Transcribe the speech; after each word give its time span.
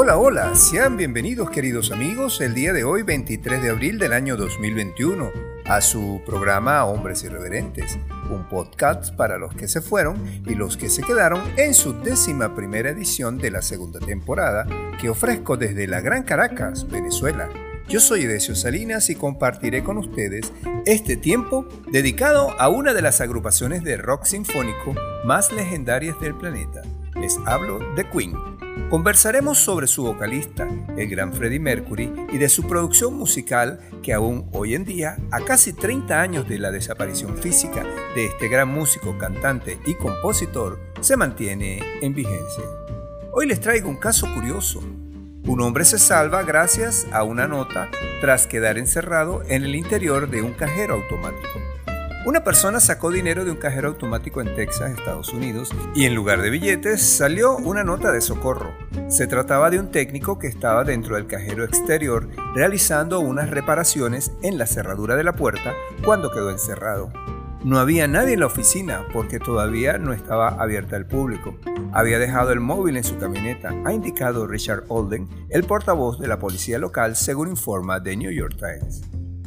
Hola, 0.00 0.16
hola, 0.16 0.54
sean 0.54 0.96
bienvenidos 0.96 1.50
queridos 1.50 1.90
amigos 1.90 2.40
el 2.40 2.54
día 2.54 2.72
de 2.72 2.84
hoy 2.84 3.02
23 3.02 3.60
de 3.60 3.70
abril 3.70 3.98
del 3.98 4.12
año 4.12 4.36
2021 4.36 5.32
a 5.64 5.80
su 5.80 6.22
programa 6.24 6.84
Hombres 6.84 7.24
Irreverentes, 7.24 7.98
un 8.30 8.48
podcast 8.48 9.12
para 9.16 9.38
los 9.38 9.56
que 9.56 9.66
se 9.66 9.80
fueron 9.80 10.22
y 10.46 10.54
los 10.54 10.76
que 10.76 10.88
se 10.88 11.02
quedaron 11.02 11.42
en 11.56 11.74
su 11.74 12.00
décima 12.00 12.54
primera 12.54 12.90
edición 12.90 13.38
de 13.38 13.50
la 13.50 13.60
segunda 13.60 13.98
temporada 13.98 14.68
que 15.00 15.10
ofrezco 15.10 15.56
desde 15.56 15.88
la 15.88 16.00
Gran 16.00 16.22
Caracas, 16.22 16.88
Venezuela. 16.88 17.48
Yo 17.88 17.98
soy 17.98 18.22
Edesio 18.22 18.54
Salinas 18.54 19.10
y 19.10 19.16
compartiré 19.16 19.82
con 19.82 19.98
ustedes 19.98 20.52
este 20.86 21.16
tiempo 21.16 21.66
dedicado 21.90 22.54
a 22.60 22.68
una 22.68 22.94
de 22.94 23.02
las 23.02 23.20
agrupaciones 23.20 23.82
de 23.82 23.96
rock 23.96 24.26
sinfónico 24.26 24.94
más 25.24 25.50
legendarias 25.50 26.20
del 26.20 26.36
planeta. 26.36 26.82
Les 27.16 27.36
hablo 27.46 27.80
de 27.96 28.08
Queen. 28.08 28.57
Conversaremos 28.90 29.58
sobre 29.58 29.86
su 29.86 30.02
vocalista, 30.02 30.66
el 30.96 31.08
gran 31.08 31.34
Freddie 31.34 31.60
Mercury, 31.60 32.10
y 32.32 32.38
de 32.38 32.48
su 32.48 32.66
producción 32.66 33.14
musical 33.14 33.80
que 34.02 34.14
aún 34.14 34.48
hoy 34.52 34.74
en 34.74 34.86
día, 34.86 35.18
a 35.30 35.40
casi 35.40 35.74
30 35.74 36.20
años 36.20 36.48
de 36.48 36.58
la 36.58 36.70
desaparición 36.70 37.36
física 37.36 37.84
de 38.14 38.24
este 38.24 38.48
gran 38.48 38.68
músico, 38.68 39.18
cantante 39.18 39.78
y 39.84 39.94
compositor, 39.94 40.80
se 41.00 41.18
mantiene 41.18 41.80
en 42.00 42.14
vigencia. 42.14 42.64
Hoy 43.32 43.46
les 43.46 43.60
traigo 43.60 43.90
un 43.90 43.96
caso 43.96 44.26
curioso. 44.34 44.80
Un 44.80 45.60
hombre 45.60 45.84
se 45.84 45.98
salva 45.98 46.42
gracias 46.42 47.06
a 47.12 47.24
una 47.24 47.46
nota 47.46 47.90
tras 48.20 48.46
quedar 48.46 48.78
encerrado 48.78 49.42
en 49.48 49.64
el 49.64 49.74
interior 49.74 50.30
de 50.30 50.40
un 50.40 50.54
cajero 50.54 50.94
automático. 50.94 51.77
Una 52.26 52.42
persona 52.42 52.80
sacó 52.80 53.10
dinero 53.10 53.44
de 53.44 53.52
un 53.52 53.56
cajero 53.56 53.88
automático 53.88 54.40
en 54.40 54.54
Texas, 54.54 54.90
Estados 54.90 55.32
Unidos, 55.32 55.70
y 55.94 56.04
en 56.04 56.14
lugar 56.14 56.42
de 56.42 56.50
billetes 56.50 57.00
salió 57.00 57.56
una 57.56 57.84
nota 57.84 58.10
de 58.10 58.20
socorro. 58.20 58.74
Se 59.08 59.28
trataba 59.28 59.70
de 59.70 59.78
un 59.78 59.92
técnico 59.92 60.38
que 60.38 60.48
estaba 60.48 60.82
dentro 60.82 61.14
del 61.14 61.28
cajero 61.28 61.64
exterior 61.64 62.28
realizando 62.54 63.20
unas 63.20 63.50
reparaciones 63.50 64.32
en 64.42 64.58
la 64.58 64.66
cerradura 64.66 65.14
de 65.14 65.24
la 65.24 65.34
puerta 65.34 65.72
cuando 66.04 66.30
quedó 66.32 66.50
encerrado. 66.50 67.12
No 67.64 67.78
había 67.78 68.08
nadie 68.08 68.34
en 68.34 68.40
la 68.40 68.46
oficina 68.46 69.06
porque 69.12 69.38
todavía 69.38 69.96
no 69.98 70.12
estaba 70.12 70.48
abierta 70.48 70.96
al 70.96 71.06
público. 71.06 71.56
Había 71.92 72.18
dejado 72.18 72.52
el 72.52 72.60
móvil 72.60 72.96
en 72.96 73.04
su 73.04 73.16
camioneta, 73.16 73.72
ha 73.84 73.92
indicado 73.92 74.46
Richard 74.46 74.84
Olden, 74.88 75.28
el 75.50 75.64
portavoz 75.64 76.18
de 76.18 76.28
la 76.28 76.38
policía 76.38 76.78
local, 76.78 77.14
según 77.16 77.48
informa 77.48 78.02
The 78.02 78.16
New 78.16 78.32
York 78.32 78.56
Times. 78.58 79.02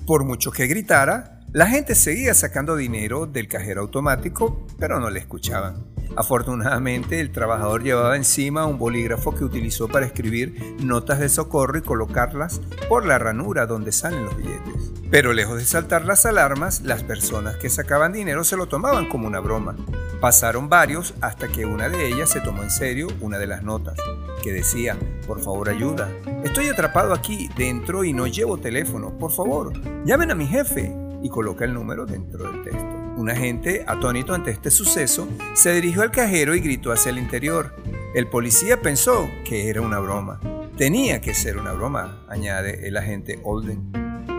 Por 0.08 0.26
mucho 0.26 0.52
que 0.52 0.67
gritara, 0.67 1.41
la 1.54 1.68
gente 1.68 1.96
seguía 1.96 2.34
sacando 2.34 2.78
dinero 2.78 3.26
del 3.26 3.50
cajero 3.50 3.82
automático, 3.82 4.66
pero 4.80 5.02
no 5.02 5.10
le 5.10 5.20
escuchaban. 5.20 5.86
Afortunadamente, 6.16 7.20
el 7.20 7.32
trabajador 7.32 7.84
llevaba 7.84 8.16
encima 8.16 8.66
un 8.66 8.78
bolígrafo 8.78 9.36
que 9.36 9.44
utilizó 9.44 9.90
para 9.90 10.06
escribir 10.06 10.78
notas 10.82 11.20
de 11.20 11.28
socorro 11.28 11.78
y 11.78 11.82
colocarlas 11.82 12.62
por 12.88 13.06
la 13.06 13.18
ranura 13.18 13.66
donde 13.66 13.92
salen 13.92 14.26
los 14.26 14.38
billetes. 14.38 14.92
Pero 15.10 15.34
lejos 15.34 15.58
de 15.58 15.66
saltar 15.66 16.06
las 16.06 16.26
alarmas, 16.26 16.82
las 16.82 17.04
personas 17.04 17.58
que 17.58 17.70
sacaban 17.70 18.14
dinero 18.14 18.46
se 18.46 18.56
lo 18.56 18.68
tomaban 18.68 19.10
como 19.10 19.28
una 19.28 19.42
broma. 19.42 19.76
Pasaron 20.22 20.70
varios 20.70 21.14
hasta 21.20 21.50
que 21.50 21.66
una 21.66 21.90
de 21.90 22.08
ellas 22.08 22.30
se 22.30 22.40
tomó 22.40 22.64
en 22.64 22.72
serio 22.72 23.08
una 23.20 23.38
de 23.38 23.48
las 23.48 23.64
notas, 23.64 23.98
que 24.42 24.54
decía, 24.54 24.98
por 25.28 25.42
favor 25.42 25.68
ayuda, 25.68 26.10
estoy 26.46 26.68
atrapado 26.68 27.14
aquí 27.14 27.50
dentro 27.58 28.06
y 28.06 28.14
no 28.14 28.28
llevo 28.28 28.58
teléfono, 28.58 29.18
por 29.18 29.32
favor, 29.32 29.74
llamen 30.06 30.32
a 30.32 30.36
mi 30.36 30.48
jefe, 30.48 30.96
y 31.23 31.30
coloca 31.30 31.66
el 31.66 31.73
número 31.73 32.05
dentro 32.05 32.52
del 32.52 32.64
texto. 32.64 33.02
Un 33.17 33.30
agente, 33.30 33.83
atónito 33.88 34.33
ante 34.33 34.52
este 34.52 34.72
suceso, 34.72 35.27
se 35.53 35.73
dirigió 35.73 36.02
al 36.02 36.11
cajero 36.11 36.55
y 36.55 36.61
gritó 36.61 36.91
hacia 36.91 37.11
el 37.11 37.17
interior. 37.17 37.75
El 38.16 38.27
policía 38.27 38.81
pensó 38.81 39.30
que 39.45 39.69
era 39.69 39.81
una 39.81 39.99
broma. 39.99 40.39
Tenía 40.77 41.22
que 41.22 41.33
ser 41.33 41.58
una 41.58 41.73
broma, 41.73 42.25
añade 42.30 42.87
el 42.87 42.98
agente 42.98 43.39
Olden. 43.43 43.92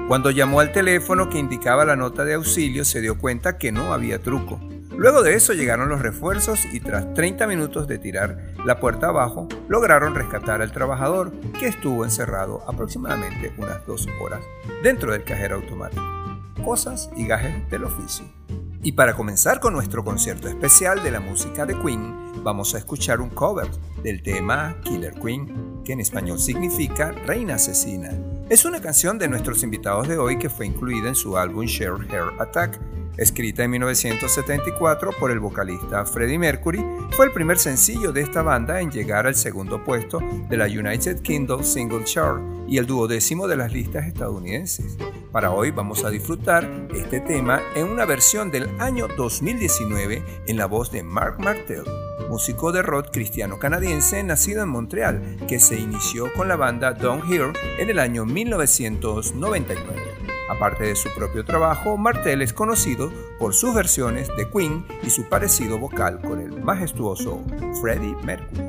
Cuando 0.08 0.30
llamó 0.30 0.60
al 0.60 0.72
teléfono 0.72 1.28
que 1.28 1.38
indicaba 1.38 1.84
la 1.84 1.96
nota 1.96 2.24
de 2.24 2.34
auxilio, 2.34 2.84
se 2.84 3.00
dio 3.00 3.18
cuenta 3.18 3.56
que 3.56 3.72
no 3.72 3.92
había 3.92 4.18
truco. 4.18 4.60
Luego 4.96 5.22
de 5.22 5.34
eso 5.34 5.52
llegaron 5.52 5.88
los 5.88 6.02
refuerzos 6.02 6.66
y 6.72 6.80
tras 6.80 7.14
30 7.14 7.46
minutos 7.46 7.86
de 7.88 7.98
tirar 7.98 8.52
la 8.64 8.78
puerta 8.78 9.08
abajo, 9.08 9.48
lograron 9.68 10.14
rescatar 10.14 10.60
al 10.60 10.72
trabajador 10.72 11.32
que 11.58 11.66
estuvo 11.66 12.04
encerrado 12.04 12.62
aproximadamente 12.68 13.52
unas 13.56 13.86
dos 13.86 14.06
horas 14.20 14.40
dentro 14.82 15.12
del 15.12 15.24
cajero 15.24 15.56
automático 15.56 16.21
cosas 16.64 17.10
y 17.16 17.26
gajes 17.26 17.68
del 17.70 17.84
oficio. 17.84 18.24
Y 18.82 18.92
para 18.92 19.14
comenzar 19.14 19.60
con 19.60 19.74
nuestro 19.74 20.04
concierto 20.04 20.48
especial 20.48 21.02
de 21.02 21.12
la 21.12 21.20
música 21.20 21.66
de 21.66 21.78
Queen, 21.78 22.42
vamos 22.42 22.74
a 22.74 22.78
escuchar 22.78 23.20
un 23.20 23.30
cover 23.30 23.70
del 24.02 24.22
tema 24.22 24.76
Killer 24.82 25.14
Queen, 25.14 25.82
que 25.84 25.92
en 25.92 26.00
español 26.00 26.40
significa 26.40 27.12
Reina 27.12 27.54
Asesina. 27.54 28.10
Es 28.48 28.64
una 28.64 28.80
canción 28.80 29.18
de 29.18 29.28
nuestros 29.28 29.62
invitados 29.62 30.08
de 30.08 30.18
hoy 30.18 30.38
que 30.38 30.50
fue 30.50 30.66
incluida 30.66 31.08
en 31.08 31.14
su 31.14 31.38
álbum 31.38 31.64
Share 31.66 32.06
Hair 32.10 32.40
Attack, 32.40 32.78
Escrita 33.16 33.62
en 33.62 33.70
1974 33.72 35.10
por 35.20 35.30
el 35.30 35.38
vocalista 35.38 36.06
Freddie 36.06 36.38
Mercury, 36.38 36.82
fue 37.10 37.26
el 37.26 37.32
primer 37.32 37.58
sencillo 37.58 38.10
de 38.10 38.22
esta 38.22 38.40
banda 38.40 38.80
en 38.80 38.90
llegar 38.90 39.26
al 39.26 39.34
segundo 39.34 39.84
puesto 39.84 40.20
de 40.48 40.56
la 40.56 40.64
United 40.64 41.20
Kingdom 41.20 41.62
Single 41.62 42.04
Chart 42.04 42.40
y 42.66 42.78
el 42.78 42.86
duodécimo 42.86 43.46
de 43.46 43.56
las 43.56 43.70
listas 43.70 44.06
estadounidenses. 44.06 44.96
Para 45.30 45.50
hoy 45.50 45.70
vamos 45.70 46.04
a 46.04 46.10
disfrutar 46.10 46.88
este 46.94 47.20
tema 47.20 47.60
en 47.74 47.88
una 47.88 48.06
versión 48.06 48.50
del 48.50 48.68
año 48.80 49.08
2019 49.08 50.22
en 50.46 50.56
la 50.56 50.64
voz 50.64 50.90
de 50.90 51.02
Mark 51.02 51.38
Martel, 51.38 51.84
músico 52.32 52.72
de 52.72 52.80
rock 52.80 53.10
cristiano 53.12 53.58
canadiense 53.58 54.22
nacido 54.22 54.62
en 54.62 54.70
Montreal, 54.70 55.36
que 55.46 55.60
se 55.60 55.78
inició 55.78 56.32
con 56.32 56.48
la 56.48 56.56
banda 56.56 56.94
Downhill 56.94 57.52
en 57.78 57.90
el 57.90 57.98
año 57.98 58.24
1999. 58.24 60.00
Aparte 60.48 60.84
de 60.84 60.96
su 60.96 61.10
propio 61.14 61.44
trabajo, 61.44 61.98
Martel 61.98 62.40
es 62.40 62.54
conocido 62.54 63.12
por 63.38 63.52
sus 63.52 63.74
versiones 63.74 64.28
de 64.34 64.48
Queen 64.48 64.82
y 65.02 65.10
su 65.10 65.28
parecido 65.28 65.78
vocal 65.78 66.22
con 66.22 66.40
el 66.40 66.58
majestuoso 66.62 67.44
Freddie 67.82 68.16
Mercury. 68.24 68.62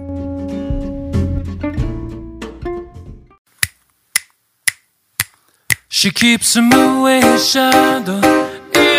She 5.87 6.11
keeps 6.11 6.57
shadow 7.37 8.42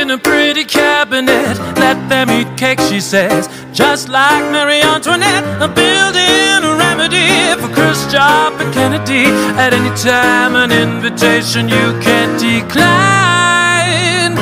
in 0.05 0.11
a 0.11 0.19
pretty 0.19 0.65
cabinet. 0.65 1.57
Let 1.85 1.97
them 2.11 2.29
eat 2.29 2.59
cake, 2.59 2.81
she 2.91 3.01
says, 3.01 3.49
just 3.73 4.11
like 4.11 4.45
Marie 4.53 4.83
Antoinette. 4.83 5.45
A 5.67 5.69
building 5.81 6.61
a 6.71 6.73
remedy 6.85 7.29
for 7.61 7.71
Khrushchev 7.73 8.61
and 8.61 8.71
Kennedy. 8.75 9.25
At 9.65 9.73
any 9.73 9.93
time, 9.97 10.57
an 10.57 10.71
invitation 10.73 11.71
you 11.71 11.87
can't 12.05 12.35
decline. 12.39 14.35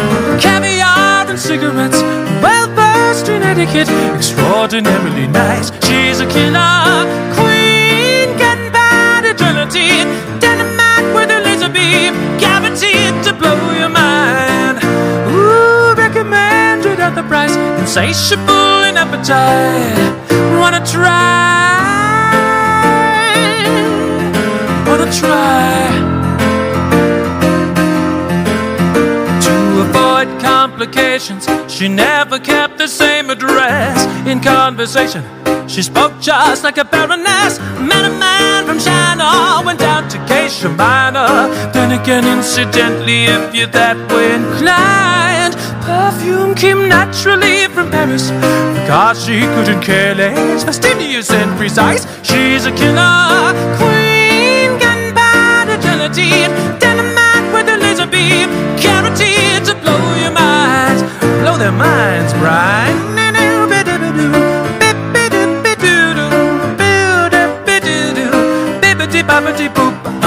Caviar 0.42 1.30
and 1.30 1.38
cigarettes, 1.38 2.00
well 2.42 2.66
versed 2.74 3.28
in 3.28 3.42
etiquette, 3.44 3.90
extraordinarily 4.16 5.28
nice. 5.28 5.70
She's 5.86 6.18
a 6.18 6.26
killer 6.26 7.06
queen, 7.38 8.26
gunpowder 8.42 9.30
agility, 9.30 9.90
dynamite 10.42 11.08
with 11.14 11.30
a 11.30 11.40
laser 11.46 11.70
beam, 11.78 12.14
at 17.12 17.22
the 17.22 17.28
price, 17.28 17.54
insatiable 17.80 18.84
in 18.88 18.96
appetite. 18.96 20.12
Wanna 20.58 20.84
try? 20.84 21.12
Wanna 24.86 25.10
try? 25.12 25.90
To 29.46 29.54
avoid 29.86 30.28
complications, 30.40 31.46
she 31.68 31.88
never 31.88 32.38
kept 32.38 32.78
the 32.78 32.88
same 32.88 33.30
address 33.30 34.06
in 34.26 34.40
conversation. 34.40 35.22
She 35.68 35.82
spoke 35.82 36.12
just 36.20 36.64
like 36.64 36.78
a 36.78 36.84
baroness. 36.84 37.58
Met 37.78 38.04
a 38.04 38.10
man 38.10 38.41
from 38.72 38.80
China, 38.80 39.62
went 39.66 39.78
down 39.78 40.08
to 40.08 40.16
Geisha 40.26 40.68
Minor. 40.68 41.28
Then 41.72 41.92
again, 42.00 42.24
incidentally, 42.24 43.24
if 43.24 43.54
you're 43.54 43.66
that 43.66 43.98
way 44.10 44.34
inclined, 44.34 45.54
perfume 45.84 46.54
came 46.54 46.88
naturally 46.88 47.68
from 47.74 47.90
Paris. 47.90 48.30
Because 48.76 49.24
she 49.24 49.40
couldn't 49.54 49.82
care 49.82 50.14
less, 50.14 50.64
fastidious 50.64 51.30
and 51.30 51.50
precise. 51.58 52.06
She's 52.22 52.64
a 52.64 52.72
killer 52.72 53.52
queen, 53.76 54.78
gunpowder 54.80 55.76
gelatine, 55.84 56.52
dynamite 56.80 57.46
with 57.52 57.68
a 57.68 57.76
laser 57.76 58.06
beam, 58.06 58.48
guaranteed 58.80 59.64
to 59.68 59.74
blow 59.82 60.04
your 60.24 60.32
minds, 60.32 61.02
blow 61.42 61.58
their 61.58 61.72
minds, 61.72 62.32
bright. 62.40 63.11
boop, 69.24 69.68
boop, 69.68 70.02
boop. 70.04 70.21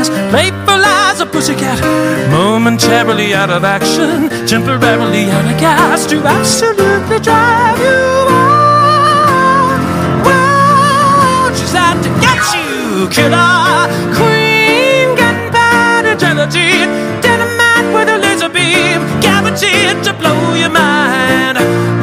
As 0.00 0.08
playful 0.32 0.82
as 1.04 1.20
a 1.20 1.26
pussycat. 1.26 1.78
Momentarily 2.30 3.34
out 3.34 3.50
of 3.50 3.64
action, 3.64 4.30
temporarily 4.46 5.24
out 5.30 5.44
of 5.44 5.56
gas 5.60 6.06
to 6.06 6.16
absolutely 6.24 7.18
drive 7.20 7.78
you 7.86 8.00
wild. 8.30 9.80
Wild, 10.26 11.52
she's 11.58 11.74
out 11.74 11.98
to 12.04 12.10
get 12.24 12.40
you, 12.56 13.08
killer 13.16 13.88
queen, 14.16 15.06
gunpowder 15.20 16.16
gelatine, 16.16 16.90
dynamite 17.20 17.88
with 17.94 18.08
a 18.08 18.18
laser 18.24 18.48
beam, 18.48 19.00
guaranteed 19.20 20.02
to 20.06 20.12
blow 20.20 20.54
your 20.54 20.70
mind. 20.70 21.58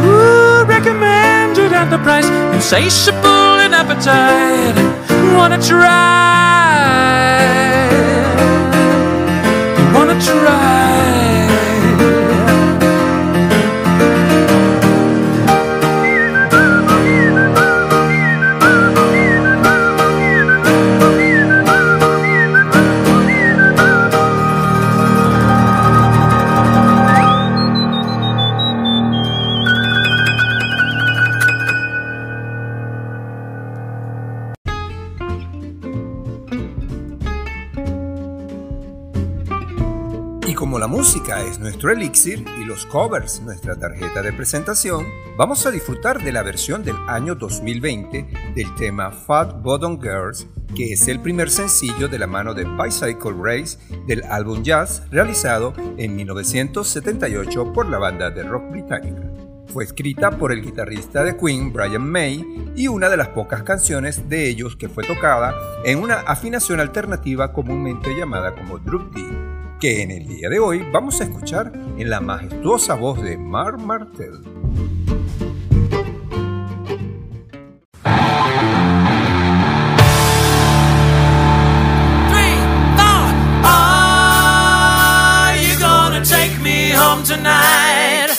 Ooh, 0.06 0.66
recommended 0.66 1.74
at 1.74 1.90
the 1.90 1.98
price, 2.06 2.30
insatiable 2.54 3.60
in 3.66 3.74
appetite. 3.74 4.78
Wanna 5.36 5.60
try? 5.62 6.28
try. 10.28 10.87
Elixir 41.92 42.46
y 42.60 42.66
los 42.66 42.86
covers 42.86 43.42
nuestra 43.42 43.76
tarjeta 43.76 44.22
de 44.22 44.34
presentación, 44.34 45.06
vamos 45.38 45.66
a 45.66 45.72
disfrutar 45.72 46.24
de 46.24 46.32
la 46.32 46.44
versión 46.44 46.84
del 46.84 46.96
año 47.08 47.36
2020 47.36 48.54
del 48.56 48.76
tema 48.76 49.12
Fat 49.12 49.62
Bottom 49.62 50.02
Girls, 50.02 50.48
que 50.76 50.94
es 50.94 51.08
el 51.08 51.20
primer 51.20 51.50
sencillo 51.50 52.08
de 52.08 52.20
la 52.20 52.28
mano 52.28 52.54
de 52.54 52.66
Bicycle 52.66 53.36
Race 53.42 53.78
del 54.06 54.24
álbum 54.24 54.64
Jazz 54.64 55.04
realizado 55.12 55.74
en 55.98 56.16
1978 56.16 57.74
por 57.74 57.88
la 57.88 57.98
banda 57.98 58.30
de 58.32 58.44
rock 58.44 58.72
británica. 58.72 59.32
Fue 59.68 59.84
escrita 59.84 60.32
por 60.32 60.52
el 60.52 60.64
guitarrista 60.64 61.24
de 61.24 61.38
Queen 61.38 61.72
Brian 61.74 62.10
May 62.10 62.74
y 62.76 62.88
una 62.88 63.10
de 63.10 63.18
las 63.18 63.30
pocas 63.30 63.64
canciones 63.64 64.30
de 64.30 64.48
ellos 64.48 64.76
que 64.76 64.90
fue 64.90 65.04
tocada 65.04 65.54
en 65.84 66.00
una 66.00 66.22
afinación 66.22 66.80
alternativa 66.80 67.54
comúnmente 67.54 68.16
llamada 68.18 68.56
como 68.56 68.80
Drop 68.80 69.14
D, 69.14 69.57
que 69.80 70.02
en 70.02 70.12
el 70.12 70.28
día 70.28 70.50
de 70.50 70.60
hoy 70.60 70.86
vamos 70.92 71.22
a 71.22 71.26
escuchar 71.26 71.72
en 71.98 72.10
la 72.10 72.20
majestuosa 72.20 72.96
voz 72.96 73.22
de 73.22 73.38
Mar 73.38 73.78
Martel. 73.78 74.42
tonight? 87.28 88.32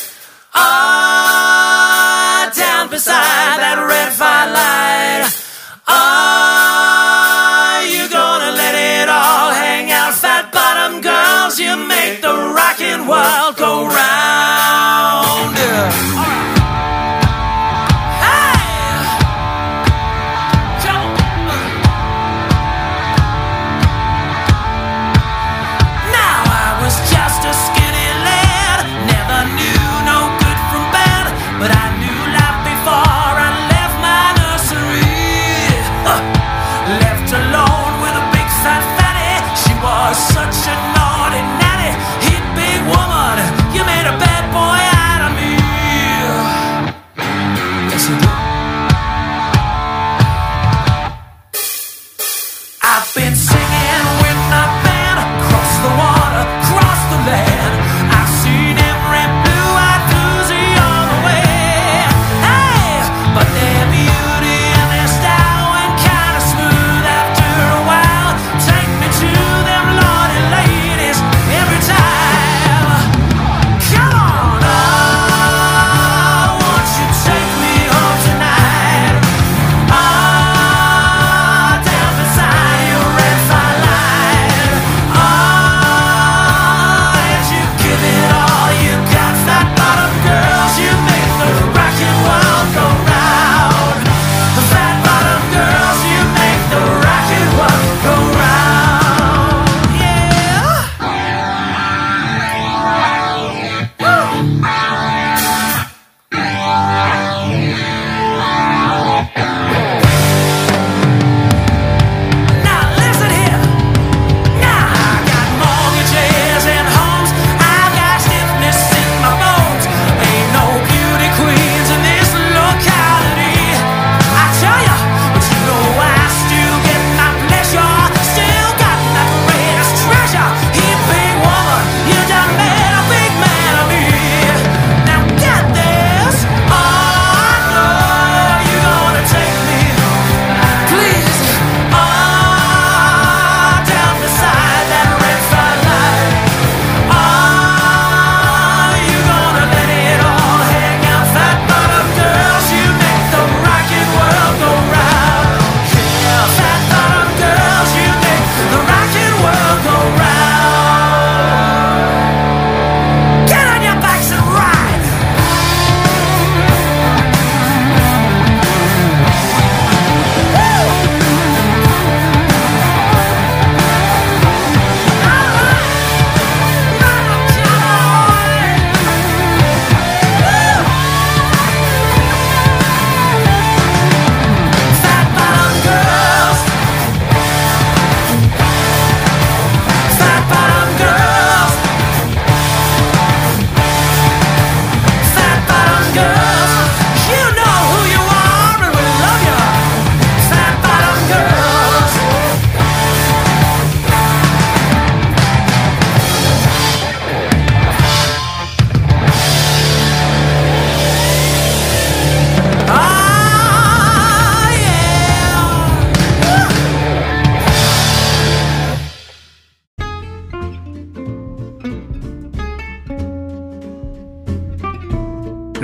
Ah, 0.54 2.50
down 2.56 2.88
beside 2.88 3.58
that 3.60 3.84
red 3.86 4.12
firelight. 4.14 4.37
Rockin' 12.78 13.06
world 13.08 13.56
go 13.56 13.86
round. 13.86 14.28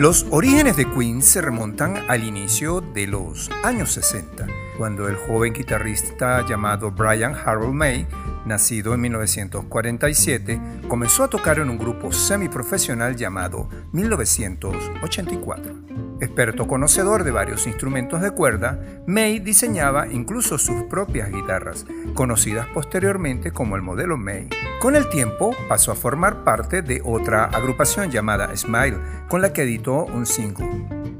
Los 0.05 0.27
orígenes 0.31 0.77
de 0.77 0.85
Queen 0.85 1.23
se 1.23 1.41
remontan 1.41 1.97
al 2.11 2.25
inicio 2.25 2.83
de 2.83 3.07
los 3.07 3.51
años 3.63 3.91
60, 3.93 4.47
cuando 4.77 5.09
el 5.09 5.17
joven 5.17 5.53
guitarrista 5.53 6.47
llamado 6.47 6.91
Brian 6.91 7.35
Harold 7.35 7.75
May, 7.75 8.07
nacido 8.45 8.95
en 8.95 9.01
1947, 9.03 10.61
comenzó 10.89 11.25
a 11.25 11.29
tocar 11.29 11.59
en 11.59 11.71
un 11.71 11.79
grupo 11.79 12.13
semiprofesional 12.13 13.17
llamado 13.17 13.69
1984. 13.93 15.75
Experto 16.21 16.67
conocedor 16.67 17.25
de 17.25 17.31
varios 17.33 17.67
instrumentos 17.67 18.21
de 18.21 18.31
cuerda, 18.31 18.81
May 19.07 19.41
diseñaba 19.41 20.07
incluso 20.07 20.59
sus 20.59 20.85
propias 20.85 21.31
guitarras, 21.31 21.87
conocidas 22.15 22.67
posteriormente 22.73 23.51
como 23.51 23.77
el 23.77 23.83
modelo 23.83 24.17
May. 24.17 24.49
Con 24.81 24.97
el 24.97 25.09
tiempo 25.09 25.55
pasó 25.69 25.93
a 25.93 25.97
formar 25.97 26.45
parte 26.45 26.83
de 26.83 27.03
otra 27.05 27.45
agrupación 27.47 28.11
llamada 28.11 28.57
Smile, 28.57 28.99
con 29.29 29.43
la 29.43 29.53
que 29.53 29.63
editó 29.63 30.05
un 30.05 30.27
single. 30.27 30.69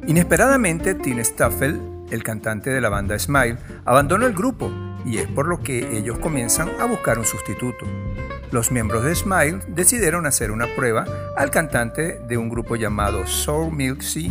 Inesperadamente, 0.07 0.95
Tim 0.95 1.19
Staffel, 1.21 1.94
el 2.11 2.23
cantante 2.23 2.71
de 2.71 2.81
la 2.81 2.89
banda 2.89 3.19
Smile, 3.19 3.59
abandonó 3.85 4.27
el 4.27 4.35
grupo 4.35 4.71
y 5.05 5.19
es 5.19 5.29
por 5.29 5.47
lo 5.47 5.61
que 5.61 5.97
ellos 5.97 6.19
comienzan 6.19 6.71
a 6.81 6.87
buscar 6.87 7.19
un 7.19 7.25
sustituto. 7.25 7.87
Los 8.51 8.71
miembros 8.71 9.05
de 9.05 9.15
Smile 9.15 9.61
decidieron 9.69 10.27
hacer 10.27 10.51
una 10.51 10.67
prueba 10.77 11.05
al 11.37 11.51
cantante 11.51 12.21
de 12.29 12.39
un 12.39 12.49
grupo 12.49 12.77
llamado 12.77 13.27
Soul 13.27 13.75
Milk 13.75 14.03
Sea 14.03 14.31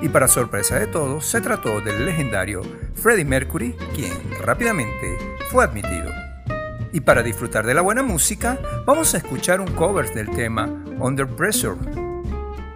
y 0.00 0.08
para 0.08 0.28
sorpresa 0.28 0.78
de 0.78 0.86
todos 0.86 1.26
se 1.26 1.40
trató 1.40 1.80
del 1.80 2.06
legendario 2.06 2.62
Freddie 2.94 3.24
Mercury, 3.24 3.72
quien 3.94 4.12
rápidamente 4.40 5.18
fue 5.50 5.64
admitido. 5.64 6.10
Y 6.92 7.00
para 7.00 7.22
disfrutar 7.22 7.66
de 7.66 7.74
la 7.74 7.82
buena 7.82 8.02
música, 8.02 8.58
vamos 8.86 9.14
a 9.14 9.18
escuchar 9.18 9.60
un 9.60 9.70
cover 9.72 10.12
del 10.14 10.30
tema 10.30 10.64
Under 10.98 11.26
Pressure. 11.26 12.07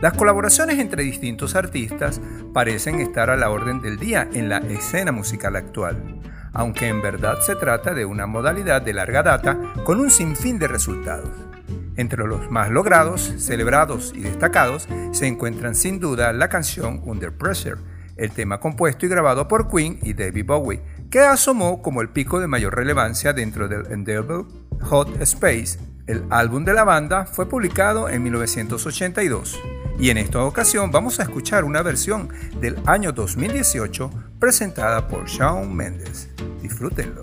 Las 0.02 0.14
colaboraciones 0.14 0.80
entre 0.80 1.04
distintos 1.04 1.54
artistas 1.54 2.20
parecen 2.52 2.98
estar 2.98 3.30
a 3.30 3.36
la 3.36 3.50
orden 3.50 3.80
del 3.80 4.00
día 4.00 4.28
en 4.32 4.48
la 4.48 4.58
escena 4.58 5.12
musical 5.12 5.54
actual, 5.54 6.20
aunque 6.52 6.88
en 6.88 7.00
verdad 7.00 7.38
se 7.40 7.54
trata 7.54 7.94
de 7.94 8.04
una 8.04 8.26
modalidad 8.26 8.82
de 8.82 8.94
larga 8.94 9.22
data 9.22 9.56
con 9.84 10.00
un 10.00 10.10
sinfín 10.10 10.58
de 10.58 10.66
resultados. 10.66 11.30
Entre 11.94 12.26
los 12.26 12.50
más 12.50 12.68
logrados, 12.68 13.32
celebrados 13.38 14.12
y 14.12 14.22
destacados 14.22 14.88
se 15.12 15.28
encuentran 15.28 15.76
sin 15.76 16.00
duda 16.00 16.32
la 16.32 16.48
canción 16.48 17.00
Under 17.04 17.32
Pressure, 17.32 17.80
el 18.16 18.32
tema 18.32 18.58
compuesto 18.58 19.06
y 19.06 19.08
grabado 19.08 19.46
por 19.46 19.70
Queen 19.70 20.00
y 20.02 20.14
David 20.14 20.46
Bowie, 20.46 20.82
que 21.12 21.20
asomó 21.20 21.80
como 21.80 22.02
el 22.02 22.08
pico 22.08 22.40
de 22.40 22.48
mayor 22.48 22.74
relevancia 22.74 23.32
dentro 23.34 23.68
del 23.68 23.86
Endeavor 23.92 24.48
Hot 24.80 25.22
Space. 25.22 25.78
El 26.08 26.24
álbum 26.30 26.64
de 26.64 26.72
la 26.72 26.82
banda 26.82 27.24
fue 27.24 27.48
publicado 27.48 28.08
en 28.08 28.24
1982 28.24 29.60
y 30.02 30.10
en 30.10 30.18
esta 30.18 30.42
ocasión 30.42 30.90
vamos 30.90 31.20
a 31.20 31.22
escuchar 31.22 31.62
una 31.62 31.80
versión 31.80 32.28
del 32.60 32.76
año 32.86 33.12
2018 33.12 34.10
presentada 34.40 35.06
por 35.06 35.28
Shawn 35.28 35.72
Mendes. 35.72 36.28
Disfrútenlo. 36.60 37.20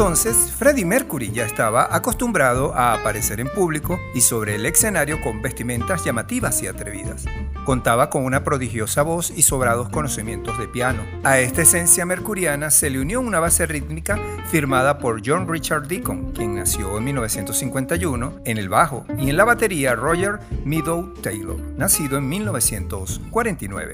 Entonces, 0.00 0.50
Freddie 0.56 0.86
Mercury 0.86 1.30
ya 1.30 1.44
estaba 1.44 1.94
acostumbrado 1.94 2.74
a 2.74 2.94
aparecer 2.94 3.38
en 3.38 3.48
público 3.48 4.00
y 4.14 4.22
sobre 4.22 4.54
el 4.54 4.64
escenario 4.64 5.20
con 5.20 5.42
vestimentas 5.42 6.06
llamativas 6.06 6.62
y 6.62 6.68
atrevidas. 6.68 7.26
Contaba 7.66 8.08
con 8.08 8.24
una 8.24 8.42
prodigiosa 8.42 9.02
voz 9.02 9.30
y 9.30 9.42
sobrados 9.42 9.90
conocimientos 9.90 10.58
de 10.58 10.68
piano. 10.68 11.02
A 11.22 11.38
esta 11.40 11.60
esencia 11.60 12.06
mercuriana 12.06 12.70
se 12.70 12.88
le 12.88 12.98
unió 12.98 13.20
una 13.20 13.40
base 13.40 13.66
rítmica 13.66 14.18
firmada 14.50 14.96
por 14.96 15.20
John 15.22 15.46
Richard 15.46 15.86
Deacon, 15.86 16.32
quien 16.32 16.54
nació 16.54 16.96
en 16.96 17.04
1951, 17.04 18.40
en 18.46 18.56
el 18.56 18.70
bajo, 18.70 19.04
y 19.18 19.28
en 19.28 19.36
la 19.36 19.44
batería 19.44 19.94
Roger 19.96 20.40
Meadow 20.64 21.12
Taylor, 21.20 21.60
nacido 21.76 22.16
en 22.16 22.26
1949. 22.26 23.92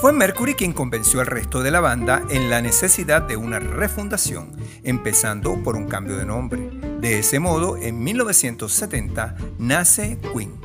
Fue 0.00 0.14
Mercury 0.14 0.54
quien 0.54 0.72
convenció 0.72 1.20
al 1.20 1.26
resto 1.26 1.62
de 1.62 1.70
la 1.70 1.80
banda 1.80 2.22
en 2.30 2.48
la 2.48 2.62
necesidad 2.62 3.20
de 3.20 3.36
una 3.36 3.58
refundación, 3.58 4.56
empezando 4.82 5.62
por 5.62 5.76
un 5.76 5.88
cambio 5.88 6.16
de 6.16 6.24
nombre. 6.24 6.70
De 7.00 7.18
ese 7.18 7.38
modo, 7.38 7.76
en 7.76 8.02
1970 8.02 9.36
nace 9.58 10.18
Queen. 10.32 10.58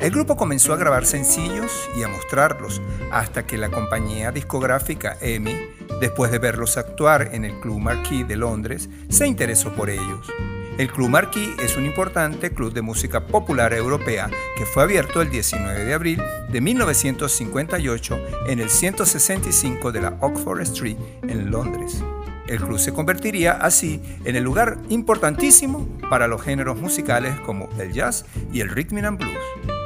El 0.00 0.10
grupo 0.10 0.34
comenzó 0.34 0.72
a 0.72 0.78
grabar 0.78 1.04
sencillos 1.04 1.70
y 1.94 2.04
a 2.04 2.08
mostrarlos 2.08 2.80
hasta 3.12 3.46
que 3.46 3.58
la 3.58 3.70
compañía 3.70 4.32
discográfica 4.32 5.18
EMI, 5.20 5.58
después 6.00 6.30
de 6.32 6.38
verlos 6.38 6.78
actuar 6.78 7.34
en 7.34 7.44
el 7.44 7.60
Club 7.60 7.80
Marquis 7.80 8.26
de 8.26 8.36
Londres, 8.36 8.88
se 9.10 9.26
interesó 9.26 9.74
por 9.74 9.90
ellos. 9.90 10.32
El 10.80 10.90
Club 10.90 11.10
Marquis 11.10 11.50
es 11.58 11.76
un 11.76 11.84
importante 11.84 12.52
club 12.52 12.72
de 12.72 12.80
música 12.80 13.26
popular 13.26 13.74
europea 13.74 14.30
que 14.56 14.64
fue 14.64 14.82
abierto 14.82 15.20
el 15.20 15.28
19 15.28 15.84
de 15.84 15.92
abril 15.92 16.22
de 16.48 16.60
1958 16.62 18.18
en 18.46 18.60
el 18.60 18.70
165 18.70 19.92
de 19.92 20.00
la 20.00 20.16
Oxford 20.20 20.62
Street 20.62 20.96
en 21.28 21.50
Londres. 21.50 22.02
El 22.46 22.62
club 22.62 22.78
se 22.78 22.94
convertiría 22.94 23.52
así 23.52 24.00
en 24.24 24.36
el 24.36 24.42
lugar 24.42 24.78
importantísimo 24.88 25.86
para 26.08 26.26
los 26.26 26.40
géneros 26.40 26.80
musicales 26.80 27.38
como 27.40 27.68
el 27.78 27.92
jazz 27.92 28.24
y 28.50 28.60
el 28.60 28.70
rhythm 28.70 29.04
and 29.04 29.18
blues. 29.18 29.36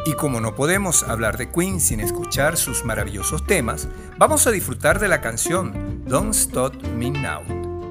Y 0.07 0.13
como 0.13 0.41
no 0.41 0.55
podemos 0.55 1.03
hablar 1.03 1.39
de 1.39 1.51
Queen 1.51 1.81
sin 1.81 1.99
escuchar 1.99 2.57
sus 2.57 2.85
maravillosos 2.85 3.45
temas, 3.49 3.89
vamos 4.17 4.47
a 4.47 4.53
disfrutar 4.53 5.01
de 5.01 5.09
la 5.09 5.21
canción 5.21 6.05
Don't 6.07 6.37
Stop 6.37 6.81
Me 6.97 7.11
Now, 7.11 7.43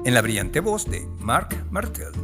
en 0.06 0.14
la 0.14 0.22
brillante 0.22 0.60
voz 0.60 0.86
de 0.86 1.06
Mark 1.18 1.54
Martel. 1.70 2.23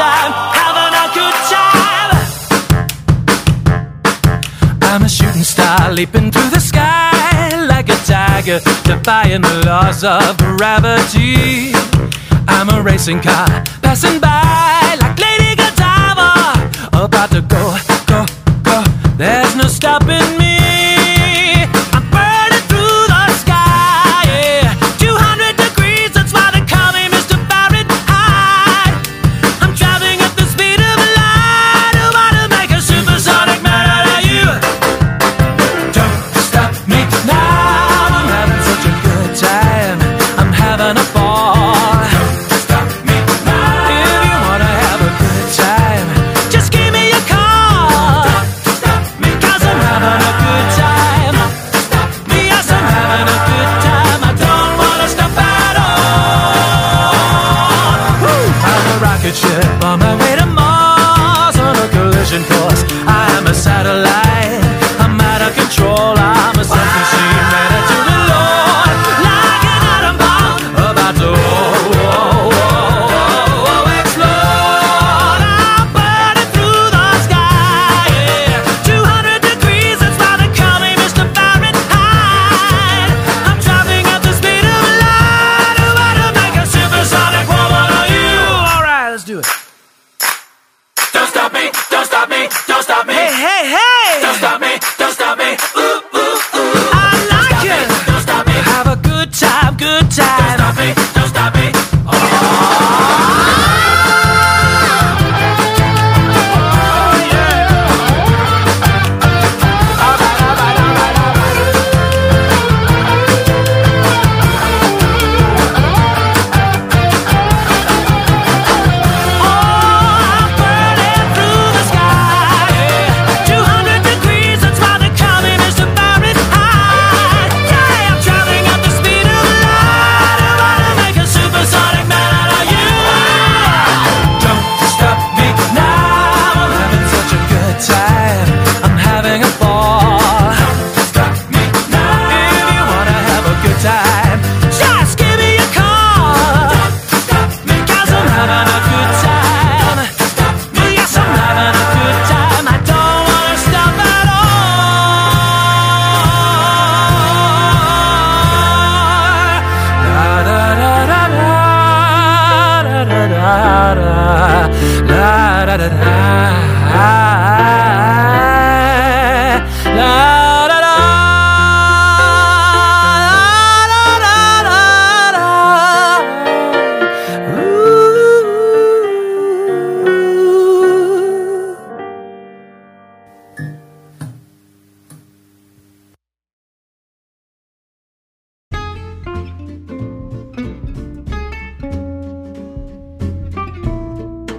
Time, 0.00 0.32
having 0.60 0.94
a 1.04 1.06
good 1.18 1.38
time. 1.54 2.12
I'm 4.90 5.02
a 5.02 5.08
shooting 5.08 5.44
star 5.54 5.92
leaping 5.92 6.30
through 6.32 6.50
the 6.56 6.60
sky 6.60 7.50
like 7.72 7.88
a 7.96 7.98
tiger, 8.12 8.60
defying 8.84 9.42
the 9.42 9.56
laws 9.66 10.02
of 10.04 10.36
gravity. 10.38 11.74
I'm 12.48 12.68
a 12.76 12.82
racing 12.82 13.20
car 13.20 13.48
passing 13.82 14.18
by 14.20 14.96
like 15.02 15.18
Lady 15.26 15.52
Godiva, 15.60 16.30
about 17.04 17.30
to 17.36 17.42
go, 17.54 17.64
go, 18.12 18.20
go. 18.68 18.78
There's 19.16 19.54
no 19.56 19.64
stopping 19.64 20.38
me. 20.38 20.39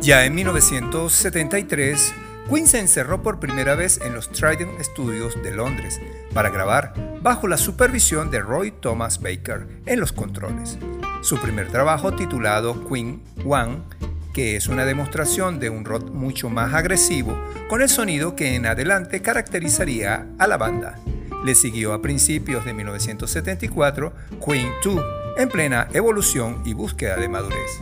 Ya 0.02 0.26
en 0.26 0.34
1973, 0.34 2.14
Queen 2.50 2.68
se 2.68 2.80
encerró 2.80 3.22
por 3.22 3.40
primera 3.40 3.76
vez 3.76 4.02
en 4.04 4.16
los 4.16 4.32
Trident 4.32 4.82
Studios 4.82 5.42
de 5.44 5.52
Londres 5.52 6.02
para 6.34 6.50
grabar 6.50 7.20
bajo 7.22 7.48
la 7.48 7.58
supervisión 7.58 8.32
de 8.32 8.40
Roy 8.40 8.72
Thomas 8.72 9.22
Baker 9.22 9.68
en 9.86 10.00
los 10.00 10.12
controles. 10.12 10.80
Su 11.22 11.38
primer 11.38 11.68
trabajo 11.68 12.16
titulado 12.16 12.90
Queen 12.90 13.22
One, 13.46 13.84
que 14.34 14.56
es 14.56 14.66
una 14.66 14.86
demostración 14.86 15.60
de 15.60 15.70
un 15.70 15.86
rock 15.86 16.10
mucho 16.10 16.50
más 16.50 16.74
agresivo 16.74 17.40
con 17.70 17.84
el 17.84 17.90
sonido 17.90 18.36
que 18.36 18.56
en 18.56 18.66
adelante 18.66 19.22
caracterizaría 19.22 20.26
a 20.40 20.48
la 20.48 20.58
banda. 20.58 20.98
Le 21.46 21.54
siguió 21.54 21.94
a 21.94 22.02
principios 22.02 22.66
de 22.66 22.74
1974 22.74 24.14
Queen 24.44 24.72
2, 24.84 25.06
en 25.38 25.50
plena 25.50 25.90
evolución 25.94 26.64
y 26.66 26.74
búsqueda 26.74 27.18
de 27.18 27.30
madurez. 27.30 27.80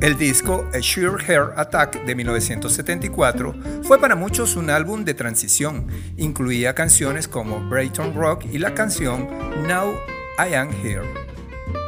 El 0.00 0.16
disco 0.16 0.64
A 0.72 0.78
Sheer 0.78 1.16
Hair 1.26 1.54
Attack 1.56 2.04
de 2.04 2.14
1974 2.14 3.54
fue 3.82 4.00
para 4.00 4.14
muchos 4.14 4.54
un 4.54 4.70
álbum 4.70 5.04
de 5.04 5.12
transición. 5.12 5.88
Incluía 6.16 6.72
canciones 6.72 7.26
como 7.26 7.68
Brayton 7.68 8.14
Rock 8.14 8.44
y 8.52 8.58
la 8.58 8.74
canción 8.74 9.28
Now 9.66 9.92
I 10.38 10.54
Am 10.54 10.70
Here. 10.84 11.02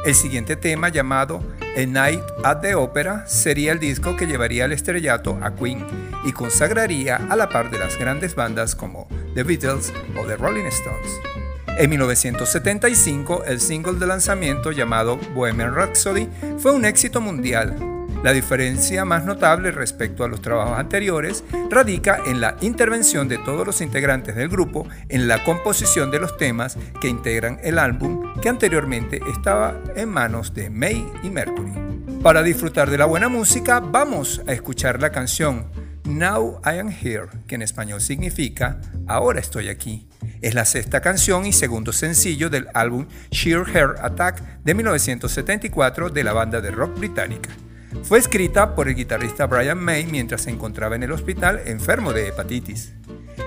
El 0.05 0.13
siguiente 0.13 0.57
tema 0.57 0.89
llamado 0.89 1.41
A 1.61 1.85
Night 1.85 2.21
at 2.43 2.59
the 2.59 2.75
Opera 2.75 3.25
sería 3.27 3.71
el 3.71 3.79
disco 3.79 4.17
que 4.17 4.27
llevaría 4.27 4.65
al 4.65 4.73
estrellato 4.73 5.39
a 5.41 5.55
Queen 5.55 5.85
y 6.25 6.33
consagraría 6.33 7.15
a 7.15 7.37
la 7.37 7.47
par 7.47 7.71
de 7.71 7.79
las 7.79 7.97
grandes 7.97 8.35
bandas 8.35 8.75
como 8.75 9.07
The 9.35 9.43
Beatles 9.43 9.93
o 10.19 10.25
The 10.25 10.35
Rolling 10.35 10.65
Stones. 10.65 11.21
En 11.77 11.89
1975, 11.89 13.45
el 13.45 13.61
single 13.61 13.93
de 13.93 14.05
lanzamiento 14.05 14.73
llamado 14.73 15.17
Bohemian 15.33 15.73
Rhapsody 15.73 16.27
fue 16.59 16.73
un 16.73 16.83
éxito 16.83 17.21
mundial, 17.21 17.77
la 18.23 18.33
diferencia 18.33 19.05
más 19.05 19.25
notable 19.25 19.71
respecto 19.71 20.23
a 20.23 20.27
los 20.27 20.41
trabajos 20.41 20.77
anteriores 20.77 21.43
radica 21.69 22.19
en 22.25 22.41
la 22.41 22.55
intervención 22.61 23.27
de 23.27 23.37
todos 23.37 23.65
los 23.65 23.81
integrantes 23.81 24.35
del 24.35 24.49
grupo 24.49 24.87
en 25.09 25.27
la 25.27 25.43
composición 25.43 26.11
de 26.11 26.19
los 26.19 26.37
temas 26.37 26.77
que 26.99 27.07
integran 27.07 27.59
el 27.63 27.79
álbum 27.79 28.33
que 28.41 28.49
anteriormente 28.49 29.21
estaba 29.31 29.79
en 29.95 30.09
manos 30.09 30.53
de 30.53 30.69
May 30.69 31.05
y 31.23 31.29
Mercury. 31.29 31.73
Para 32.21 32.43
disfrutar 32.43 32.89
de 32.89 32.97
la 32.97 33.05
buena 33.05 33.29
música 33.29 33.79
vamos 33.79 34.41
a 34.47 34.51
escuchar 34.51 35.01
la 35.01 35.11
canción 35.11 35.65
Now 36.03 36.61
I 36.65 36.79
Am 36.79 36.89
Here, 36.89 37.27
que 37.47 37.55
en 37.55 37.61
español 37.61 38.01
significa 38.01 38.79
Ahora 39.07 39.39
estoy 39.39 39.69
aquí. 39.69 40.07
Es 40.41 40.53
la 40.53 40.65
sexta 40.65 41.01
canción 41.01 41.45
y 41.45 41.53
segundo 41.53 41.93
sencillo 41.93 42.49
del 42.49 42.67
álbum 42.73 43.07
Sheer 43.31 43.63
Hair 43.73 43.95
Attack 44.01 44.41
de 44.63 44.73
1974 44.73 46.09
de 46.09 46.23
la 46.23 46.33
banda 46.33 46.61
de 46.61 46.71
rock 46.71 46.97
británica. 46.97 47.49
Fue 48.03 48.19
escrita 48.19 48.75
por 48.75 48.87
el 48.87 48.95
guitarrista 48.95 49.47
Brian 49.47 49.83
May 49.83 50.05
mientras 50.05 50.41
se 50.41 50.49
encontraba 50.49 50.95
en 50.95 51.03
el 51.03 51.11
hospital 51.11 51.61
enfermo 51.65 52.13
de 52.13 52.27
hepatitis. 52.27 52.93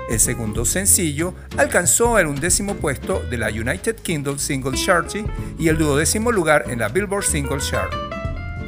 El 0.09 0.20
segundo 0.20 0.64
sencillo 0.64 1.35
alcanzó 1.57 2.18
el 2.18 2.26
undécimo 2.26 2.74
puesto 2.74 3.22
de 3.30 3.38
la 3.38 3.48
United 3.48 3.96
Kingdom 3.96 4.38
Single 4.38 4.76
Chart 4.76 5.11
y 5.59 5.68
el 5.68 5.78
duodécimo 5.78 6.30
lugar 6.30 6.64
en 6.68 6.80
la 6.80 6.88
Billboard 6.88 7.24
Single 7.24 7.59
Chart. 7.59 7.92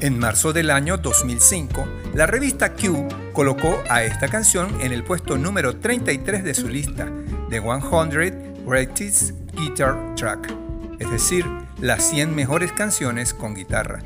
En 0.00 0.18
marzo 0.18 0.52
del 0.52 0.70
año 0.70 0.96
2005, 0.96 1.86
la 2.14 2.26
revista 2.26 2.72
Q 2.74 3.08
colocó 3.32 3.82
a 3.88 4.02
esta 4.02 4.28
canción 4.28 4.80
en 4.80 4.92
el 4.92 5.04
puesto 5.04 5.38
número 5.38 5.76
33 5.76 6.44
de 6.44 6.54
su 6.54 6.68
lista 6.68 7.06
de 7.48 7.60
100 7.60 8.66
Greatest 8.66 9.32
Guitar 9.54 10.14
Track, 10.16 10.52
es 10.98 11.10
decir, 11.10 11.46
las 11.80 12.08
100 12.10 12.34
mejores 12.34 12.72
canciones 12.72 13.32
con 13.32 13.54
guitarra. 13.54 14.02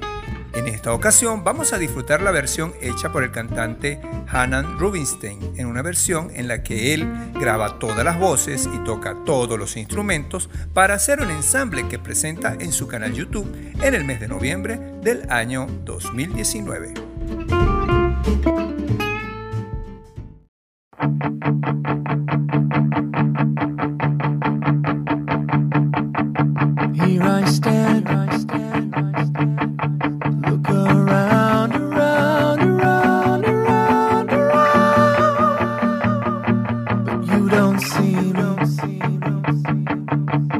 En 0.52 0.66
esta 0.66 0.92
ocasión 0.92 1.44
vamos 1.44 1.72
a 1.72 1.78
disfrutar 1.78 2.22
la 2.22 2.30
versión 2.30 2.74
hecha 2.80 3.12
por 3.12 3.22
el 3.22 3.30
cantante 3.30 4.00
Hanan 4.28 4.78
Rubinstein, 4.78 5.38
en 5.56 5.66
una 5.66 5.82
versión 5.82 6.30
en 6.34 6.48
la 6.48 6.62
que 6.62 6.92
él 6.92 7.08
graba 7.34 7.78
todas 7.78 8.04
las 8.04 8.18
voces 8.18 8.68
y 8.72 8.78
toca 8.84 9.16
todos 9.24 9.58
los 9.58 9.76
instrumentos 9.76 10.50
para 10.74 10.94
hacer 10.94 11.20
un 11.20 11.30
ensamble 11.30 11.86
que 11.88 11.98
presenta 11.98 12.56
en 12.58 12.72
su 12.72 12.88
canal 12.88 13.12
YouTube 13.12 13.50
en 13.80 13.94
el 13.94 14.04
mes 14.04 14.20
de 14.20 14.28
noviembre 14.28 14.80
del 15.02 15.30
año 15.30 15.66
2019. 15.84 16.94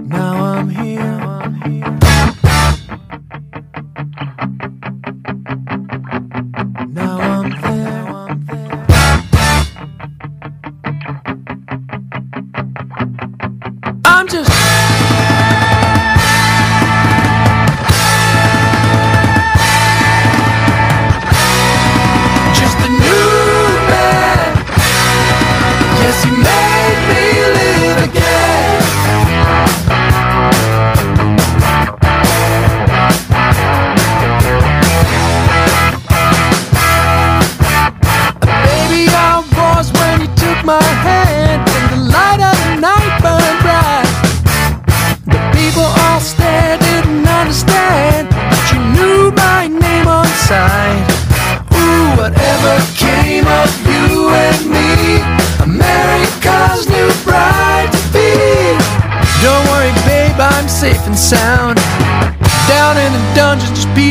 Now 0.09 0.43
I'm 0.43 0.69
here. 0.71 1.00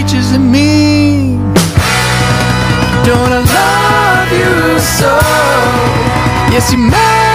much 0.10 0.16
does 0.16 0.32
it 0.32 0.40
mean? 0.40 1.38
Don't 3.06 3.32
I 3.32 3.42
love 3.58 4.32
you 4.32 4.80
so? 4.80 5.20
Yes, 6.52 6.72
you 6.72 6.80
make. 6.80 7.29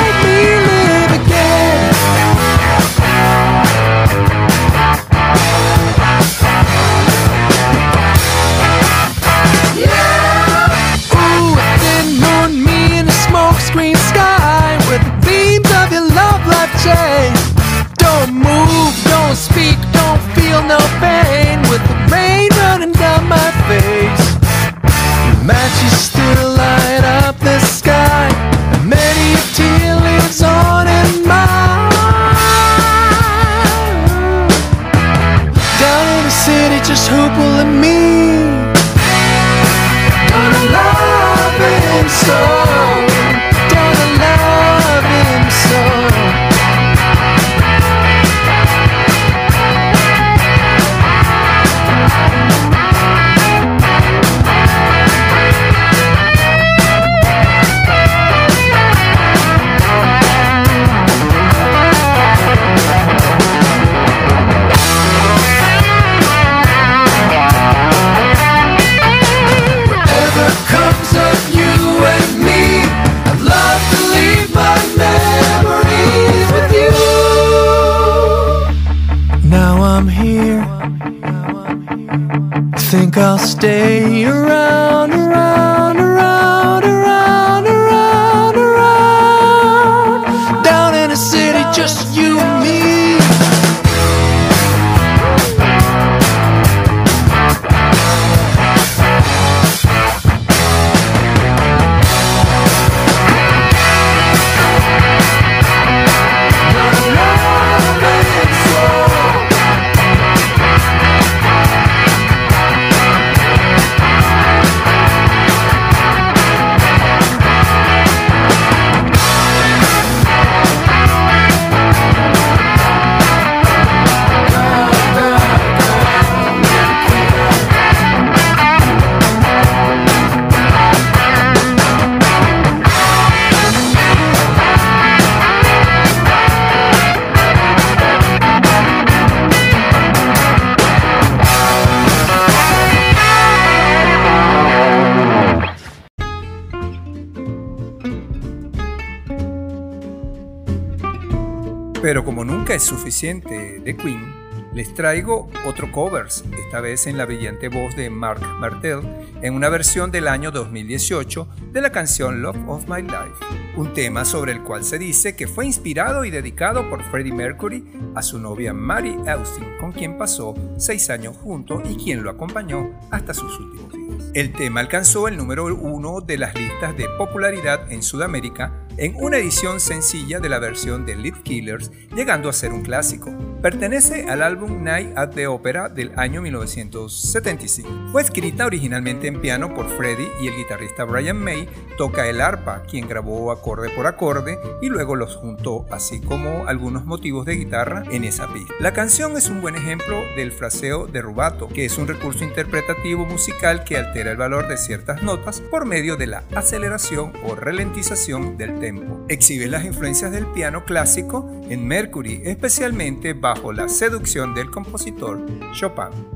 De 153.23 153.97
Queen, 153.97 154.35
les 154.75 154.93
traigo 154.93 155.49
otro 155.65 155.93
covers, 155.93 156.45
esta 156.59 156.81
vez 156.81 157.07
en 157.07 157.17
la 157.17 157.27
brillante 157.27 157.69
voz 157.69 157.95
de 157.95 158.11
Mark 158.11 158.41
Martel, 158.59 159.03
en 159.41 159.55
una 159.55 159.69
versión 159.69 160.11
del 160.11 160.27
año 160.27 160.51
2018 160.51 161.49
de 161.71 161.81
la 161.81 161.93
canción 161.93 162.43
Love 162.43 162.59
of 162.67 162.89
My 162.89 163.03
Life, 163.03 163.77
un 163.77 163.93
tema 163.93 164.25
sobre 164.25 164.51
el 164.51 164.63
cual 164.63 164.83
se 164.83 164.99
dice 164.99 165.37
que 165.37 165.47
fue 165.47 165.65
inspirado 165.65 166.25
y 166.25 166.33
dedicado 166.33 166.91
por 166.91 167.05
Freddie 167.05 167.33
Mercury 167.33 167.85
a 168.17 168.23
su 168.23 168.41
novia 168.41 168.75
Mary 168.75 169.17
Austin, 169.29 169.77
con 169.79 169.93
quien 169.93 170.19
pasó 170.19 170.55
seis 170.77 171.09
años 171.09 171.37
juntos 171.37 171.83
y 171.89 171.95
quien 171.95 172.25
lo 172.25 172.31
acompañó 172.31 172.99
hasta 173.13 173.33
sus 173.33 173.61
últimos 173.61 173.93
días. 173.93 174.31
El 174.35 174.53
tema 174.53 174.81
alcanzó 174.81 175.29
el 175.29 175.37
número 175.37 175.67
uno 175.67 176.21
de 176.21 176.37
las 176.37 176.53
listas 176.57 176.97
de 176.97 177.09
popularidad 177.17 177.93
en 177.93 178.03
Sudamérica 178.03 178.84
en 178.97 179.17
una 179.17 179.39
edición 179.39 179.81
sencilla 179.81 180.41
de 180.41 180.49
la 180.49 180.59
versión 180.59 181.07
de 181.07 181.17
Lead 181.17 181.43
Killers, 181.43 181.91
llegando 182.15 182.49
a 182.49 182.53
ser 182.53 182.73
un 182.73 182.83
clásico. 182.83 183.33
Pertenece 183.61 184.25
al 184.29 184.43
álbum 184.43 184.85
Night 184.85 185.17
at 185.17 185.31
the 185.31 185.47
Opera 185.47 185.89
del 185.89 186.13
año 186.17 186.43
1975. 186.43 187.89
Fue 188.15 188.23
escrita 188.23 188.65
originalmente 188.65 189.27
en 189.27 189.41
piano 189.41 189.75
por 189.75 189.89
Freddie 189.89 190.31
y 190.41 190.47
el 190.47 190.55
guitarrista 190.55 191.03
Brian 191.03 191.37
May 191.37 191.69
toca 191.99 192.29
el 192.29 192.41
arpa, 192.41 192.85
quien 192.85 193.09
grabó 193.09 193.51
acorde 193.51 193.91
por 193.91 194.07
acorde 194.07 194.57
y 194.81 194.89
luego 194.89 195.17
los 195.17 195.35
juntó, 195.35 195.85
así 195.91 196.21
como 196.21 196.69
algunos 196.69 197.05
motivos 197.07 197.45
de 197.45 197.57
guitarra 197.57 198.05
en 198.13 198.23
esa 198.23 198.47
pista. 198.53 198.73
La 198.79 198.93
canción 198.93 199.37
es 199.37 199.49
un 199.49 199.61
buen 199.61 199.75
ejemplo 199.75 200.17
del 200.37 200.53
fraseo 200.53 201.09
de 201.09 201.23
rubato, 201.23 201.67
que 201.67 201.87
es 201.87 201.99
un 201.99 202.07
recurso 202.07 202.45
interpretativo 202.45 203.27
musical 203.27 203.83
que 203.83 203.97
altera 203.97 204.31
el 204.31 204.37
valor 204.37 204.69
de 204.69 204.77
ciertas 204.77 205.21
notas 205.25 205.61
por 205.61 205.85
medio 205.85 206.17
de 206.17 206.29
la 206.29 206.45
aceleración 206.55 207.33
o 207.43 207.57
ralentización 207.57 208.57
del 208.57 208.79
tempo. 208.79 209.27
Exhibe 209.29 209.67
las 209.67 209.85
influencias 209.85 210.31
del 210.31 210.47
piano 210.47 210.85
clásico 210.85 211.51
en 211.69 211.85
Mercury, 211.85 212.43
especialmente 212.45 213.33
bajo 213.33 213.73
la 213.73 213.89
seducción 213.89 214.55
del 214.55 214.71
compositor 214.71 215.45
Chopin. 215.73 216.34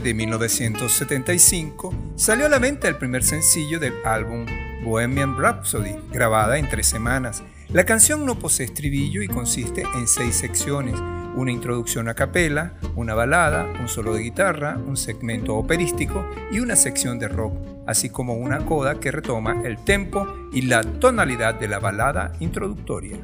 De 0.00 0.14
1975 0.14 1.94
salió 2.16 2.46
a 2.46 2.48
la 2.48 2.58
venta 2.58 2.88
el 2.88 2.96
primer 2.96 3.24
sencillo 3.24 3.80
del 3.80 3.94
álbum 4.04 4.46
Bohemian 4.84 5.36
Rhapsody, 5.36 5.96
grabada 6.12 6.58
en 6.58 6.68
tres 6.68 6.86
semanas. 6.86 7.42
La 7.68 7.84
canción 7.84 8.24
no 8.24 8.38
posee 8.38 8.66
estribillo 8.66 9.22
y 9.22 9.28
consiste 9.28 9.82
en 9.94 10.06
seis 10.06 10.36
secciones, 10.36 10.94
una 11.34 11.50
introducción 11.50 12.08
a 12.08 12.14
capela, 12.14 12.74
una 12.94 13.14
balada, 13.14 13.66
un 13.80 13.88
solo 13.88 14.14
de 14.14 14.22
guitarra, 14.22 14.78
un 14.78 14.96
segmento 14.96 15.56
operístico 15.56 16.28
y 16.52 16.60
una 16.60 16.76
sección 16.76 17.18
de 17.18 17.28
rock, 17.28 17.54
así 17.86 18.08
como 18.08 18.34
una 18.34 18.64
coda 18.64 19.00
que 19.00 19.10
retoma 19.10 19.62
el 19.64 19.82
tempo 19.84 20.26
y 20.52 20.62
la 20.62 20.82
tonalidad 20.82 21.54
de 21.54 21.68
la 21.68 21.80
balada 21.80 22.32
introductoria. 22.40 23.18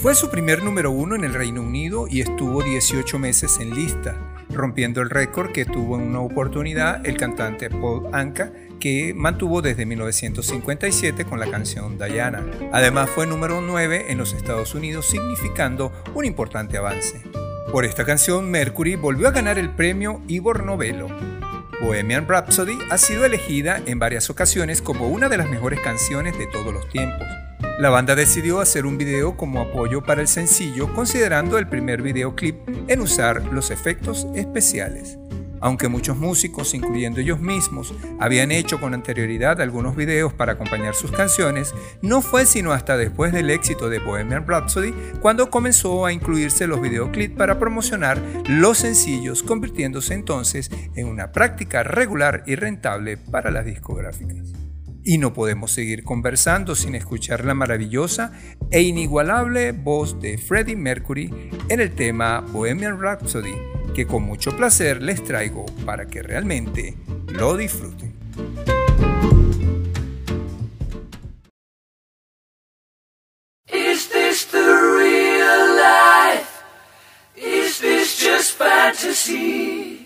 Fue 0.00 0.14
su 0.14 0.28
primer 0.28 0.62
número 0.62 0.90
uno 0.90 1.14
en 1.14 1.24
el 1.24 1.34
Reino 1.34 1.62
Unido 1.62 2.06
y 2.08 2.20
estuvo 2.20 2.62
18 2.62 3.18
meses 3.18 3.58
en 3.60 3.74
lista, 3.74 4.35
rompiendo 4.50 5.00
el 5.00 5.10
récord 5.10 5.52
que 5.52 5.64
tuvo 5.64 5.96
en 5.96 6.02
una 6.02 6.20
oportunidad 6.20 7.04
el 7.06 7.16
cantante 7.16 7.70
Paul 7.70 8.08
Anka, 8.12 8.52
que 8.80 9.14
mantuvo 9.14 9.62
desde 9.62 9.86
1957 9.86 11.24
con 11.24 11.40
la 11.40 11.50
canción 11.50 11.98
Diana. 11.98 12.44
Además 12.72 13.10
fue 13.10 13.26
número 13.26 13.60
9 13.60 14.06
en 14.08 14.18
los 14.18 14.32
Estados 14.32 14.74
Unidos, 14.74 15.06
significando 15.06 15.92
un 16.14 16.24
importante 16.24 16.76
avance. 16.76 17.22
Por 17.72 17.84
esta 17.84 18.04
canción, 18.04 18.50
Mercury 18.50 18.96
volvió 18.96 19.28
a 19.28 19.32
ganar 19.32 19.58
el 19.58 19.70
premio 19.70 20.22
Ivor 20.28 20.64
Novello. 20.64 21.08
Bohemian 21.80 22.26
Rhapsody 22.26 22.78
ha 22.90 22.96
sido 22.96 23.24
elegida 23.24 23.82
en 23.86 23.98
varias 23.98 24.30
ocasiones 24.30 24.80
como 24.80 25.08
una 25.08 25.28
de 25.28 25.36
las 25.36 25.50
mejores 25.50 25.80
canciones 25.80 26.38
de 26.38 26.46
todos 26.46 26.72
los 26.72 26.88
tiempos. 26.88 27.26
La 27.78 27.90
banda 27.90 28.14
decidió 28.14 28.60
hacer 28.60 28.86
un 28.86 28.96
video 28.96 29.36
como 29.36 29.60
apoyo 29.60 30.02
para 30.02 30.22
el 30.22 30.28
sencillo, 30.28 30.92
considerando 30.94 31.58
el 31.58 31.68
primer 31.68 32.00
videoclip 32.02 32.56
en 32.88 33.00
usar 33.00 33.44
los 33.52 33.70
efectos 33.70 34.26
especiales. 34.34 35.18
Aunque 35.60 35.88
muchos 35.88 36.16
músicos, 36.16 36.74
incluyendo 36.74 37.20
ellos 37.20 37.40
mismos, 37.40 37.94
habían 38.20 38.50
hecho 38.50 38.78
con 38.78 38.94
anterioridad 38.94 39.60
algunos 39.60 39.96
videos 39.96 40.32
para 40.32 40.52
acompañar 40.52 40.94
sus 40.94 41.10
canciones, 41.12 41.74
no 42.02 42.22
fue 42.22 42.46
sino 42.46 42.72
hasta 42.72 42.96
después 42.96 43.32
del 43.32 43.50
éxito 43.50 43.88
de 43.88 43.98
Bohemian 43.98 44.46
Rhapsody 44.46 44.92
cuando 45.20 45.50
comenzó 45.50 46.06
a 46.06 46.12
incluirse 46.12 46.66
los 46.66 46.80
videoclips 46.80 47.36
para 47.36 47.58
promocionar 47.58 48.20
los 48.48 48.78
sencillos, 48.78 49.42
convirtiéndose 49.42 50.14
entonces 50.14 50.70
en 50.94 51.08
una 51.08 51.32
práctica 51.32 51.82
regular 51.82 52.42
y 52.46 52.54
rentable 52.54 53.16
para 53.16 53.50
las 53.50 53.64
discográficas. 53.64 54.65
Y 55.08 55.18
no 55.18 55.32
podemos 55.32 55.70
seguir 55.70 56.02
conversando 56.02 56.74
sin 56.74 56.96
escuchar 56.96 57.44
la 57.44 57.54
maravillosa 57.54 58.32
e 58.72 58.82
inigualable 58.82 59.70
voz 59.70 60.20
de 60.20 60.36
Freddie 60.36 60.74
Mercury 60.74 61.30
en 61.68 61.80
el 61.80 61.94
tema 61.94 62.40
Bohemian 62.40 63.00
Rhapsody, 63.00 63.54
que 63.94 64.04
con 64.04 64.24
mucho 64.24 64.56
placer 64.56 65.00
les 65.00 65.22
traigo 65.22 65.64
para 65.84 66.06
que 66.06 66.24
realmente 66.24 66.96
lo 67.28 67.56
disfruten. 67.56 68.12
Is 73.72 74.08
this 74.08 74.48
real 74.52 75.76
just 78.18 78.58
fantasy? 78.58 80.05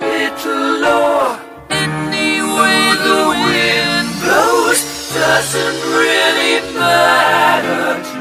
little 0.00 0.80
low. 0.80 1.38
Any 1.70 2.40
way 2.42 2.80
the 3.06 3.20
wind 3.46 4.08
blows 4.22 4.80
doesn't 5.14 5.80
really 5.92 6.74
matter 6.74 8.17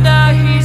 die. 0.00 0.61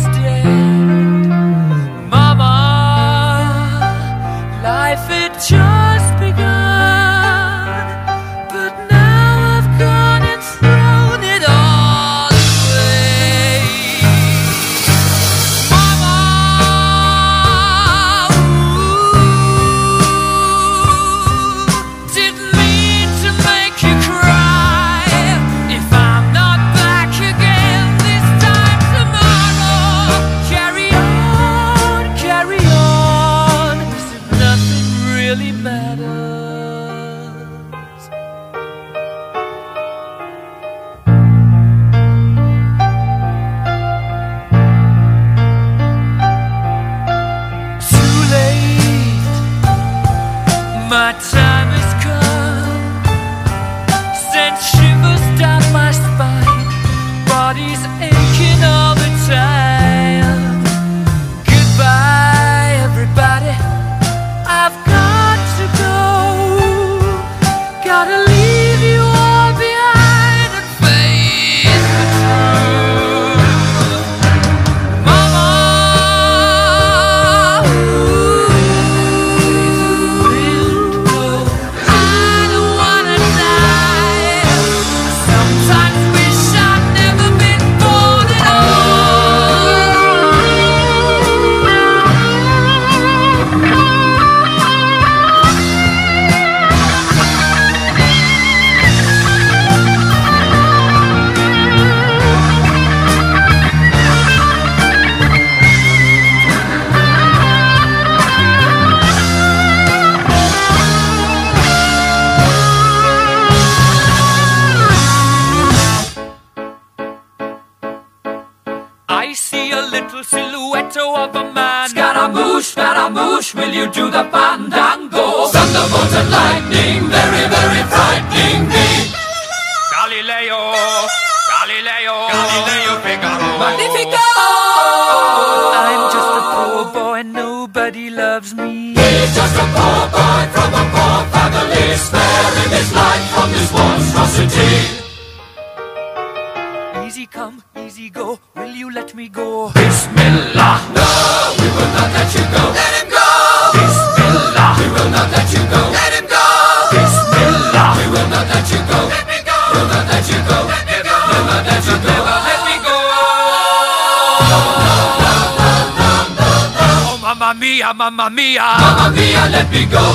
Let 169.57 169.71
me 169.71 169.85
go. 169.91 170.06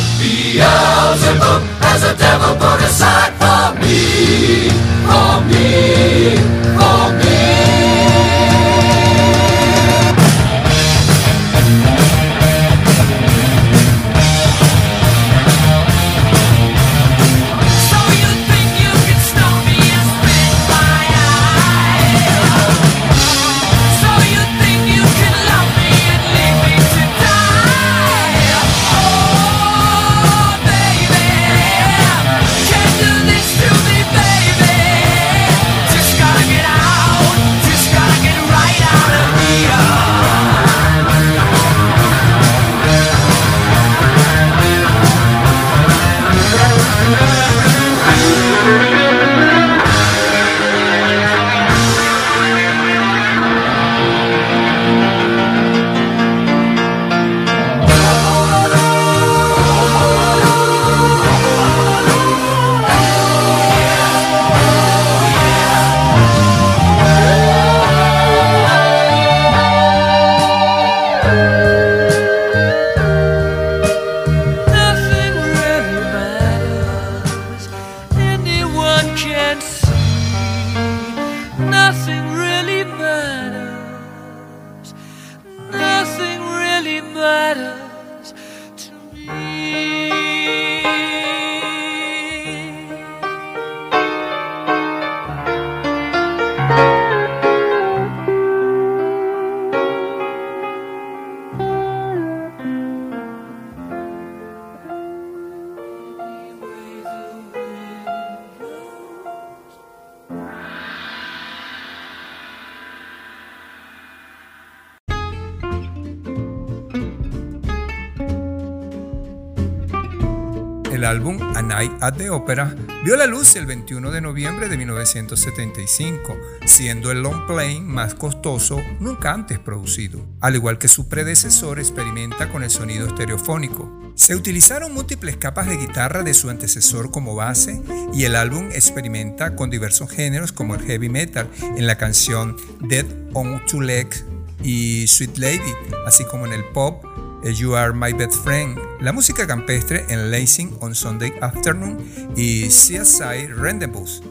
A 122.02 122.10
Night 122.10 122.14
at 122.14 122.16
the 122.18 122.30
Opera 122.30 122.74
vio 123.04 123.16
la 123.16 123.26
luz 123.26 123.54
el 123.54 123.66
21 123.66 124.10
de 124.10 124.20
noviembre 124.20 124.68
de 124.68 124.76
1975, 124.76 126.36
siendo 126.64 127.12
el 127.12 127.22
long 127.22 127.46
playing 127.46 127.86
más 127.86 128.14
costoso 128.14 128.80
nunca 128.98 129.32
antes 129.32 129.60
producido. 129.60 130.20
Al 130.40 130.56
igual 130.56 130.78
que 130.78 130.88
su 130.88 131.08
predecesor, 131.08 131.78
experimenta 131.78 132.50
con 132.50 132.64
el 132.64 132.70
sonido 132.70 133.06
estereofónico. 133.06 134.12
Se 134.16 134.34
utilizaron 134.34 134.92
múltiples 134.92 135.36
capas 135.36 135.68
de 135.68 135.76
guitarra 135.76 136.24
de 136.24 136.34
su 136.34 136.50
antecesor 136.50 137.12
como 137.12 137.36
base 137.36 137.80
y 138.12 138.24
el 138.24 138.34
álbum 138.34 138.70
experimenta 138.72 139.54
con 139.54 139.70
diversos 139.70 140.10
géneros 140.10 140.50
como 140.50 140.74
el 140.74 140.82
heavy 140.82 141.08
metal 141.08 141.48
en 141.60 141.86
la 141.86 141.98
canción 141.98 142.56
Dead 142.80 143.06
on 143.32 143.64
Two 143.66 143.80
Legs 143.80 144.24
y 144.62 145.06
Sweet 145.06 145.38
Lady, 145.38 145.72
así 146.04 146.24
como 146.24 146.46
en 146.46 146.52
el 146.52 146.64
pop 146.64 147.04
You 147.44 147.74
Are 147.74 147.92
My 147.92 148.12
Best 148.12 148.42
Friend, 148.44 148.78
la 149.02 149.12
música 149.12 149.48
campestre 149.48 150.04
en 150.08 150.30
Lacing 150.30 150.76
on 150.80 150.94
Sunday 150.94 151.32
Afternoon 151.40 151.98
y 152.36 152.68
CSI 152.68 153.48
Rendezvous. 153.48 154.22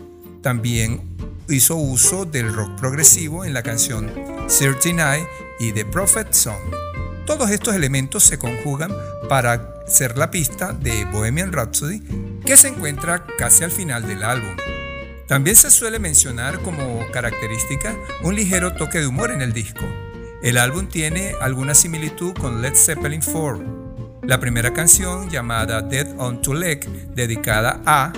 También 0.42 1.02
hizo 1.50 1.76
uso 1.76 2.24
del 2.24 2.54
rock 2.54 2.80
progresivo 2.80 3.44
en 3.44 3.54
la 3.54 3.64
canción 3.64 4.10
39 4.48 5.28
y 5.60 5.74
The 5.74 5.84
Prophet 5.84 6.32
Song. 6.32 6.62
Todos 7.26 7.52
estos 7.52 7.76
elementos 7.76 8.24
se 8.24 8.40
conjugan 8.40 8.92
para 9.28 9.84
ser 9.88 10.18
la 10.18 10.32
pista 10.32 10.72
de 10.72 11.04
Bohemian 11.06 11.52
Rhapsody 11.52 12.00
que 12.46 12.56
se 12.56 12.70
encuentra 12.70 13.26
casi 13.38 13.66
al 13.66 13.72
final 13.72 14.08
del 14.08 14.24
álbum. 14.24 14.56
También 15.28 15.58
se 15.58 15.70
suele 15.70 16.00
mencionar 16.00 16.62
como 16.62 17.06
característica 17.12 17.94
un 18.24 18.36
ligero 18.36 18.74
toque 18.74 19.00
de 19.00 19.08
humor 19.08 19.32
en 19.32 19.42
el 19.42 19.52
disco. 19.52 19.86
El 20.42 20.58
álbum 20.58 20.88
tiene 20.88 21.36
alguna 21.42 21.76
similitud 21.76 22.34
con 22.34 22.62
Led 22.62 22.76
Zeppelin 22.76 23.22
4. 23.22 23.81
La 24.24 24.40
primera 24.40 24.72
canción, 24.72 25.32
llamada 25.32 25.82
Dead 25.82 26.08
on 26.20 26.44
Two 26.44 26.54
Leg, 26.54 26.88
dedicada 27.16 27.82
a, 27.88 28.14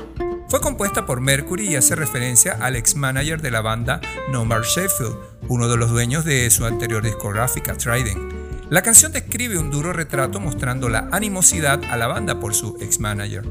fue 0.49 0.60
compuesta 0.60 1.06
por 1.06 1.22
Mercury 1.22 1.70
y 1.70 1.76
hace 1.78 1.95
referencia 1.95 2.58
al 2.60 2.76
ex 2.76 2.95
manager 2.97 3.41
de 3.41 3.51
la 3.51 3.62
banda 3.62 4.01
Nomar 4.30 4.64
Sheffield, 4.64 5.16
uno 5.47 5.70
de 5.70 5.78
los 5.78 5.91
dueños 5.91 6.26
de 6.26 6.51
su 6.51 6.66
anterior 6.66 7.04
discográfica, 7.04 7.78
Trident. 7.78 8.34
La 8.70 8.82
canción 8.82 9.14
describe 9.14 9.58
un 9.58 9.72
duro 9.72 9.93
retrato 9.93 10.41
mostrando 10.41 10.89
la 10.89 11.08
animosidad 11.14 11.82
a 11.89 11.95
la 11.95 12.08
banda 12.08 12.38
por 12.38 12.54
su 12.54 12.78
ex 12.82 12.99
manager. 12.99 13.45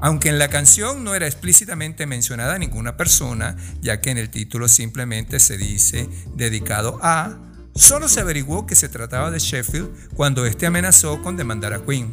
Aunque 0.00 0.28
en 0.28 0.38
la 0.38 0.48
canción 0.48 1.02
no 1.02 1.14
era 1.14 1.26
explícitamente 1.26 2.06
mencionada 2.06 2.58
ninguna 2.58 2.98
persona, 2.98 3.56
ya 3.80 4.02
que 4.02 4.10
en 4.10 4.18
el 4.18 4.28
título 4.28 4.68
simplemente 4.68 5.40
se 5.40 5.56
dice 5.56 6.08
dedicado 6.34 6.98
a, 7.02 7.38
Solo 7.74 8.08
se 8.08 8.20
averiguó 8.20 8.66
que 8.66 8.74
se 8.74 8.88
trataba 8.88 9.30
de 9.30 9.38
Sheffield 9.38 10.14
cuando 10.14 10.44
este 10.44 10.66
amenazó 10.66 11.22
con 11.22 11.36
demandar 11.36 11.72
a 11.72 11.80
Queen. 11.80 12.12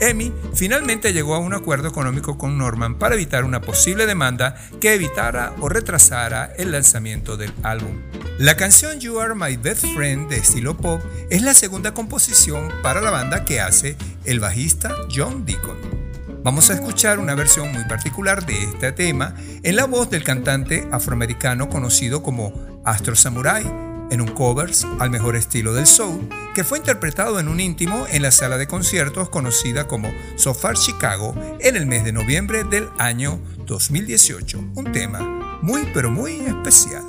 Emmy 0.00 0.32
finalmente 0.54 1.12
llegó 1.12 1.34
a 1.34 1.38
un 1.38 1.52
acuerdo 1.52 1.88
económico 1.88 2.38
con 2.38 2.56
Norman 2.56 2.98
para 2.98 3.14
evitar 3.14 3.44
una 3.44 3.60
posible 3.60 4.06
demanda 4.06 4.56
que 4.80 4.94
evitara 4.94 5.54
o 5.60 5.68
retrasara 5.68 6.52
el 6.56 6.72
lanzamiento 6.72 7.36
del 7.36 7.52
álbum. 7.62 8.00
La 8.38 8.56
canción 8.56 8.98
You 8.98 9.20
Are 9.20 9.34
My 9.34 9.56
Best 9.56 9.84
Friend 9.94 10.28
de 10.28 10.38
estilo 10.38 10.76
pop 10.76 11.02
es 11.28 11.42
la 11.42 11.54
segunda 11.54 11.92
composición 11.92 12.70
para 12.82 13.02
la 13.02 13.10
banda 13.10 13.44
que 13.44 13.60
hace 13.60 13.96
el 14.24 14.40
bajista 14.40 14.94
John 15.14 15.44
Deacon. 15.44 15.76
Vamos 16.42 16.70
a 16.70 16.74
escuchar 16.74 17.18
una 17.18 17.34
versión 17.34 17.70
muy 17.70 17.84
particular 17.84 18.46
de 18.46 18.64
este 18.64 18.92
tema 18.92 19.34
en 19.62 19.76
la 19.76 19.84
voz 19.84 20.08
del 20.08 20.24
cantante 20.24 20.88
afroamericano 20.90 21.68
conocido 21.68 22.22
como 22.22 22.80
Astro 22.86 23.14
Samurai 23.14 23.89
en 24.10 24.20
un 24.20 24.28
covers 24.28 24.86
al 24.98 25.10
mejor 25.10 25.36
estilo 25.36 25.72
del 25.72 25.86
soul, 25.86 26.28
que 26.54 26.64
fue 26.64 26.78
interpretado 26.78 27.40
en 27.40 27.48
un 27.48 27.60
íntimo 27.60 28.06
en 28.10 28.22
la 28.22 28.30
sala 28.30 28.58
de 28.58 28.66
conciertos 28.66 29.28
conocida 29.28 29.86
como 29.86 30.12
Sofar 30.36 30.76
Chicago 30.76 31.34
en 31.60 31.76
el 31.76 31.86
mes 31.86 32.04
de 32.04 32.12
noviembre 32.12 32.64
del 32.64 32.88
año 32.98 33.40
2018. 33.66 34.58
Un 34.74 34.92
tema 34.92 35.58
muy 35.62 35.88
pero 35.94 36.10
muy 36.10 36.40
especial. 36.40 37.04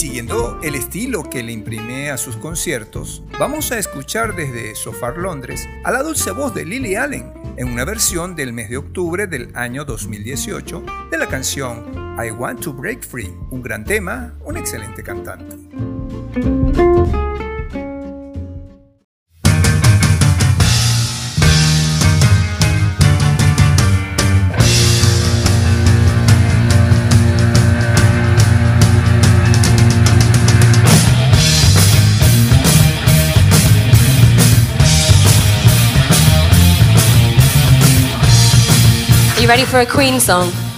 siguiendo 0.00 0.58
el 0.62 0.76
estilo 0.76 1.28
que 1.28 1.42
le 1.42 1.52
imprimé 1.52 2.10
a 2.10 2.16
sus 2.16 2.34
conciertos, 2.36 3.22
vamos 3.38 3.70
a 3.70 3.78
escuchar 3.78 4.34
desde 4.34 4.74
Sofar 4.74 5.18
Londres 5.18 5.68
a 5.84 5.90
la 5.90 6.02
dulce 6.02 6.30
voz 6.30 6.54
de 6.54 6.64
Lily 6.64 6.94
Allen 6.94 7.30
en 7.58 7.68
una 7.68 7.84
versión 7.84 8.34
del 8.34 8.54
mes 8.54 8.70
de 8.70 8.78
octubre 8.78 9.26
del 9.26 9.54
año 9.54 9.84
2018 9.84 10.84
de 11.10 11.18
la 11.18 11.26
canción 11.26 12.16
I 12.18 12.30
Want 12.30 12.60
to 12.62 12.72
Break 12.72 13.06
Free, 13.06 13.30
un 13.50 13.60
gran 13.60 13.84
tema, 13.84 14.32
un 14.42 14.56
excelente 14.56 15.02
cantante. 15.02 15.54
ready 39.50 39.64
for 39.64 39.80
a 39.80 39.86
Queen 39.86 40.20
song? 40.20 40.69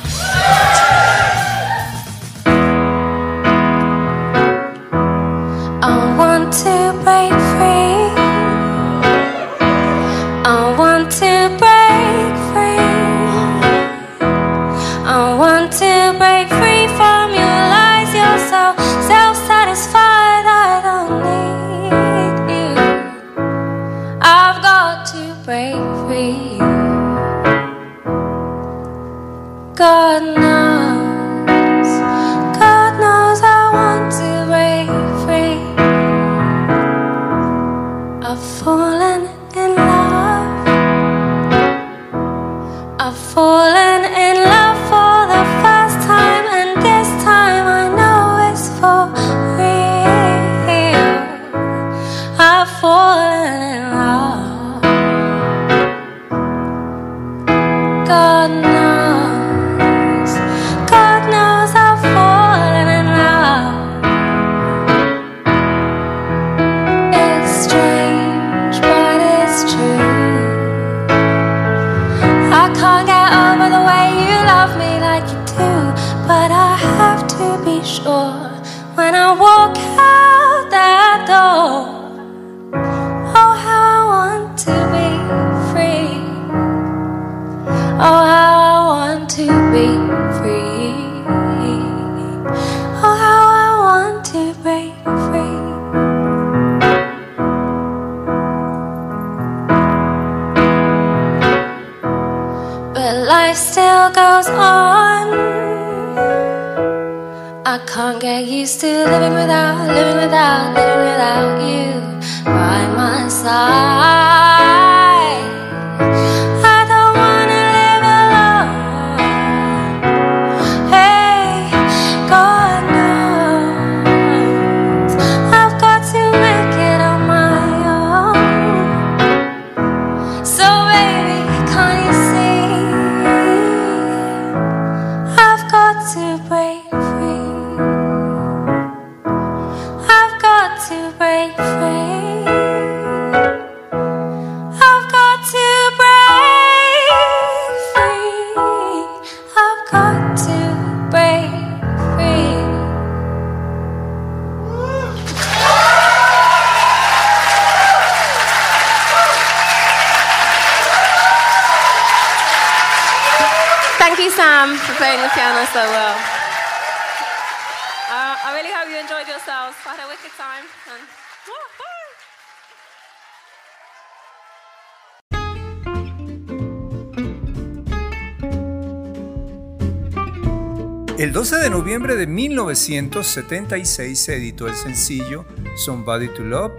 El 181.18 181.32
12 181.32 181.56
de 181.58 181.68
noviembre 181.68 182.16
de 182.16 182.26
1976 182.26 184.18
se 184.18 184.36
editó 184.36 184.66
el 184.66 184.74
sencillo 184.74 185.44
Somebody 185.76 186.28
to 186.28 186.42
Love 186.42 186.72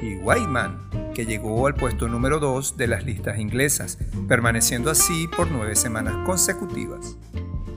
y 0.00 0.14
White 0.14 0.46
Man, 0.46 0.78
que 1.12 1.26
llegó 1.26 1.66
al 1.66 1.74
puesto 1.74 2.06
número 2.06 2.38
2 2.38 2.76
de 2.76 2.86
las 2.86 3.04
listas 3.04 3.40
inglesas, 3.40 3.98
permaneciendo 4.28 4.92
así 4.92 5.28
por 5.36 5.50
nueve 5.50 5.74
semanas 5.74 6.14
consecutivas. 6.24 7.18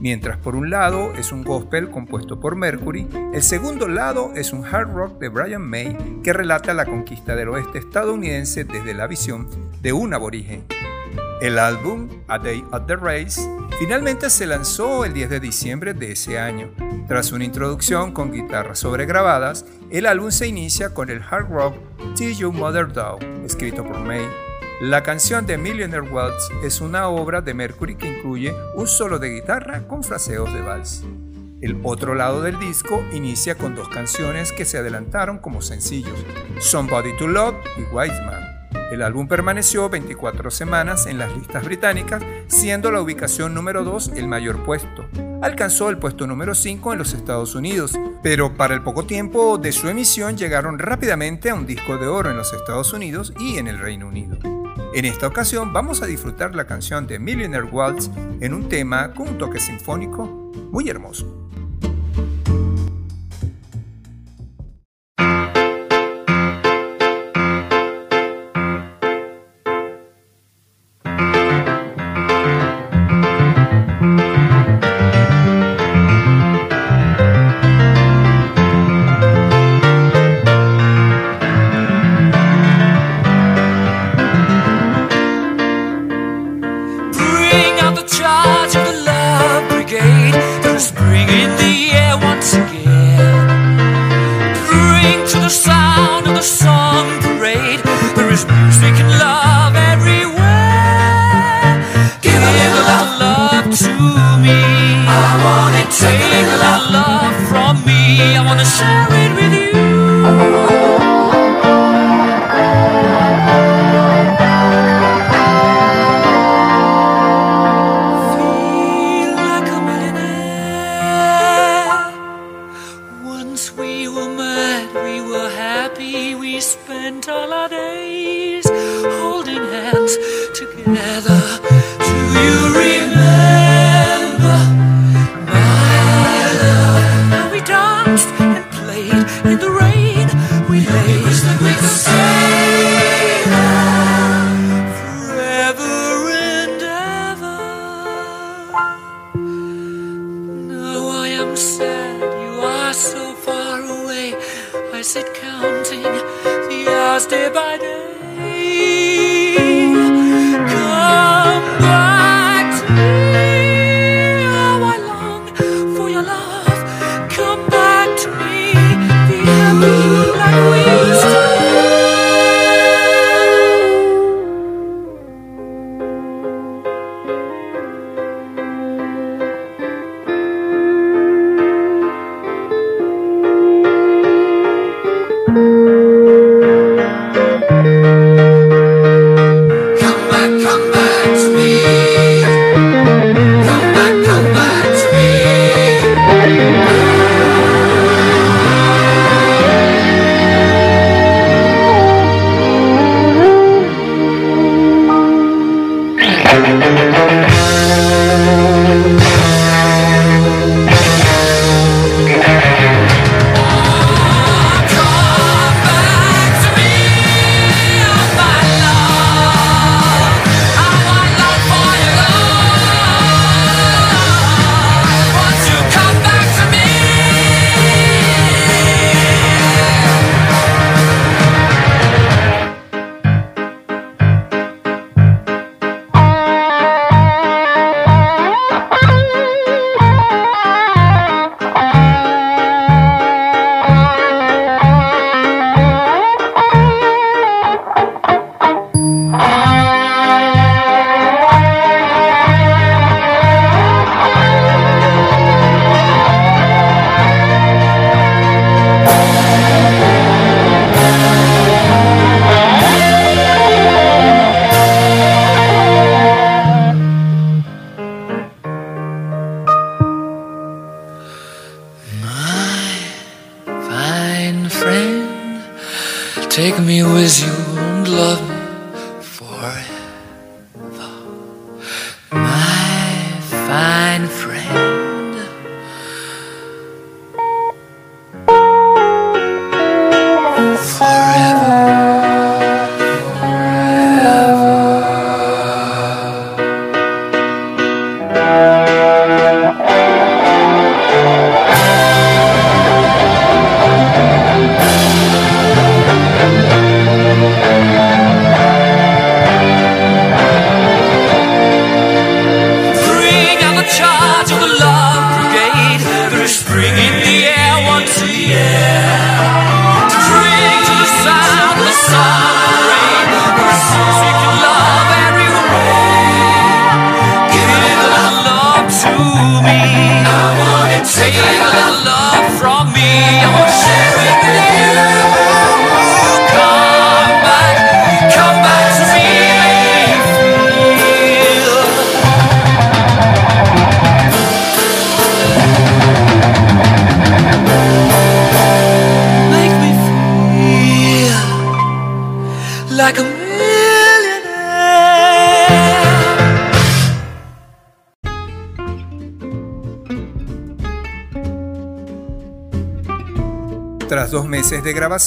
Mientras 0.00 0.38
por 0.38 0.54
un 0.54 0.70
lado 0.70 1.12
es 1.14 1.32
un 1.32 1.42
gospel 1.42 1.90
compuesto 1.90 2.38
por 2.38 2.54
Mercury, 2.54 3.08
el 3.32 3.42
segundo 3.42 3.88
lado 3.88 4.32
es 4.36 4.52
un 4.52 4.64
hard 4.64 4.94
rock 4.94 5.18
de 5.18 5.28
Brian 5.28 5.62
May 5.62 6.20
que 6.22 6.32
relata 6.32 6.74
la 6.74 6.86
conquista 6.86 7.34
del 7.34 7.48
oeste 7.48 7.78
estadounidense 7.78 8.64
desde 8.64 8.94
la 8.94 9.08
visión 9.08 9.48
de 9.82 9.92
un 9.92 10.14
aborigen. 10.14 10.64
El 11.40 11.58
álbum 11.58 12.08
A 12.28 12.38
Day 12.38 12.64
at 12.72 12.82
the 12.86 12.96
Race 12.96 13.40
finalmente 13.78 14.30
se 14.30 14.46
lanzó 14.46 15.04
el 15.04 15.12
10 15.12 15.30
de 15.30 15.40
diciembre 15.40 15.92
de 15.92 16.12
ese 16.12 16.38
año. 16.38 16.70
Tras 17.08 17.32
una 17.32 17.44
introducción 17.44 18.12
con 18.12 18.32
guitarras 18.32 18.78
sobregrabadas, 18.78 19.66
el 19.90 20.06
álbum 20.06 20.30
se 20.30 20.46
inicia 20.46 20.94
con 20.94 21.10
el 21.10 21.22
hard 21.22 21.50
rock 21.50 21.76
Till 22.14 22.36
Your 22.36 22.52
Mother 22.52 22.92
Down, 22.92 23.44
escrito 23.44 23.84
por 23.84 23.98
May. 24.00 24.26
La 24.80 25.02
canción 25.02 25.44
de 25.44 25.58
Millionaire 25.58 26.08
Waltz 26.08 26.48
es 26.62 26.80
una 26.80 27.08
obra 27.08 27.40
de 27.40 27.54
Mercury 27.54 27.96
que 27.96 28.08
incluye 28.08 28.54
un 28.74 28.86
solo 28.86 29.18
de 29.18 29.30
guitarra 29.30 29.86
con 29.86 30.02
fraseos 30.02 30.52
de 30.52 30.60
vals. 30.60 31.04
El 31.60 31.80
otro 31.82 32.14
lado 32.14 32.42
del 32.42 32.58
disco 32.58 33.02
inicia 33.12 33.56
con 33.56 33.74
dos 33.74 33.88
canciones 33.88 34.52
que 34.52 34.64
se 34.64 34.78
adelantaron 34.78 35.38
como 35.38 35.62
sencillos, 35.62 36.24
Somebody 36.58 37.16
to 37.16 37.26
Love 37.26 37.54
y 37.78 37.82
Wise 37.94 38.20
Man. 38.22 38.53
El 38.90 39.02
álbum 39.02 39.26
permaneció 39.26 39.88
24 39.88 40.50
semanas 40.50 41.06
en 41.06 41.18
las 41.18 41.34
listas 41.34 41.64
británicas, 41.64 42.22
siendo 42.48 42.90
la 42.90 43.00
ubicación 43.00 43.54
número 43.54 43.82
2 43.82 44.12
el 44.16 44.28
mayor 44.28 44.62
puesto. 44.64 45.06
Alcanzó 45.42 45.90
el 45.90 45.98
puesto 45.98 46.26
número 46.26 46.54
5 46.54 46.92
en 46.92 46.98
los 46.98 47.12
Estados 47.12 47.54
Unidos, 47.54 47.98
pero 48.22 48.56
para 48.56 48.74
el 48.74 48.82
poco 48.82 49.04
tiempo 49.04 49.58
de 49.58 49.72
su 49.72 49.88
emisión 49.88 50.36
llegaron 50.36 50.78
rápidamente 50.78 51.50
a 51.50 51.54
un 51.54 51.66
disco 51.66 51.98
de 51.98 52.06
oro 52.06 52.30
en 52.30 52.36
los 52.36 52.52
Estados 52.52 52.92
Unidos 52.92 53.34
y 53.38 53.58
en 53.58 53.66
el 53.66 53.78
Reino 53.78 54.08
Unido. 54.08 54.38
En 54.94 55.04
esta 55.04 55.26
ocasión 55.26 55.72
vamos 55.72 56.02
a 56.02 56.06
disfrutar 56.06 56.54
la 56.54 56.66
canción 56.66 57.06
de 57.06 57.18
Millionaire 57.18 57.66
Waltz 57.66 58.10
en 58.40 58.54
un 58.54 58.68
tema 58.68 59.12
con 59.12 59.28
un 59.28 59.38
toque 59.38 59.58
sinfónico 59.58 60.24
muy 60.70 60.88
hermoso. 60.88 61.43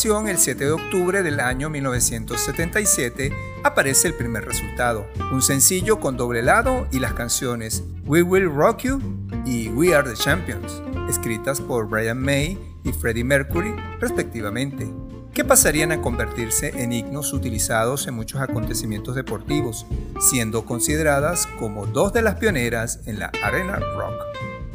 El 0.05 0.37
7 0.37 0.63
de 0.63 0.71
octubre 0.71 1.23
del 1.23 1.39
año 1.39 1.71
1977, 1.71 3.33
aparece 3.63 4.07
el 4.07 4.13
primer 4.13 4.45
resultado, 4.45 5.07
un 5.31 5.41
sencillo 5.41 5.99
con 5.99 6.17
doble 6.17 6.43
lado 6.43 6.87
y 6.91 6.99
las 6.99 7.13
canciones 7.13 7.83
We 8.05 8.21
Will 8.21 8.53
Rock 8.53 8.81
You 8.83 9.01
y 9.43 9.69
We 9.69 9.95
Are 9.95 10.07
the 10.07 10.15
Champions, 10.15 10.83
escritas 11.09 11.59
por 11.59 11.89
Brian 11.89 12.21
May 12.21 12.59
y 12.83 12.91
Freddie 12.91 13.23
Mercury 13.23 13.73
respectivamente, 13.99 14.87
que 15.33 15.43
pasarían 15.43 15.91
a 15.91 15.99
convertirse 15.99 16.79
en 16.79 16.93
himnos 16.93 17.33
utilizados 17.33 18.05
en 18.05 18.13
muchos 18.13 18.39
acontecimientos 18.39 19.15
deportivos, 19.15 19.87
siendo 20.19 20.63
consideradas 20.63 21.47
como 21.57 21.87
dos 21.87 22.13
de 22.13 22.21
las 22.21 22.35
pioneras 22.35 22.99
en 23.07 23.17
la 23.17 23.31
arena. 23.41 23.79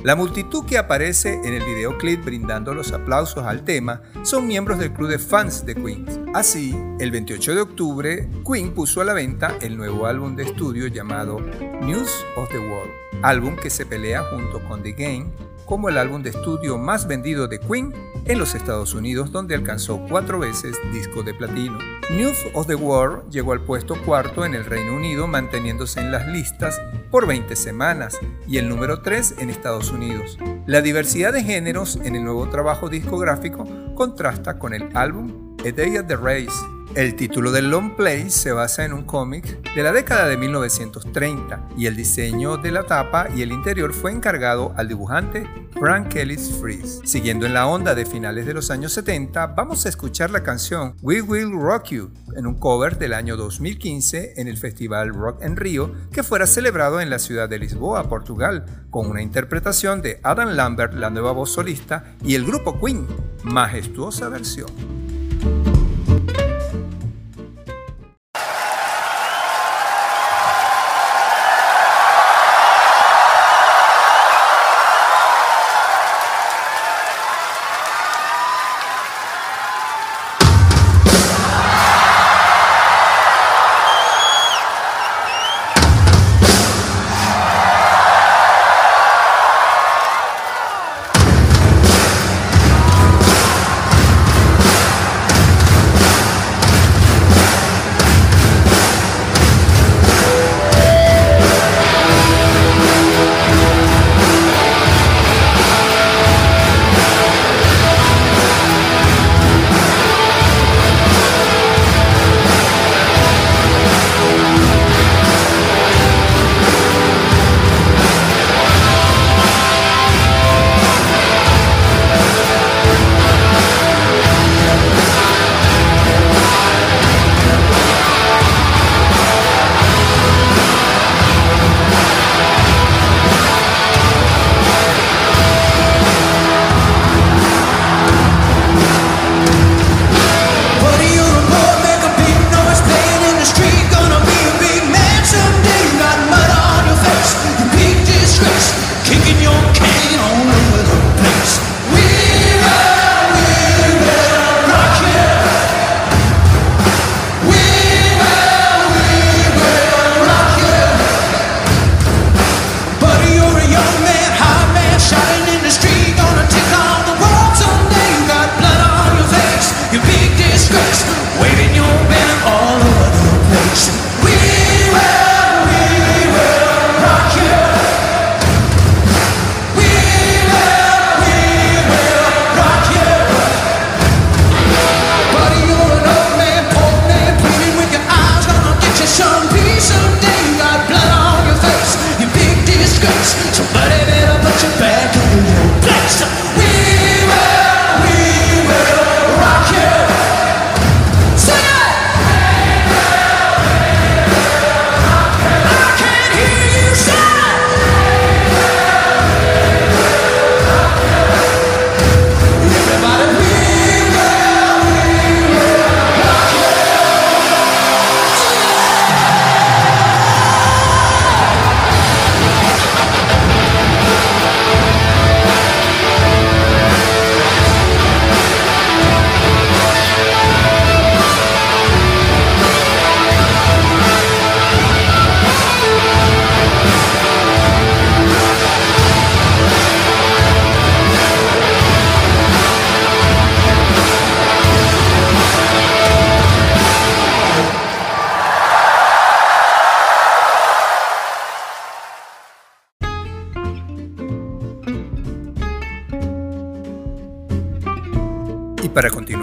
La 0.03 0.17
multitud 0.17 0.65
que 0.65 0.79
aparece 0.79 1.35
en 1.45 1.55
el 1.55 1.65
videoclip 1.65 2.25
brindando 2.25 2.75
los 2.75 2.91
aplausos 2.93 3.45
al 3.45 3.65
tema 3.65 4.03
son 4.25 4.49
miembros 4.49 4.81
del 4.81 4.93
club 4.93 5.09
de 5.09 5.21
fans 5.21 5.65
de 5.65 5.77
Queen. 5.77 6.33
Así, 6.35 6.77
el 6.99 7.13
28 7.13 7.55
de 7.55 7.61
octubre, 7.61 8.29
Queen 8.45 8.75
puso 8.75 9.01
a 9.01 9.05
la 9.05 9.13
venta 9.13 9.57
el 9.61 9.77
nuevo 9.77 10.07
álbum 10.07 10.35
de 10.35 10.43
estudio 10.43 10.89
llamado 10.89 11.39
News 11.83 12.11
of 12.37 12.51
the 12.51 12.59
World, 12.59 12.91
álbum 13.23 13.55
que 13.55 13.71
se 13.71 13.87
pelea 13.87 14.25
junto 14.25 14.61
con 14.65 14.83
The 14.83 14.91
Game 14.91 15.31
como 15.67 15.89
el 15.89 15.97
álbum 15.97 16.23
de 16.23 16.31
estudio 16.31 16.79
más 16.79 17.07
vendido 17.07 17.47
de 17.47 17.61
Queen 17.61 17.95
en 18.25 18.39
los 18.39 18.57
Estados 18.57 18.95
Unidos, 18.95 19.31
donde 19.31 19.55
alcanzó 19.55 20.05
cuatro 20.09 20.41
veces 20.41 20.77
disco 20.93 21.23
de 21.23 21.35
platino. 21.35 21.79
News 22.13 22.45
of 22.53 22.67
the 22.67 22.75
World 22.75 23.31
llegó 23.31 23.53
al 23.53 23.63
puesto 23.63 23.95
cuarto 24.05 24.45
en 24.45 24.53
el 24.55 24.67
Reino 24.67 24.95
Unido, 24.95 25.27
manteniéndose 25.27 26.01
en 26.01 26.13
las 26.13 26.29
listas 26.29 26.79
por 27.11 27.27
20 27.27 27.57
semanas, 27.57 28.21
y 28.47 28.59
el 28.59 28.69
número 28.69 29.01
3 29.01 29.37
en 29.39 29.49
Estados 29.49 29.91
Unidos. 29.91 30.37
La 30.67 30.83
diversidad 30.83 31.33
de 31.33 31.43
géneros 31.43 31.97
en 31.97 32.15
el 32.15 32.23
nuevo 32.23 32.51
trabajo 32.51 32.91
discográfico 32.91 33.67
contrasta 33.95 34.59
con 34.59 34.75
el 34.75 34.91
álbum 34.95 35.57
A 35.61 35.73
Day 35.73 35.97
at 35.97 36.05
the 36.05 36.17
Race. 36.17 36.53
El 36.95 37.17
título 37.17 37.51
del 37.53 37.71
long 37.71 37.97
play 37.97 38.29
se 38.29 38.53
basa 38.53 38.85
en 38.85 38.93
un 38.93 39.05
cómic 39.05 39.63
de 39.75 39.83
la 39.83 39.93
década 39.93 40.29
de 40.29 40.37
1930 40.37 41.71
y 41.75 41.87
el 41.87 41.97
diseño 41.97 42.59
de 42.59 42.71
la 42.71 42.83
tapa 42.83 43.29
y 43.35 43.41
el 43.41 43.51
interior 43.51 43.95
fue 43.95 44.13
encargado 44.13 44.75
al 44.77 44.89
dibujante 44.89 45.49
Frank 45.81 46.15
Ellis 46.17 46.53
Fries. 46.61 47.01
Siguiendo 47.05 47.47
en 47.47 47.55
la 47.55 47.67
onda 47.67 47.95
de 47.95 48.05
finales 48.05 48.45
de 48.45 48.53
los 48.53 48.71
años 48.71 48.93
70, 48.93 49.47
vamos 49.49 49.87
a 49.87 49.89
escuchar 49.89 50.31
la 50.31 50.43
canción 50.43 50.95
We 51.01 51.23
Will 51.23 51.53
Rock 51.53 51.93
You 51.93 52.11
en 52.37 52.47
un 52.47 52.59
cover 52.59 52.99
del 52.99 53.15
año 53.15 53.39
2015 53.39 54.35
en 54.37 54.47
el 54.47 54.59
Festival 54.59 55.15
Rock 55.15 55.43
en 55.43 55.57
Río 55.57 55.95
que 56.13 56.23
fuera 56.23 56.47
celebrado 56.47 57.01
en 57.01 57.09
la 57.09 57.19
ciudad 57.19 57.49
de 57.49 57.59
Lisboa, 57.59 58.07
Portugal, 58.11 58.67
con 58.91 59.09
una 59.09 59.23
interpretación 59.23 60.03
de 60.03 60.21
Adam 60.23 60.51
Lambert, 60.51 60.93
la 60.93 61.09
nueva 61.09 61.33
voz 61.33 61.53
solista, 61.53 62.05
y 62.23 62.35
el 62.35 62.45
grupo 62.45 62.79
Queen, 62.79 63.07
majestuosa 63.45 64.29
versión. 64.29 65.02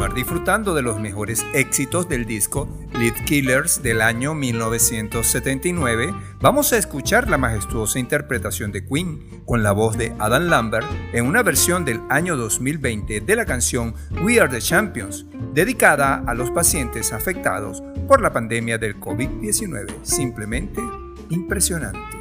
Disfrutando 0.08 0.74
de 0.74 0.82
los 0.82 1.00
mejores 1.00 1.45
éxitos 1.54 2.08
del 2.08 2.26
disco 2.26 2.70
Lead 2.93 3.26
Killers 3.26 3.84
del 3.84 4.02
año 4.02 4.34
1979, 4.34 6.14
vamos 6.39 6.72
a 6.72 6.78
escuchar 6.78 7.30
la 7.30 7.38
majestuosa 7.38 8.00
interpretación 8.00 8.72
de 8.72 8.86
Queen 8.86 9.43
con 9.45 9.62
la 9.62 9.74
voz 9.74 9.97
de 9.97 10.16
Adam 10.18 10.47
Lambert 10.47 10.88
en 11.12 11.26
una 11.26 11.43
versión 11.43 11.84
del 11.84 12.00
año 12.10 12.38
2020 12.38 13.20
de 13.20 13.36
la 13.36 13.45
canción 13.45 13.93
We 14.24 14.39
Are 14.39 14.50
the 14.50 14.62
Champions, 14.62 15.26
dedicada 15.54 16.24
a 16.26 16.34
los 16.34 16.50
pacientes 16.50 17.12
afectados 17.12 17.84
por 18.08 18.22
la 18.22 18.32
pandemia 18.32 18.78
del 18.78 19.00
COVID-19. 19.00 20.04
Simplemente 20.04 20.82
impresionante. 21.30 22.18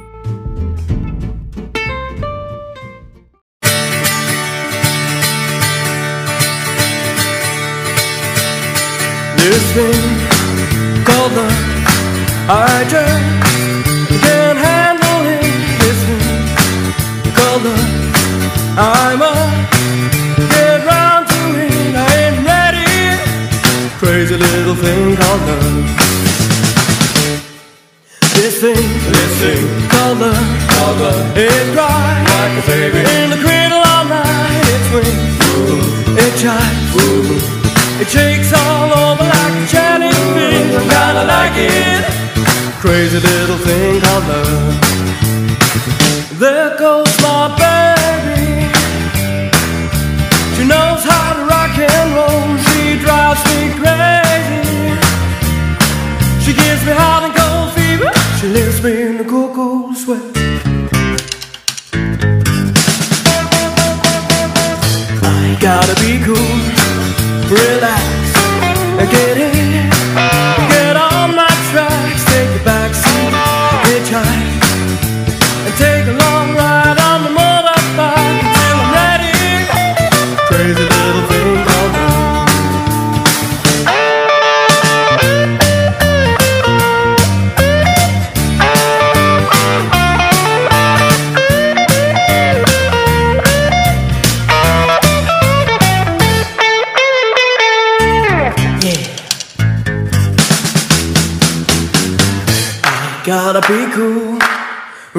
This 9.39 9.63
thing 9.71 10.03
called 11.07 11.31
the 11.31 11.47
I 12.49 12.83
just 12.93 13.23
can't 14.25 14.59
handle 14.67 15.21
it. 15.35 15.47
This 15.81 15.99
thing 16.07 17.33
called 17.37 17.63
the 17.63 17.75
I'm 18.77 19.21
a 19.21 19.33
get 20.53 20.85
round 20.85 21.27
to 21.31 21.41
it. 21.55 21.95
I 21.95 22.11
ain't 22.23 22.39
ready. 22.51 22.91
Crazy 24.01 24.35
little 24.35 24.75
thing 24.75 25.15
called 25.15 25.41
love. 25.47 25.99
This 28.35 28.59
thing, 28.59 28.87
this 29.15 29.33
thing 29.41 29.65
called 29.89 30.19
love, 30.19 30.99
love. 30.99 31.37
It 31.37 31.65
cries 31.75 32.27
like 32.35 32.55
a 32.59 32.67
baby 32.67 32.99
in 33.17 33.29
the 33.33 33.39
cradle 33.45 33.83
all 33.93 34.05
night. 34.05 34.65
It 34.75 34.81
swings, 34.89 36.17
it 36.23 36.33
chimes. 36.41 37.58
It 38.01 38.07
shakes 38.07 38.53
all 38.53 38.93
over 38.93 39.25
like 39.25 39.55
a 39.61 39.67
chatting 39.67 40.13
fish. 40.33 40.71
I 40.71 40.83
kinda 40.95 41.23
like 41.35 41.57
it. 41.57 42.05
Crazy 42.79 43.19
little 43.19 43.57
thing 43.57 43.99
called 43.99 44.25
love. 44.29 44.75
There 46.39 46.77
goes 46.79 47.11
my 47.21 47.51
baby. 47.59 48.71
She 50.55 50.63
knows 50.63 51.03
how 51.03 51.33
to 51.33 51.43
rock 51.43 51.77
and 51.77 52.15
roll. 52.15 52.57
She 52.69 52.97
drives 53.03 53.43
me 53.49 53.59
crazy. 53.81 54.95
She 56.43 56.53
gives 56.53 56.81
me 56.85 56.93
hot 56.93 57.23
and 57.27 57.35
cold 57.35 57.73
fever. 57.75 58.11
She 58.39 58.47
lifts 58.47 58.81
me 58.81 58.93
in 59.01 59.17
the 59.17 59.25
cool, 59.25 59.53
cool 59.53 59.93
sweat. 59.93 60.23
I 65.21 65.57
gotta 65.59 65.95
be 65.99 66.23
cool 66.23 66.78
relax 67.49 68.29
get 69.11 69.37
in. 69.37 69.68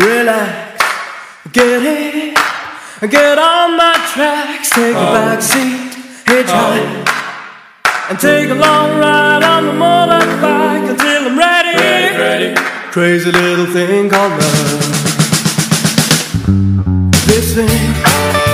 Relax, 0.01 0.83
get 1.53 1.83
in, 1.83 2.35
get 3.09 3.39
on 3.39 3.77
my 3.77 3.95
tracks, 4.13 4.71
take 4.71 4.95
a 4.95 4.99
oh. 4.99 5.13
back 5.13 5.43
seat, 5.43 5.93
hitchhike, 6.25 7.05
oh. 7.07 8.07
and 8.11 8.19
take 8.19 8.49
a 8.51 8.55
long 8.55 8.99
ride 8.99 9.43
on 9.43 9.67
the 9.67 9.73
motorbike 9.73 10.91
until 10.91 11.29
I'm 11.29 11.39
ready. 11.39 12.55
Crazy 12.93 13.31
little 13.31 13.67
thing 13.67 14.09
called 14.09 14.33
love. 14.33 15.01
This 17.27 17.55
thing 17.55 18.50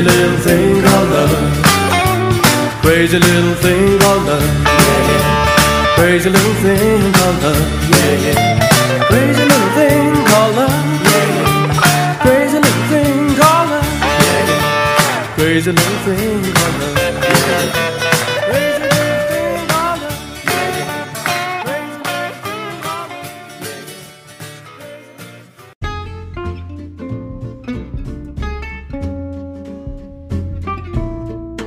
Crazy 0.00 0.16
little 0.16 0.38
thing 0.38 0.82
called 0.82 1.10
love. 1.10 2.80
Crazy 2.80 3.18
little 3.18 3.54
thing 3.56 3.98
called 3.98 4.24
love. 4.24 4.42
Yeah, 4.64 5.10
yeah. 5.10 5.94
Crazy 5.94 6.30
little 6.30 6.54
thing 6.62 7.12
called 7.12 7.42
love. 7.42 7.90
Yeah, 7.90 8.14
yeah. 8.24 9.04
Crazy 9.08 9.44
little 9.44 9.70
thing 9.76 10.24
called 10.24 10.56
love. 10.56 10.72
Yeah, 11.04 11.36
yeah. 11.36 12.18
Crazy 12.22 12.56
little 12.56 12.84
thing 12.88 13.36
called 13.36 13.68
love. 13.68 13.84
Yeah, 14.00 14.48
yeah. 14.48 15.34
Crazy 15.36 15.70
little 15.70 15.98
thing 16.06 16.54
called 16.54 16.80
love. 16.80 17.99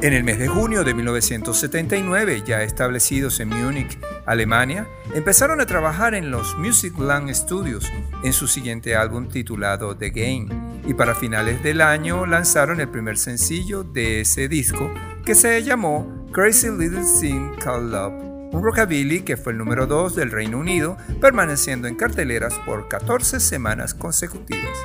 En 0.04 0.12
el 0.12 0.26
mes 0.26 0.38
de 0.38 0.50
junio 0.50 0.84
de 0.84 0.94
1979, 0.94 2.44
ya 2.46 2.62
establecidos 2.62 3.40
en 3.40 3.48
Múnich, 3.48 3.98
Alemania, 4.26 4.86
empezaron 5.16 5.62
a 5.62 5.66
trabajar 5.66 6.14
en 6.14 6.30
los 6.30 6.58
Musicland 6.58 7.34
Studios 7.34 7.90
en 8.22 8.34
su 8.34 8.48
siguiente 8.48 8.98
álbum 8.98 9.30
titulado 9.30 9.96
The 9.96 10.10
Game, 10.10 10.82
y 10.86 10.94
para 10.94 11.16
finales 11.16 11.64
del 11.64 11.80
año 11.80 12.26
lanzaron 12.26 12.82
el 12.82 12.90
primer 12.90 13.18
sencillo 13.18 13.86
de 13.86 14.20
ese 14.20 14.50
disco 14.50 14.94
que 15.24 15.36
se 15.36 15.64
llamó 15.64 16.28
Crazy 16.34 16.68
Little 16.68 17.06
Thing 17.22 17.56
Called 17.64 17.90
Love, 17.90 18.14
un 18.52 18.62
rockabilly 18.62 19.22
que 19.22 19.38
fue 19.38 19.54
el 19.54 19.58
número 19.58 19.88
2 19.88 20.18
del 20.18 20.32
Reino 20.32 20.58
Unido, 20.58 20.98
permaneciendo 21.22 21.88
en 21.88 21.96
carteleras 21.96 22.60
por 22.66 22.90
14 22.90 23.40
semanas 23.40 23.94
consecutivas. 23.94 24.78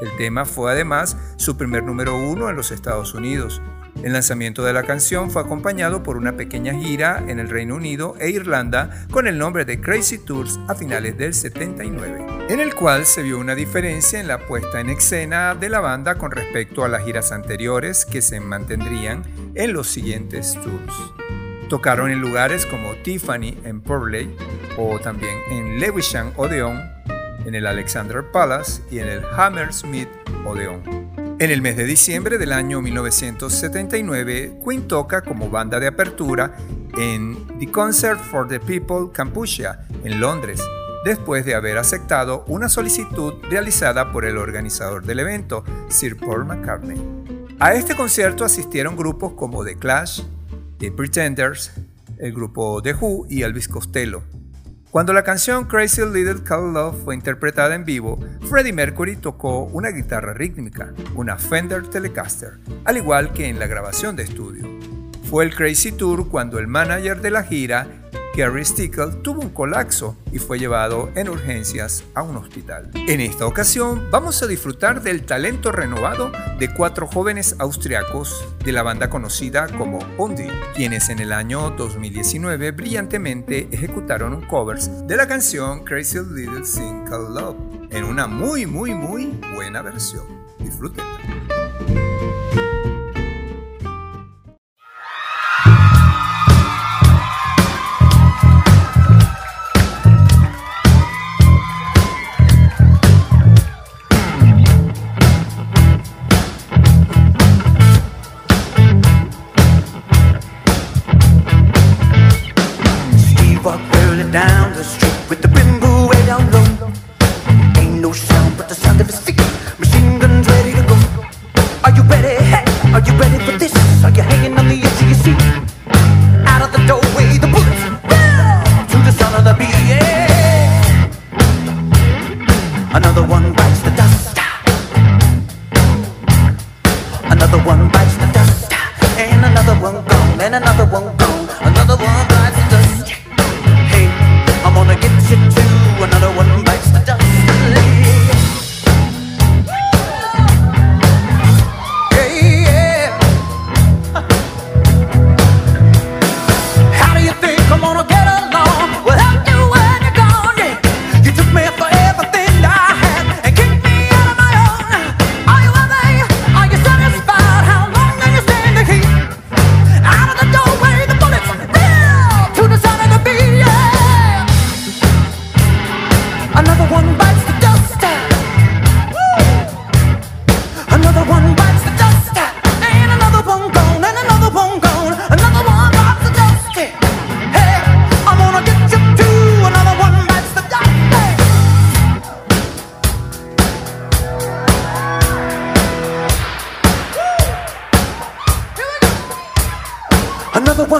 El 0.00 0.16
tema 0.16 0.46
fue 0.46 0.72
además 0.72 1.16
su 1.36 1.58
primer 1.58 1.82
número 1.82 2.16
1 2.18 2.48
en 2.48 2.56
los 2.56 2.70
Estados 2.70 3.12
Unidos. 3.12 3.60
El 4.02 4.12
lanzamiento 4.12 4.62
de 4.62 4.72
la 4.72 4.82
canción 4.82 5.30
fue 5.30 5.42
acompañado 5.42 6.02
por 6.02 6.16
una 6.16 6.36
pequeña 6.36 6.74
gira 6.74 7.24
en 7.26 7.40
el 7.40 7.48
Reino 7.48 7.74
Unido 7.74 8.14
e 8.20 8.30
Irlanda 8.30 9.06
con 9.10 9.26
el 9.26 9.38
nombre 9.38 9.64
de 9.64 9.80
Crazy 9.80 10.18
Tours 10.18 10.60
a 10.68 10.74
finales 10.74 11.16
del 11.16 11.34
79, 11.34 12.26
en 12.48 12.60
el 12.60 12.74
cual 12.74 13.06
se 13.06 13.22
vio 13.22 13.38
una 13.38 13.54
diferencia 13.54 14.20
en 14.20 14.28
la 14.28 14.46
puesta 14.46 14.80
en 14.80 14.90
escena 14.90 15.54
de 15.54 15.68
la 15.68 15.80
banda 15.80 16.16
con 16.16 16.30
respecto 16.30 16.84
a 16.84 16.88
las 16.88 17.04
giras 17.04 17.32
anteriores 17.32 18.04
que 18.04 18.22
se 18.22 18.38
mantendrían 18.38 19.24
en 19.54 19.72
los 19.72 19.88
siguientes 19.88 20.54
tours. 20.54 20.94
Tocaron 21.68 22.10
en 22.10 22.20
lugares 22.20 22.64
como 22.66 22.94
Tiffany 23.02 23.58
en 23.64 23.80
Purley 23.80 24.32
o 24.76 25.00
también 25.00 25.36
en 25.50 25.80
Lewisham 25.80 26.32
Odeon, 26.36 26.80
en 27.44 27.54
el 27.54 27.66
Alexander 27.66 28.22
Palace 28.30 28.82
y 28.90 29.00
en 29.00 29.08
el 29.08 29.24
Hammersmith 29.24 30.08
Odeon. 30.44 31.15
En 31.38 31.50
el 31.50 31.60
mes 31.60 31.76
de 31.76 31.84
diciembre 31.84 32.38
del 32.38 32.50
año 32.50 32.80
1979, 32.80 34.58
Queen 34.64 34.88
toca 34.88 35.20
como 35.20 35.50
banda 35.50 35.78
de 35.78 35.86
apertura 35.86 36.56
en 36.96 37.36
The 37.58 37.70
Concert 37.70 38.18
for 38.18 38.48
the 38.48 38.58
People 38.58 39.12
Kampuchea, 39.12 39.86
en 40.02 40.18
Londres, 40.18 40.62
después 41.04 41.44
de 41.44 41.54
haber 41.54 41.76
aceptado 41.76 42.42
una 42.48 42.70
solicitud 42.70 43.34
realizada 43.50 44.12
por 44.12 44.24
el 44.24 44.38
organizador 44.38 45.04
del 45.04 45.18
evento, 45.18 45.62
Sir 45.90 46.16
Paul 46.16 46.46
McCartney. 46.46 46.98
A 47.60 47.74
este 47.74 47.94
concierto 47.94 48.42
asistieron 48.42 48.96
grupos 48.96 49.34
como 49.34 49.62
The 49.62 49.76
Clash, 49.76 50.22
The 50.78 50.90
Pretenders, 50.90 51.70
el 52.16 52.32
grupo 52.32 52.80
The 52.80 52.94
Who 52.94 53.26
y 53.28 53.42
Elvis 53.42 53.68
Costello. 53.68 54.22
Cuando 54.90 55.12
la 55.12 55.24
canción 55.24 55.64
Crazy 55.64 56.02
Little 56.02 56.42
Call 56.42 56.72
Love 56.72 57.04
fue 57.04 57.14
interpretada 57.14 57.74
en 57.74 57.84
vivo, 57.84 58.18
Freddie 58.48 58.72
Mercury 58.72 59.16
tocó 59.16 59.64
una 59.64 59.90
guitarra 59.90 60.32
rítmica, 60.32 60.94
una 61.14 61.36
Fender 61.36 61.88
Telecaster, 61.88 62.58
al 62.84 62.96
igual 62.96 63.32
que 63.32 63.48
en 63.48 63.58
la 63.58 63.66
grabación 63.66 64.16
de 64.16 64.22
estudio. 64.22 64.66
Fue 65.28 65.44
el 65.44 65.54
Crazy 65.54 65.92
Tour 65.92 66.28
cuando 66.28 66.58
el 66.58 66.68
manager 66.68 67.20
de 67.20 67.30
la 67.30 67.42
gira, 67.42 68.05
Gary 68.36 68.66
Stickle 68.66 69.12
tuvo 69.22 69.40
un 69.40 69.48
colapso 69.48 70.14
y 70.30 70.38
fue 70.38 70.58
llevado 70.58 71.10
en 71.14 71.30
urgencias 71.30 72.04
a 72.12 72.20
un 72.20 72.36
hospital. 72.36 72.90
En 72.94 73.22
esta 73.22 73.46
ocasión 73.46 74.10
vamos 74.10 74.42
a 74.42 74.46
disfrutar 74.46 75.02
del 75.02 75.24
talento 75.24 75.72
renovado 75.72 76.30
de 76.58 76.68
cuatro 76.74 77.06
jóvenes 77.06 77.56
austriacos 77.58 78.46
de 78.62 78.72
la 78.72 78.82
banda 78.82 79.08
conocida 79.08 79.68
como 79.68 80.00
Bondi, 80.18 80.48
quienes 80.74 81.08
en 81.08 81.20
el 81.20 81.32
año 81.32 81.70
2019 81.70 82.72
brillantemente 82.72 83.68
ejecutaron 83.72 84.34
un 84.34 84.42
covers 84.42 85.06
de 85.06 85.16
la 85.16 85.26
canción 85.26 85.82
Crazy 85.84 86.18
Little 86.18 86.66
Single 86.66 87.30
Love 87.40 87.56
en 87.90 88.04
una 88.04 88.26
muy 88.26 88.66
muy 88.66 88.92
muy 88.92 89.40
buena 89.54 89.80
versión. 89.80 90.26
Disfrútenla. 90.58 91.65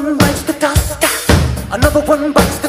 one 0.02 0.18
bites 0.18 0.42
the 0.42 0.52
dust. 0.52 1.02
Another 1.72 2.00
one 2.00 2.30
bites 2.34 2.58
the 2.58 2.65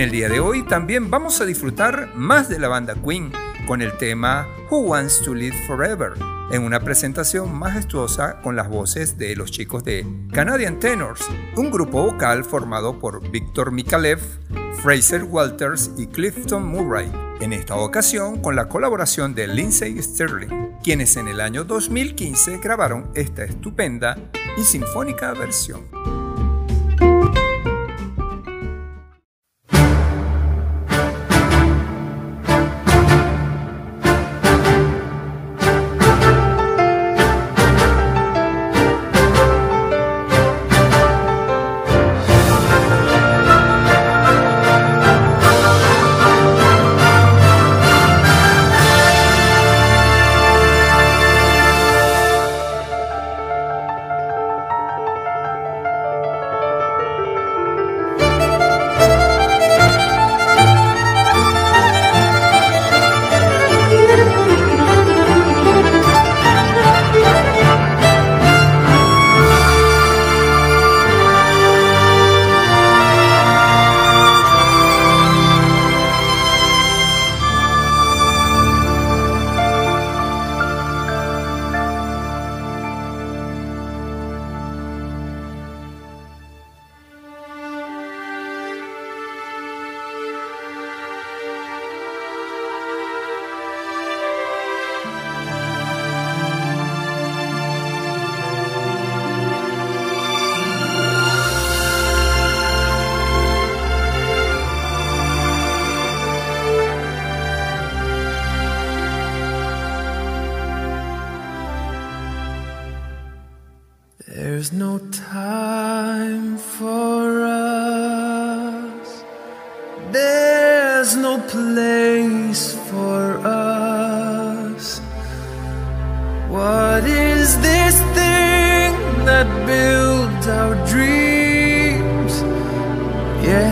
En 0.00 0.04
el 0.04 0.12
día 0.12 0.30
de 0.30 0.40
hoy 0.40 0.62
también 0.62 1.10
vamos 1.10 1.42
a 1.42 1.44
disfrutar 1.44 2.14
más 2.14 2.48
de 2.48 2.58
la 2.58 2.68
banda 2.68 2.94
Queen 2.94 3.30
con 3.66 3.82
el 3.82 3.98
tema 3.98 4.48
Who 4.70 4.78
Wants 4.78 5.20
to 5.20 5.34
Live 5.34 5.66
Forever, 5.66 6.12
en 6.50 6.62
una 6.62 6.80
presentación 6.80 7.54
majestuosa 7.54 8.40
con 8.40 8.56
las 8.56 8.70
voces 8.70 9.18
de 9.18 9.36
los 9.36 9.50
chicos 9.50 9.84
de 9.84 10.06
Canadian 10.32 10.78
Tenors, 10.78 11.20
un 11.54 11.70
grupo 11.70 12.02
vocal 12.02 12.44
formado 12.44 12.98
por 12.98 13.30
Victor 13.30 13.72
Mikalev, 13.72 14.20
Fraser 14.82 15.24
Walters 15.24 15.90
y 15.98 16.06
Clifton 16.06 16.66
Murray, 16.66 17.12
en 17.42 17.52
esta 17.52 17.76
ocasión 17.76 18.40
con 18.40 18.56
la 18.56 18.70
colaboración 18.70 19.34
de 19.34 19.48
Lindsay 19.48 20.02
Sterling, 20.02 20.78
quienes 20.82 21.18
en 21.18 21.28
el 21.28 21.42
año 21.42 21.64
2015 21.64 22.56
grabaron 22.56 23.10
esta 23.14 23.44
estupenda 23.44 24.16
y 24.56 24.62
sinfónica 24.62 25.34
versión. 25.34 26.19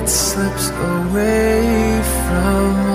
Slips 0.08 0.70
away 0.70 2.00
from 2.24 2.87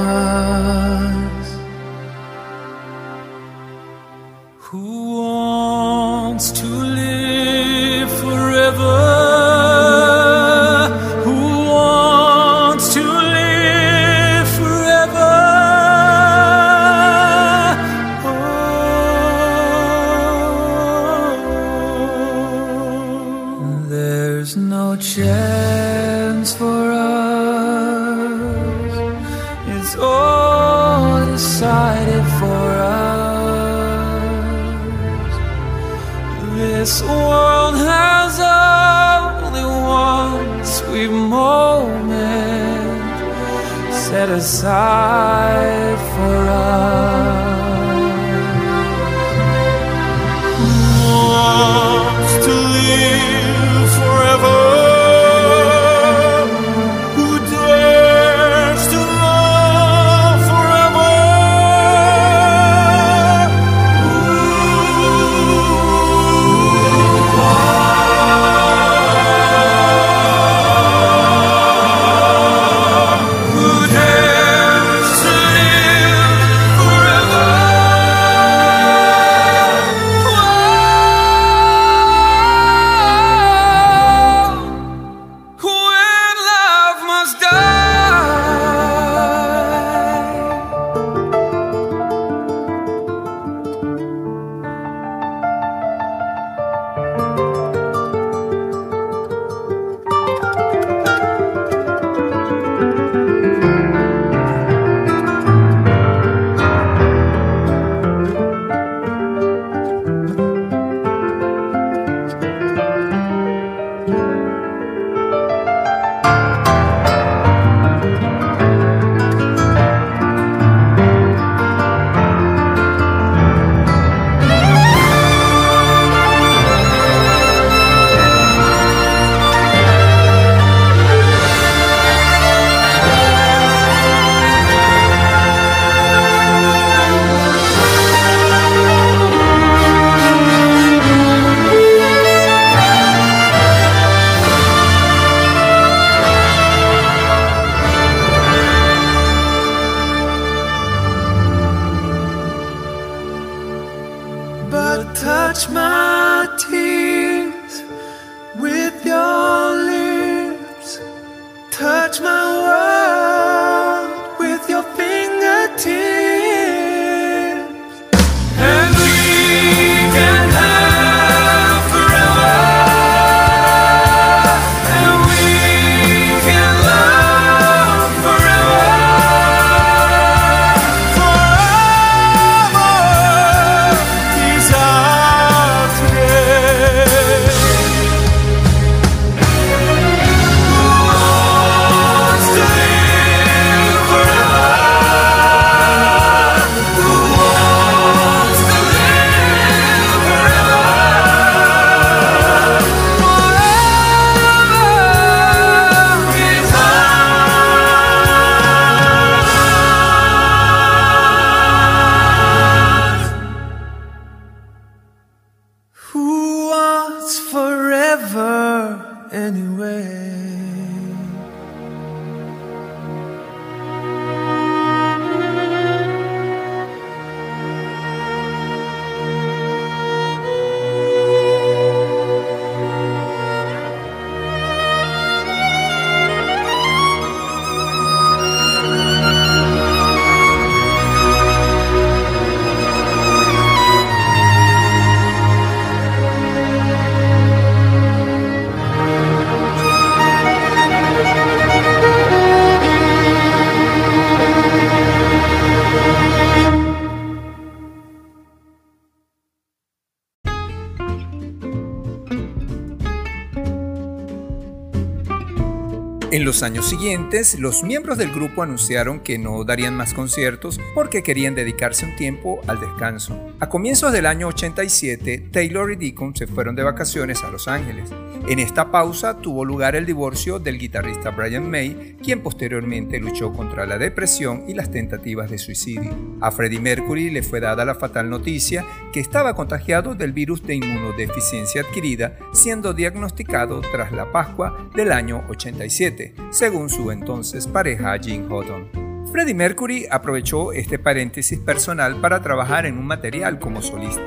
los 266.53 266.61
años 266.61 266.87
siguientes, 266.87 267.57
los 267.57 267.83
miembros 267.83 268.19
del 268.19 268.31
grupo 268.31 268.61
anunciaron 268.61 269.21
que 269.21 269.39
no 269.39 269.63
darían 269.63 269.97
más 269.97 270.13
conciertos 270.13 270.79
porque 270.93 271.23
querían 271.23 271.55
dedicarse 271.55 272.05
un 272.05 272.15
tiempo 272.15 272.61
al 272.67 272.79
descanso. 272.79 273.35
A 273.59 273.69
comienzos 273.69 274.13
del 274.13 274.27
año 274.27 274.49
87, 274.49 275.49
Taylor 275.51 275.91
y 275.91 275.95
Deacon 275.95 276.35
se 276.35 276.45
fueron 276.45 276.75
de 276.75 276.83
vacaciones 276.83 277.43
a 277.43 277.49
Los 277.49 277.67
Ángeles. 277.67 278.11
En 278.47 278.59
esta 278.59 278.91
pausa 278.91 279.37
tuvo 279.37 279.65
lugar 279.65 279.95
el 279.95 280.05
divorcio 280.05 280.59
del 280.59 280.77
guitarrista 280.77 281.31
Brian 281.31 281.71
May, 281.71 282.17
quien 282.21 282.43
posteriormente 282.43 283.17
luchó 283.19 283.53
contra 283.53 283.87
la 283.87 283.97
depresión 283.97 284.65
y 284.67 284.73
las 284.73 284.91
tentativas 284.91 285.49
de 285.49 285.57
suicidio. 285.57 286.13
A 286.41 286.51
Freddie 286.51 286.81
Mercury 286.81 287.29
le 287.31 287.41
fue 287.41 287.61
dada 287.61 287.85
la 287.85 287.95
fatal 287.95 288.29
noticia 288.29 288.85
que 289.13 289.21
estaba 289.21 289.55
contagiado 289.55 290.13
del 290.13 290.33
virus 290.33 290.61
de 290.61 290.75
inmunodeficiencia 290.75 291.81
adquirida, 291.81 292.37
siendo 292.51 292.93
diagnosticado 292.93 293.79
tras 293.79 294.11
la 294.11 294.31
Pascua 294.31 294.89
del 294.93 295.13
año 295.13 295.45
87, 295.47 296.35
según 296.53 296.87
su 296.87 297.09
entonces 297.09 297.67
pareja 297.67 298.15
Jim 298.19 298.47
Houghton. 298.47 299.27
Freddie 299.31 299.55
Mercury 299.55 300.05
aprovechó 300.09 300.71
este 300.71 300.99
paréntesis 300.99 301.57
personal 301.57 302.21
para 302.21 302.43
trabajar 302.43 302.85
en 302.85 302.99
un 302.99 303.07
material 303.07 303.57
como 303.57 303.81
solista. 303.81 304.21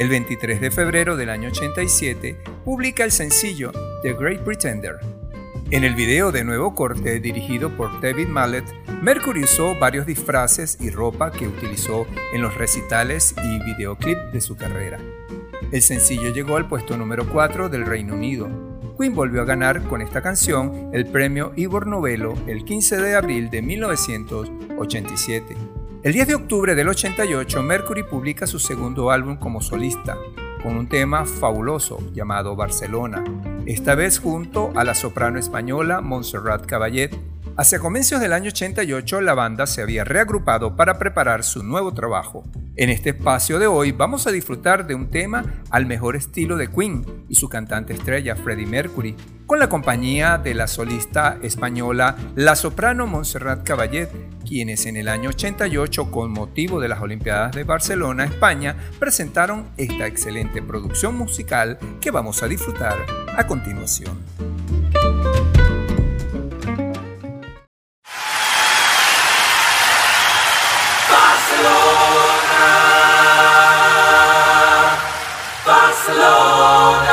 El 0.00 0.08
23 0.08 0.60
de 0.60 0.70
febrero 0.72 1.16
del 1.16 1.30
año 1.30 1.48
87 1.50 2.36
publica 2.64 3.04
el 3.04 3.12
sencillo 3.12 3.70
The 4.02 4.14
Great 4.14 4.40
Pretender. 4.40 4.98
En 5.70 5.84
el 5.84 5.94
video 5.94 6.32
de 6.32 6.42
nuevo 6.42 6.74
corte 6.74 7.20
dirigido 7.20 7.76
por 7.76 8.00
David 8.00 8.26
Mallet, 8.26 8.64
Mercury 9.00 9.44
usó 9.44 9.78
varios 9.78 10.06
disfraces 10.06 10.76
y 10.80 10.90
ropa 10.90 11.30
que 11.30 11.46
utilizó 11.46 12.08
en 12.34 12.42
los 12.42 12.56
recitales 12.56 13.36
y 13.44 13.62
videoclip 13.62 14.18
de 14.32 14.40
su 14.40 14.56
carrera. 14.56 14.98
El 15.70 15.82
sencillo 15.82 16.30
llegó 16.30 16.56
al 16.56 16.66
puesto 16.66 16.96
número 16.96 17.28
4 17.28 17.68
del 17.68 17.86
Reino 17.86 18.14
Unido, 18.14 18.69
Queen 19.00 19.14
volvió 19.14 19.40
a 19.40 19.46
ganar 19.46 19.84
con 19.84 20.02
esta 20.02 20.20
canción 20.20 20.90
el 20.92 21.06
premio 21.06 21.54
Ivor 21.56 21.86
Novello 21.86 22.34
el 22.46 22.66
15 22.66 22.98
de 22.98 23.16
abril 23.16 23.48
de 23.48 23.62
1987. 23.62 25.56
El 26.02 26.12
10 26.12 26.28
de 26.28 26.34
octubre 26.34 26.74
del 26.74 26.86
88, 26.86 27.62
Mercury 27.62 28.02
publica 28.02 28.46
su 28.46 28.58
segundo 28.58 29.10
álbum 29.10 29.38
como 29.38 29.62
solista, 29.62 30.18
con 30.62 30.76
un 30.76 30.86
tema 30.86 31.24
fabuloso 31.24 31.96
llamado 32.12 32.56
Barcelona, 32.56 33.24
esta 33.64 33.94
vez 33.94 34.18
junto 34.18 34.70
a 34.76 34.84
la 34.84 34.94
soprano 34.94 35.38
española 35.38 36.02
Montserrat 36.02 36.66
Caballet. 36.66 37.16
Hacia 37.60 37.78
comienzos 37.78 38.22
del 38.22 38.32
año 38.32 38.48
88, 38.48 39.20
la 39.20 39.34
banda 39.34 39.66
se 39.66 39.82
había 39.82 40.02
reagrupado 40.02 40.76
para 40.76 40.98
preparar 40.98 41.44
su 41.44 41.62
nuevo 41.62 41.92
trabajo, 41.92 42.42
en 42.74 42.88
este 42.88 43.10
espacio 43.10 43.58
de 43.58 43.66
hoy 43.66 43.92
vamos 43.92 44.26
a 44.26 44.30
disfrutar 44.30 44.86
de 44.86 44.94
un 44.94 45.10
tema 45.10 45.44
al 45.68 45.84
mejor 45.84 46.16
estilo 46.16 46.56
de 46.56 46.70
Queen 46.70 47.04
y 47.28 47.34
su 47.34 47.50
cantante 47.50 47.92
estrella 47.92 48.34
Freddie 48.34 48.64
Mercury, 48.64 49.14
con 49.44 49.58
la 49.58 49.68
compañía 49.68 50.38
de 50.38 50.54
la 50.54 50.66
solista 50.66 51.36
española 51.42 52.16
la 52.34 52.56
soprano 52.56 53.06
Montserrat 53.06 53.62
Caballet, 53.62 54.08
quienes 54.48 54.86
en 54.86 54.96
el 54.96 55.08
año 55.08 55.28
88, 55.28 56.10
con 56.10 56.32
motivo 56.32 56.80
de 56.80 56.88
las 56.88 57.02
Olimpiadas 57.02 57.52
de 57.54 57.64
Barcelona, 57.64 58.24
España, 58.24 58.74
presentaron 58.98 59.68
esta 59.76 60.06
excelente 60.06 60.62
producción 60.62 61.14
musical 61.14 61.78
que 62.00 62.10
vamos 62.10 62.42
a 62.42 62.48
disfrutar 62.48 62.96
a 63.36 63.46
continuación. 63.46 64.18
I 76.08 77.09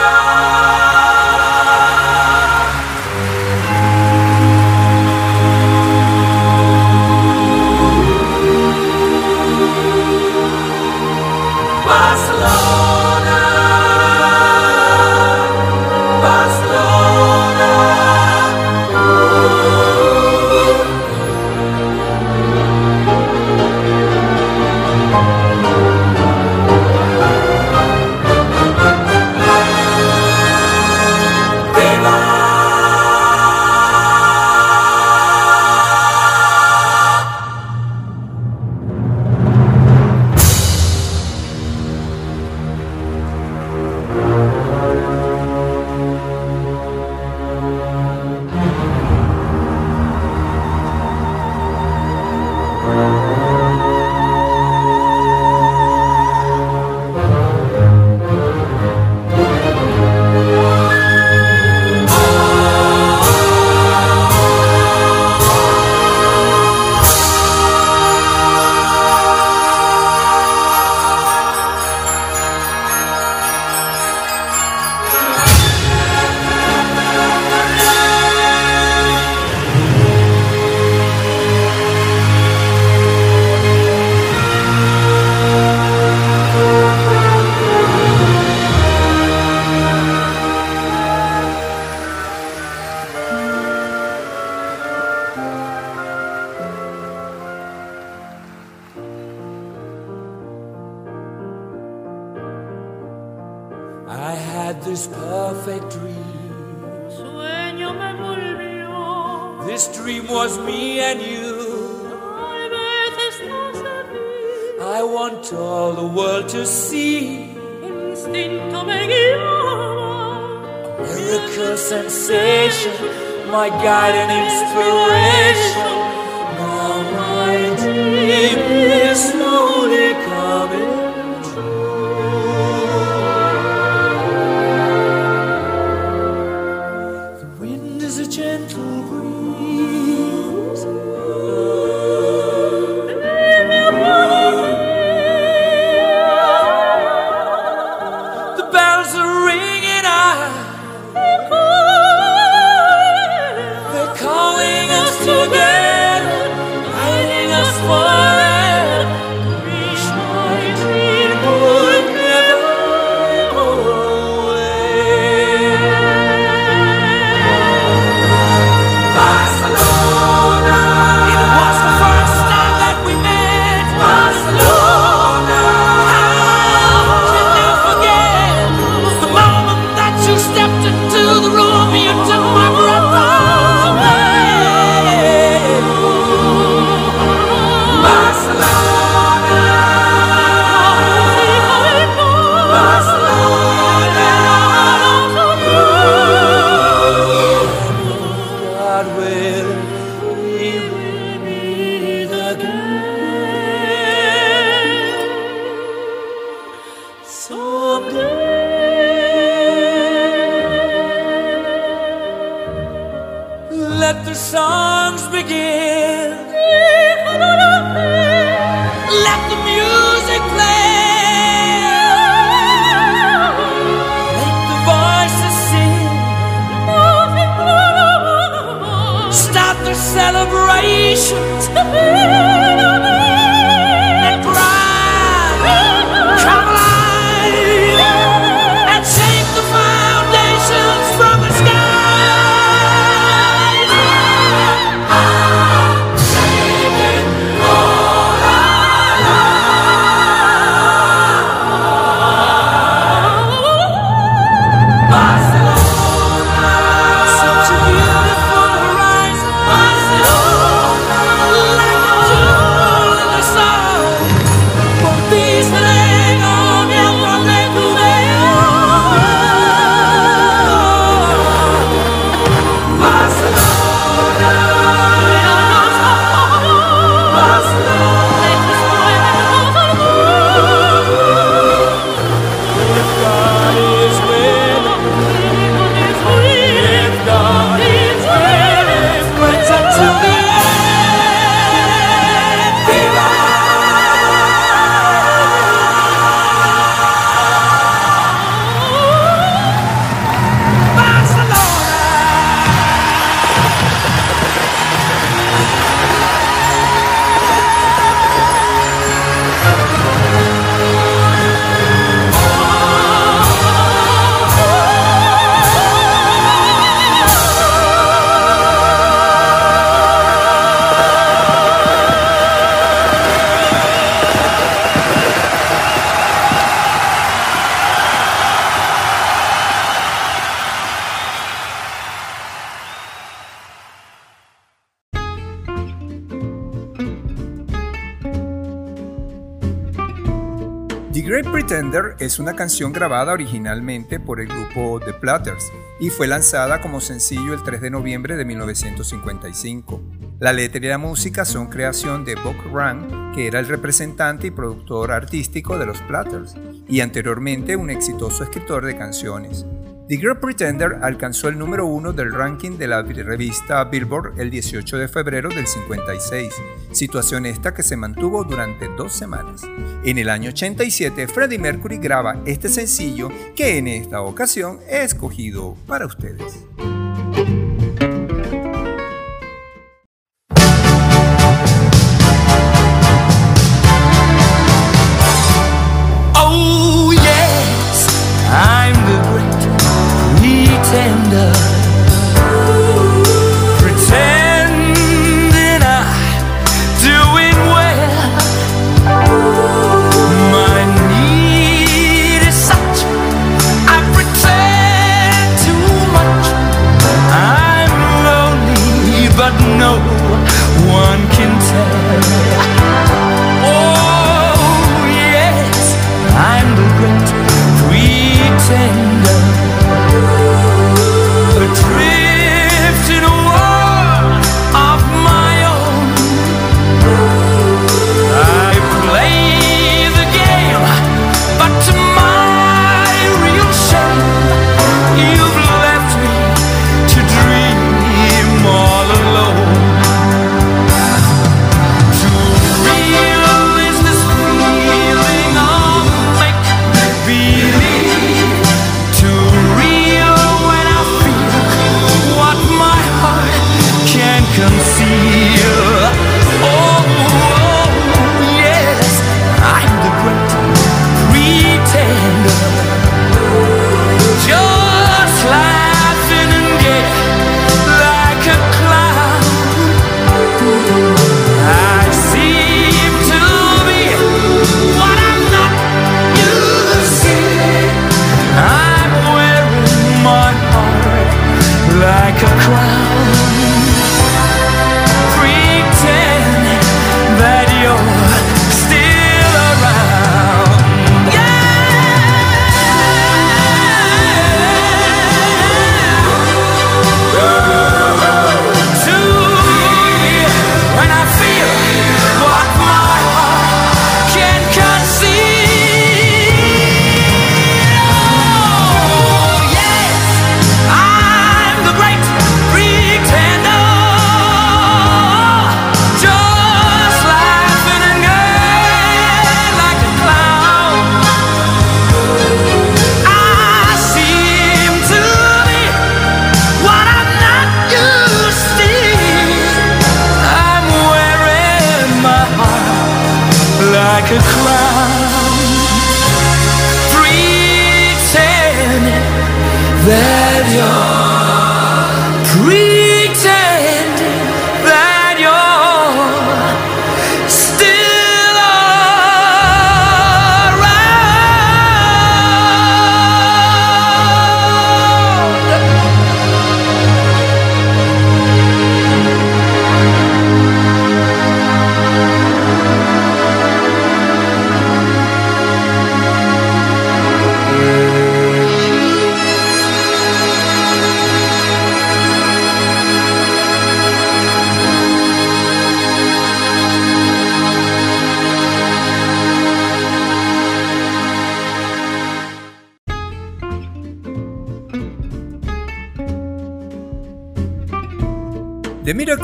Pretender 341.67 342.15
es 342.19 342.39
una 342.39 342.55
canción 342.55 342.93
grabada 342.93 343.33
originalmente 343.33 344.21
por 344.21 344.39
el 344.39 344.47
grupo 344.47 345.01
The 345.03 345.11
Platters 345.11 345.69
y 345.99 346.09
fue 346.09 346.25
lanzada 346.25 346.79
como 346.79 347.01
sencillo 347.01 347.53
el 347.53 347.61
3 347.61 347.81
de 347.81 347.89
noviembre 347.89 348.37
de 348.37 348.45
1955. 348.45 350.01
La 350.39 350.53
letra 350.53 350.85
y 350.85 350.87
la 350.87 350.97
música 350.97 351.43
son 351.43 351.67
creación 351.67 352.23
de 352.23 352.35
Buck 352.35 352.71
Rang, 352.71 353.33
que 353.33 353.47
era 353.47 353.59
el 353.59 353.67
representante 353.67 354.47
y 354.47 354.51
productor 354.51 355.11
artístico 355.11 355.77
de 355.77 355.87
los 355.87 355.99
Platters, 356.03 356.55
y 356.87 357.01
anteriormente 357.01 357.75
un 357.75 357.89
exitoso 357.89 358.45
escritor 358.45 358.85
de 358.85 358.97
canciones. 358.97 359.65
The 360.07 360.15
Great 360.15 360.39
Pretender 360.39 360.99
alcanzó 361.01 361.49
el 361.49 361.59
número 361.59 361.85
uno 361.85 362.13
del 362.13 362.33
ranking 362.33 362.77
de 362.77 362.87
la 362.87 363.01
revista 363.01 363.83
Billboard 363.83 364.39
el 364.39 364.49
18 364.49 364.97
de 364.99 365.09
febrero 365.09 365.49
del 365.49 365.67
56, 365.67 366.53
situación 366.93 367.45
esta 367.45 367.73
que 367.73 367.83
se 367.83 367.97
mantuvo 367.97 368.45
durante 368.45 368.87
dos 368.95 369.11
semanas. 369.11 369.63
En 370.07 370.17
el 370.17 370.29
año 370.29 370.51
87, 370.51 371.27
Freddie 371.27 371.59
Mercury 371.59 371.97
graba 371.97 372.41
este 372.45 372.69
sencillo 372.69 373.29
que 373.57 373.77
en 373.77 373.89
esta 373.89 374.21
ocasión 374.21 374.79
he 374.89 375.03
escogido 375.03 375.75
para 375.85 376.05
ustedes. 376.05 376.16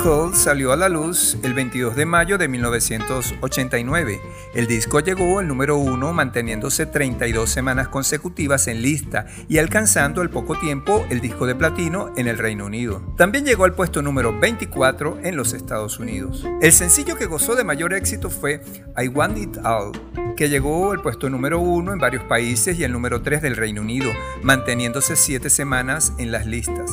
Miracle 0.03 0.35
salió 0.35 0.73
a 0.73 0.75
la 0.75 0.89
luz 0.89 1.37
el 1.43 1.53
22 1.53 1.95
de 1.95 2.05
mayo 2.05 2.37
de 2.37 2.49
1989. 2.49 4.19
El 4.53 4.67
disco 4.67 4.99
llegó 4.99 5.39
al 5.39 5.47
número 5.47 5.77
uno 5.77 6.11
manteniéndose 6.11 6.85
32 6.85 7.49
semanas 7.49 7.87
consecutivas 7.87 8.67
en 8.67 8.81
lista 8.81 9.27
y 9.47 9.59
alcanzando 9.59 10.19
al 10.19 10.29
poco 10.29 10.59
tiempo 10.59 11.05
el 11.09 11.21
disco 11.21 11.45
de 11.45 11.55
platino 11.55 12.11
en 12.17 12.27
el 12.27 12.37
Reino 12.37 12.65
Unido. 12.65 13.01
También 13.15 13.45
llegó 13.45 13.63
al 13.63 13.75
puesto 13.75 14.01
número 14.01 14.37
24 14.37 15.19
en 15.23 15.37
los 15.37 15.53
Estados 15.53 15.99
Unidos. 15.99 16.45
El 16.61 16.73
sencillo 16.73 17.15
que 17.15 17.27
gozó 17.27 17.55
de 17.55 17.63
mayor 17.63 17.93
éxito 17.93 18.29
fue 18.29 18.61
I 19.01 19.07
Want 19.07 19.37
It 19.37 19.57
All, 19.63 19.93
que 20.35 20.49
llegó 20.49 20.91
al 20.91 21.01
puesto 21.01 21.29
número 21.29 21.61
uno 21.61 21.93
en 21.93 21.99
varios 21.99 22.25
países 22.25 22.77
y 22.77 22.83
el 22.83 22.91
número 22.91 23.21
3 23.21 23.41
del 23.41 23.55
Reino 23.55 23.79
Unido, 23.79 24.11
manteniéndose 24.41 25.15
7 25.15 25.49
semanas 25.49 26.11
en 26.17 26.33
las 26.33 26.45
listas. 26.45 26.91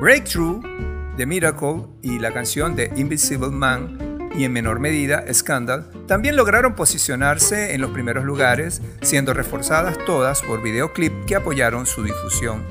Breakthrough 0.00 0.73
The 1.16 1.26
Miracle 1.26 1.86
y 2.02 2.18
la 2.18 2.32
canción 2.32 2.74
de 2.74 2.90
Invisible 2.96 3.50
Man 3.50 4.30
y 4.36 4.44
en 4.44 4.52
menor 4.52 4.80
medida 4.80 5.24
Scandal 5.32 5.88
también 6.08 6.36
lograron 6.36 6.74
posicionarse 6.74 7.74
en 7.74 7.80
los 7.80 7.90
primeros 7.90 8.24
lugares, 8.24 8.82
siendo 9.00 9.32
reforzadas 9.32 9.96
todas 10.06 10.42
por 10.42 10.60
videoclip 10.60 11.24
que 11.24 11.36
apoyaron 11.36 11.86
su 11.86 12.02
difusión. 12.02 12.64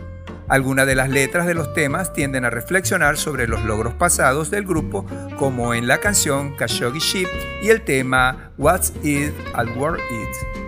Algunas 0.49 0.86
de 0.86 0.95
las 0.95 1.10
letras 1.10 1.48
de 1.48 1.53
los 1.53 1.74
temas 1.74 2.11
tienden 2.11 2.44
a 2.44 2.49
reflexionar 2.49 3.18
sobre 3.18 3.48
los 3.48 3.64
logros 3.64 3.94
pasados 3.94 4.52
del 4.52 4.65
grupo, 4.65 5.06
como 5.38 5.74
en 5.74 5.88
la 5.88 5.99
canción 5.99 6.56
Khashoggi 6.57 6.99
Ship 6.99 7.28
y 7.61 7.70
el 7.70 7.82
tema 7.82 8.52
What's 8.57 8.91
It 9.03 9.34
I'll 9.57 9.78
War 9.78 9.98
It. 9.98 10.64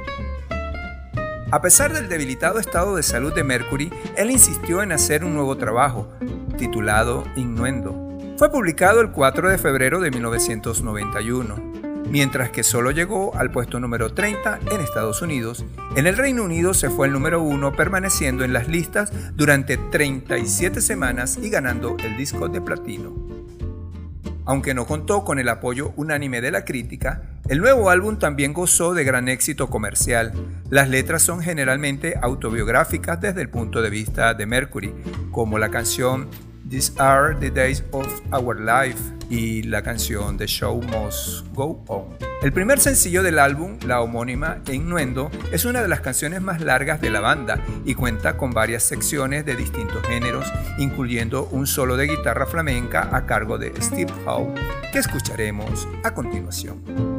A 1.51 1.61
pesar 1.61 1.93
del 1.93 2.09
debilitado 2.09 2.59
estado 2.59 2.95
de 2.95 3.03
salud 3.03 3.33
de 3.33 3.43
Mercury, 3.43 3.91
él 4.17 4.31
insistió 4.31 4.81
en 4.81 4.91
hacer 4.91 5.23
un 5.23 5.35
nuevo 5.35 5.57
trabajo, 5.57 6.11
titulado 6.55 7.23
Innuendo. 7.35 8.05
Fue 8.37 8.51
publicado 8.51 9.01
el 9.01 9.11
4 9.11 9.49
de 9.49 9.57
febrero 9.57 9.99
de 9.99 10.11
1991, 10.11 11.55
mientras 12.09 12.49
que 12.49 12.63
solo 12.63 12.91
llegó 12.91 13.35
al 13.35 13.51
puesto 13.51 13.79
número 13.79 14.13
30 14.13 14.59
en 14.71 14.81
Estados 14.81 15.21
Unidos. 15.21 15.65
En 15.95 16.07
el 16.07 16.17
Reino 16.17 16.43
Unido 16.43 16.73
se 16.73 16.89
fue 16.89 17.07
el 17.07 17.13
número 17.13 17.41
1 17.41 17.73
permaneciendo 17.73 18.43
en 18.43 18.53
las 18.53 18.67
listas 18.67 19.11
durante 19.35 19.77
37 19.77 20.81
semanas 20.81 21.37
y 21.41 21.49
ganando 21.49 21.95
el 22.03 22.17
disco 22.17 22.47
de 22.49 22.61
platino. 22.61 23.13
Aunque 24.47 24.75
no 24.75 24.85
contó 24.85 25.23
con 25.23 25.39
el 25.39 25.49
apoyo 25.49 25.93
unánime 25.95 26.39
de 26.39 26.51
la 26.51 26.65
crítica, 26.65 27.23
el 27.49 27.59
nuevo 27.59 27.89
álbum 27.89 28.19
también 28.19 28.53
gozó 28.53 28.93
de 28.93 29.03
gran 29.03 29.27
éxito 29.27 29.69
comercial. 29.71 30.33
Las 30.69 30.87
letras 30.87 31.23
son 31.23 31.41
generalmente 31.41 32.15
autobiográficas 32.21 33.19
desde 33.19 33.41
el 33.41 33.49
punto 33.49 33.81
de 33.81 33.89
vista 33.89 34.35
de 34.35 34.45
Mercury, 34.45 34.93
como 35.31 35.57
la 35.57 35.69
canción 35.69 36.27
These 36.67 36.93
Are 36.97 37.35
the 37.39 37.51
Days 37.51 37.83
of 37.91 38.07
Our 38.31 38.59
Life 38.59 38.99
y 39.29 39.61
la 39.63 39.83
canción 39.83 40.35
The 40.37 40.47
Show 40.47 40.81
Must 40.81 41.45
Go 41.53 41.83
On. 41.87 42.05
El 42.41 42.51
primer 42.53 42.79
sencillo 42.79 43.21
del 43.21 43.37
álbum, 43.37 43.77
la 43.85 44.01
homónima 44.01 44.61
Innuendo, 44.71 45.29
es 45.51 45.65
una 45.65 45.83
de 45.83 45.87
las 45.87 46.01
canciones 46.01 46.41
más 46.41 46.61
largas 46.61 47.01
de 47.01 47.11
la 47.11 47.19
banda 47.19 47.63
y 47.85 47.93
cuenta 47.93 48.35
con 48.35 48.51
varias 48.51 48.81
secciones 48.81 49.45
de 49.45 49.55
distintos 49.55 50.05
géneros, 50.07 50.51
incluyendo 50.79 51.47
un 51.51 51.67
solo 51.67 51.97
de 51.97 52.07
guitarra 52.07 52.47
flamenca 52.47 53.15
a 53.15 53.27
cargo 53.27 53.59
de 53.59 53.71
Steve 53.79 54.11
Howe, 54.25 54.53
que 54.91 54.99
escucharemos 54.99 55.87
a 56.03 56.15
continuación. 56.15 57.14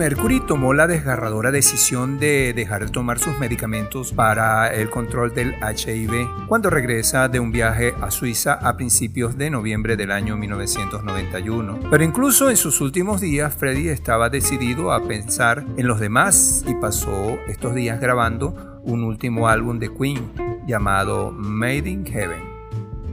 Mercury 0.00 0.40
tomó 0.40 0.72
la 0.72 0.86
desgarradora 0.86 1.50
decisión 1.50 2.18
de 2.18 2.54
dejar 2.54 2.86
de 2.86 2.90
tomar 2.90 3.18
sus 3.18 3.38
medicamentos 3.38 4.14
para 4.14 4.72
el 4.72 4.88
control 4.88 5.34
del 5.34 5.54
HIV 5.56 6.46
cuando 6.46 6.70
regresa 6.70 7.28
de 7.28 7.38
un 7.38 7.52
viaje 7.52 7.94
a 8.00 8.10
Suiza 8.10 8.54
a 8.54 8.78
principios 8.78 9.36
de 9.36 9.50
noviembre 9.50 9.98
del 9.98 10.10
año 10.10 10.38
1991. 10.38 11.80
Pero 11.90 12.02
incluso 12.02 12.48
en 12.48 12.56
sus 12.56 12.80
últimos 12.80 13.20
días, 13.20 13.54
Freddie 13.54 13.92
estaba 13.92 14.30
decidido 14.30 14.90
a 14.90 15.06
pensar 15.06 15.66
en 15.76 15.86
los 15.86 16.00
demás 16.00 16.64
y 16.66 16.74
pasó 16.76 17.36
estos 17.46 17.74
días 17.74 18.00
grabando 18.00 18.80
un 18.82 19.04
último 19.04 19.48
álbum 19.48 19.78
de 19.78 19.92
Queen 19.92 20.32
llamado 20.66 21.30
Made 21.30 21.90
in 21.90 22.06
Heaven. 22.06 22.42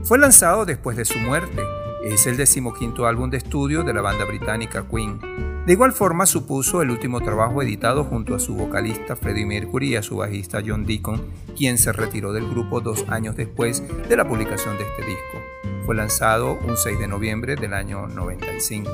Fue 0.04 0.16
lanzado 0.16 0.64
después 0.64 0.96
de 0.96 1.04
su 1.04 1.18
muerte. 1.18 1.62
Es 2.02 2.26
el 2.26 2.38
decimoquinto 2.38 3.06
álbum 3.06 3.28
de 3.28 3.36
estudio 3.36 3.82
de 3.82 3.92
la 3.92 4.00
banda 4.00 4.24
británica 4.24 4.86
Queen. 4.90 5.47
De 5.68 5.74
igual 5.74 5.92
forma 5.92 6.24
supuso 6.24 6.80
el 6.80 6.90
último 6.90 7.20
trabajo 7.20 7.60
editado 7.60 8.02
junto 8.02 8.34
a 8.34 8.38
su 8.38 8.54
vocalista 8.54 9.16
Freddie 9.16 9.44
Mercury 9.44 9.90
y 9.90 9.96
a 9.96 10.02
su 10.02 10.16
bajista 10.16 10.62
John 10.66 10.86
Deacon, 10.86 11.20
quien 11.58 11.76
se 11.76 11.92
retiró 11.92 12.32
del 12.32 12.48
grupo 12.48 12.80
dos 12.80 13.04
años 13.10 13.36
después 13.36 13.82
de 14.08 14.16
la 14.16 14.26
publicación 14.26 14.78
de 14.78 14.84
este 14.84 15.04
disco. 15.04 15.84
Fue 15.84 15.94
lanzado 15.94 16.58
un 16.66 16.78
6 16.78 16.98
de 16.98 17.06
noviembre 17.06 17.54
del 17.54 17.74
año 17.74 18.06
95. 18.06 18.90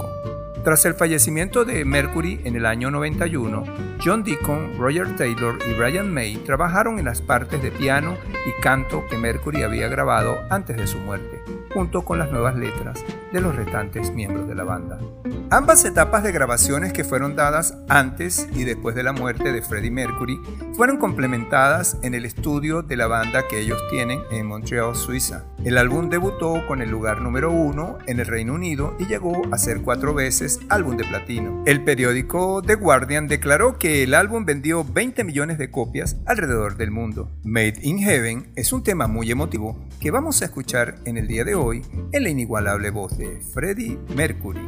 Tras 0.64 0.84
el 0.84 0.94
fallecimiento 0.94 1.64
de 1.64 1.84
Mercury 1.84 2.40
en 2.42 2.56
el 2.56 2.66
año 2.66 2.90
91, 2.90 3.62
John 4.04 4.24
Deacon, 4.24 4.76
Roger 4.76 5.14
Taylor 5.14 5.56
y 5.70 5.74
Brian 5.74 6.12
May 6.12 6.38
trabajaron 6.38 6.98
en 6.98 7.04
las 7.04 7.22
partes 7.22 7.62
de 7.62 7.70
piano 7.70 8.16
y 8.48 8.60
canto 8.60 9.04
que 9.08 9.16
Mercury 9.16 9.62
había 9.62 9.86
grabado 9.86 10.38
antes 10.50 10.76
de 10.76 10.88
su 10.88 10.98
muerte, 10.98 11.40
junto 11.72 12.04
con 12.04 12.18
las 12.18 12.32
nuevas 12.32 12.56
letras 12.56 13.04
de 13.34 13.40
los 13.40 13.56
restantes 13.56 14.12
miembros 14.12 14.46
de 14.46 14.54
la 14.54 14.62
banda. 14.62 14.98
Ambas 15.50 15.84
etapas 15.84 16.22
de 16.22 16.32
grabaciones 16.32 16.92
que 16.92 17.04
fueron 17.04 17.34
dadas 17.34 17.76
antes 17.88 18.48
y 18.54 18.64
después 18.64 18.94
de 18.94 19.02
la 19.02 19.12
muerte 19.12 19.52
de 19.52 19.60
Freddie 19.60 19.90
Mercury 19.90 20.40
fueron 20.74 20.98
complementadas 20.98 21.98
en 22.02 22.14
el 22.14 22.24
estudio 22.24 22.82
de 22.82 22.96
la 22.96 23.08
banda 23.08 23.46
que 23.48 23.60
ellos 23.60 23.82
tienen 23.90 24.20
en 24.30 24.46
Montreal, 24.46 24.94
Suiza. 24.94 25.44
El 25.64 25.78
álbum 25.78 26.10
debutó 26.10 26.64
con 26.68 26.80
el 26.80 26.90
lugar 26.90 27.20
número 27.20 27.50
uno 27.50 27.98
en 28.06 28.20
el 28.20 28.26
Reino 28.26 28.54
Unido 28.54 28.96
y 29.00 29.06
llegó 29.06 29.42
a 29.50 29.58
ser 29.58 29.80
cuatro 29.82 30.14
veces 30.14 30.60
álbum 30.68 30.96
de 30.96 31.04
platino. 31.04 31.62
El 31.66 31.82
periódico 31.82 32.62
The 32.62 32.76
Guardian 32.76 33.26
declaró 33.26 33.78
que 33.78 34.04
el 34.04 34.14
álbum 34.14 34.44
vendió 34.44 34.84
20 34.84 35.24
millones 35.24 35.58
de 35.58 35.70
copias 35.70 36.16
alrededor 36.24 36.76
del 36.76 36.92
mundo. 36.92 37.32
Made 37.42 37.80
in 37.82 37.98
Heaven 37.98 38.52
es 38.54 38.72
un 38.72 38.84
tema 38.84 39.08
muy 39.08 39.30
emotivo 39.30 39.76
que 40.00 40.12
vamos 40.12 40.40
a 40.42 40.44
escuchar 40.44 40.96
en 41.04 41.16
el 41.16 41.26
día 41.26 41.44
de 41.44 41.54
hoy 41.56 41.82
en 42.12 42.22
la 42.22 42.28
inigualable 42.28 42.90
voz 42.90 43.16
de 43.18 43.23
de 43.24 43.40
Freddie 43.40 43.98
Mercury. 44.14 44.60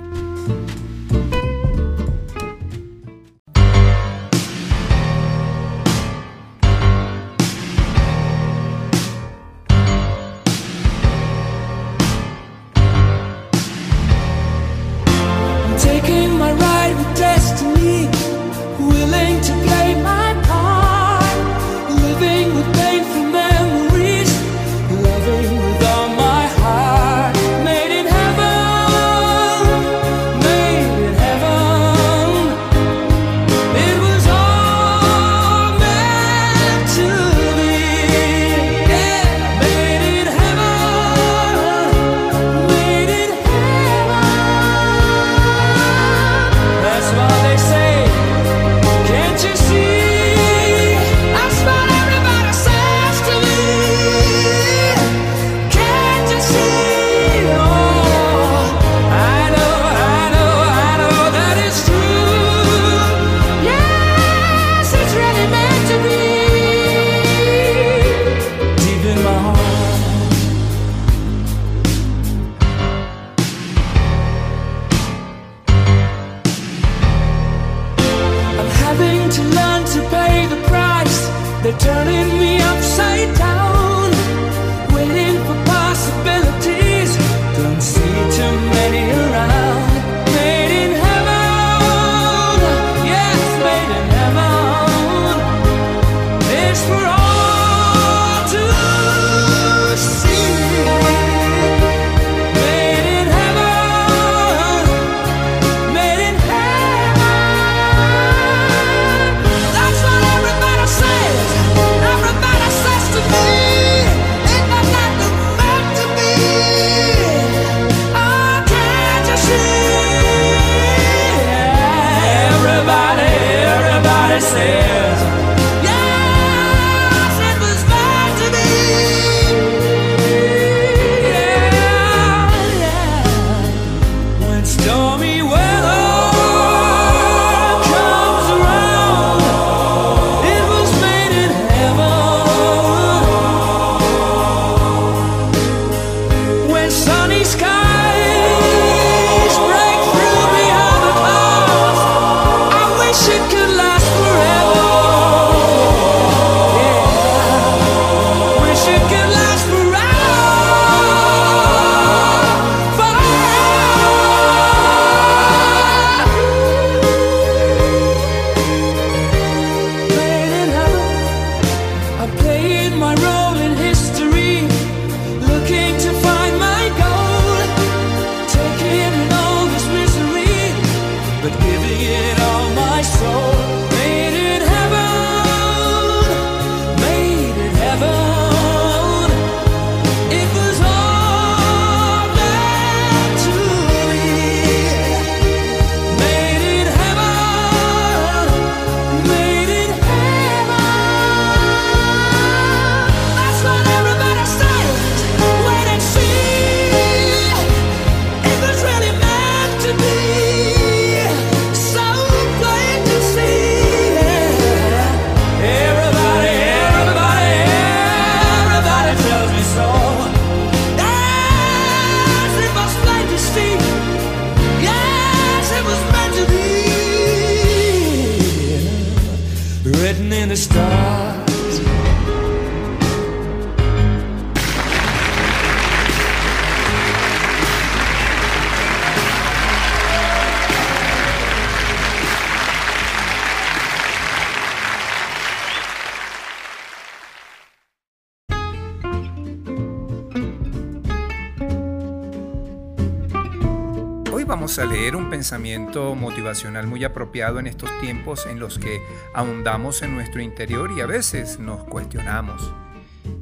pensamiento 255.36 256.14
motivacional 256.14 256.86
muy 256.86 257.04
apropiado 257.04 257.58
en 257.60 257.66
estos 257.66 257.90
tiempos 258.00 258.46
en 258.46 258.58
los 258.58 258.78
que 258.78 259.02
ahondamos 259.34 260.00
en 260.00 260.14
nuestro 260.14 260.40
interior 260.40 260.90
y 260.96 261.02
a 261.02 261.06
veces 261.06 261.58
nos 261.58 261.84
cuestionamos. 261.84 262.72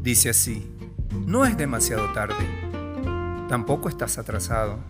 Dice 0.03 0.31
así, 0.31 0.69
no 1.25 1.45
es 1.45 1.57
demasiado 1.57 2.13
tarde, 2.13 2.35
tampoco 3.49 3.89
estás 3.89 4.19
atrasado, 4.19 4.81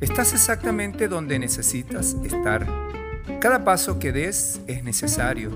estás 0.00 0.32
exactamente 0.32 1.08
donde 1.08 1.40
necesitas 1.40 2.14
estar. 2.22 2.64
Cada 3.40 3.64
paso 3.64 3.98
que 3.98 4.12
des 4.12 4.60
es 4.68 4.84
necesario. 4.84 5.50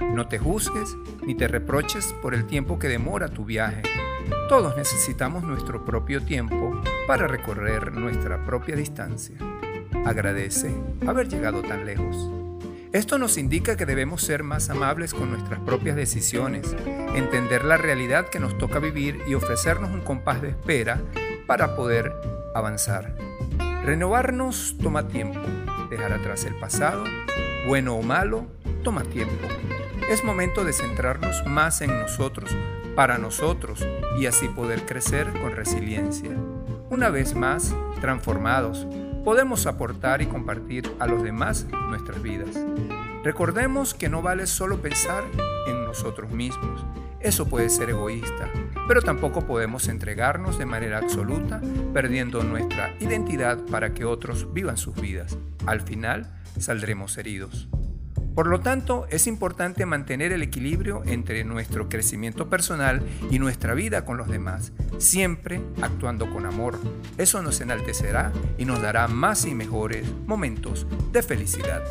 No 0.00 0.26
te 0.26 0.40
juzgues 0.40 0.96
ni 1.24 1.36
te 1.36 1.46
reproches 1.46 2.12
por 2.20 2.34
el 2.34 2.44
tiempo 2.44 2.80
que 2.80 2.88
demora 2.88 3.28
tu 3.28 3.44
viaje. 3.44 3.82
Todos 4.48 4.76
necesitamos 4.76 5.44
nuestro 5.44 5.84
propio 5.84 6.24
tiempo 6.24 6.82
para 7.06 7.28
recorrer 7.28 7.92
nuestra 7.92 8.44
propia 8.44 8.74
distancia. 8.74 9.36
Agradece 10.04 10.74
haber 11.06 11.28
llegado 11.28 11.62
tan 11.62 11.86
lejos. 11.86 12.30
Esto 12.92 13.18
nos 13.18 13.38
indica 13.38 13.76
que 13.76 13.86
debemos 13.86 14.22
ser 14.22 14.44
más 14.44 14.70
amables 14.70 15.14
con 15.14 15.30
nuestras 15.30 15.58
propias 15.60 15.96
decisiones, 15.96 16.76
entender 17.14 17.64
la 17.64 17.76
realidad 17.76 18.28
que 18.28 18.38
nos 18.38 18.56
toca 18.56 18.78
vivir 18.78 19.20
y 19.26 19.34
ofrecernos 19.34 19.90
un 19.90 20.02
compás 20.02 20.40
de 20.42 20.50
espera 20.50 21.00
para 21.46 21.74
poder 21.74 22.12
avanzar. 22.54 23.16
Renovarnos 23.84 24.76
toma 24.80 25.08
tiempo, 25.08 25.40
dejar 25.90 26.12
atrás 26.12 26.44
el 26.44 26.54
pasado, 26.54 27.02
bueno 27.66 27.96
o 27.96 28.02
malo, 28.02 28.46
toma 28.84 29.02
tiempo. 29.02 29.48
Es 30.08 30.22
momento 30.22 30.64
de 30.64 30.72
centrarnos 30.72 31.44
más 31.46 31.80
en 31.80 31.98
nosotros, 31.98 32.54
para 32.94 33.18
nosotros, 33.18 33.84
y 34.18 34.26
así 34.26 34.48
poder 34.48 34.86
crecer 34.86 35.32
con 35.40 35.56
resiliencia. 35.56 36.30
Una 36.90 37.08
vez 37.10 37.34
más, 37.34 37.74
transformados, 38.00 38.86
podemos 39.24 39.66
aportar 39.66 40.20
y 40.22 40.26
compartir 40.26 40.94
a 41.00 41.06
los 41.06 41.22
demás 41.22 41.66
nuestras 41.88 42.22
vidas. 42.22 42.50
Recordemos 43.24 43.94
que 43.94 44.10
no 44.10 44.20
vale 44.20 44.46
solo 44.46 44.82
pensar 44.82 45.24
en 45.66 45.84
nosotros 45.84 46.30
mismos. 46.30 46.84
Eso 47.20 47.48
puede 47.48 47.70
ser 47.70 47.88
egoísta, 47.88 48.50
pero 48.86 49.00
tampoco 49.00 49.46
podemos 49.46 49.88
entregarnos 49.88 50.58
de 50.58 50.66
manera 50.66 50.98
absoluta, 50.98 51.62
perdiendo 51.94 52.44
nuestra 52.44 52.94
identidad 53.00 53.58
para 53.70 53.94
que 53.94 54.04
otros 54.04 54.52
vivan 54.52 54.76
sus 54.76 54.94
vidas. 55.00 55.38
Al 55.64 55.80
final, 55.80 56.30
saldremos 56.58 57.16
heridos. 57.16 57.66
Por 58.34 58.48
lo 58.48 58.60
tanto, 58.60 59.06
es 59.10 59.28
importante 59.28 59.86
mantener 59.86 60.32
el 60.32 60.42
equilibrio 60.42 61.02
entre 61.06 61.44
nuestro 61.44 61.88
crecimiento 61.88 62.50
personal 62.50 63.00
y 63.30 63.38
nuestra 63.38 63.74
vida 63.74 64.04
con 64.04 64.16
los 64.16 64.28
demás, 64.28 64.72
siempre 64.98 65.60
actuando 65.80 66.28
con 66.30 66.44
amor. 66.44 66.78
Eso 67.16 67.42
nos 67.42 67.60
enaltecerá 67.60 68.32
y 68.58 68.64
nos 68.64 68.82
dará 68.82 69.06
más 69.06 69.44
y 69.46 69.54
mejores 69.54 70.04
momentos 70.26 70.86
de 71.12 71.22
felicidad. 71.22 71.84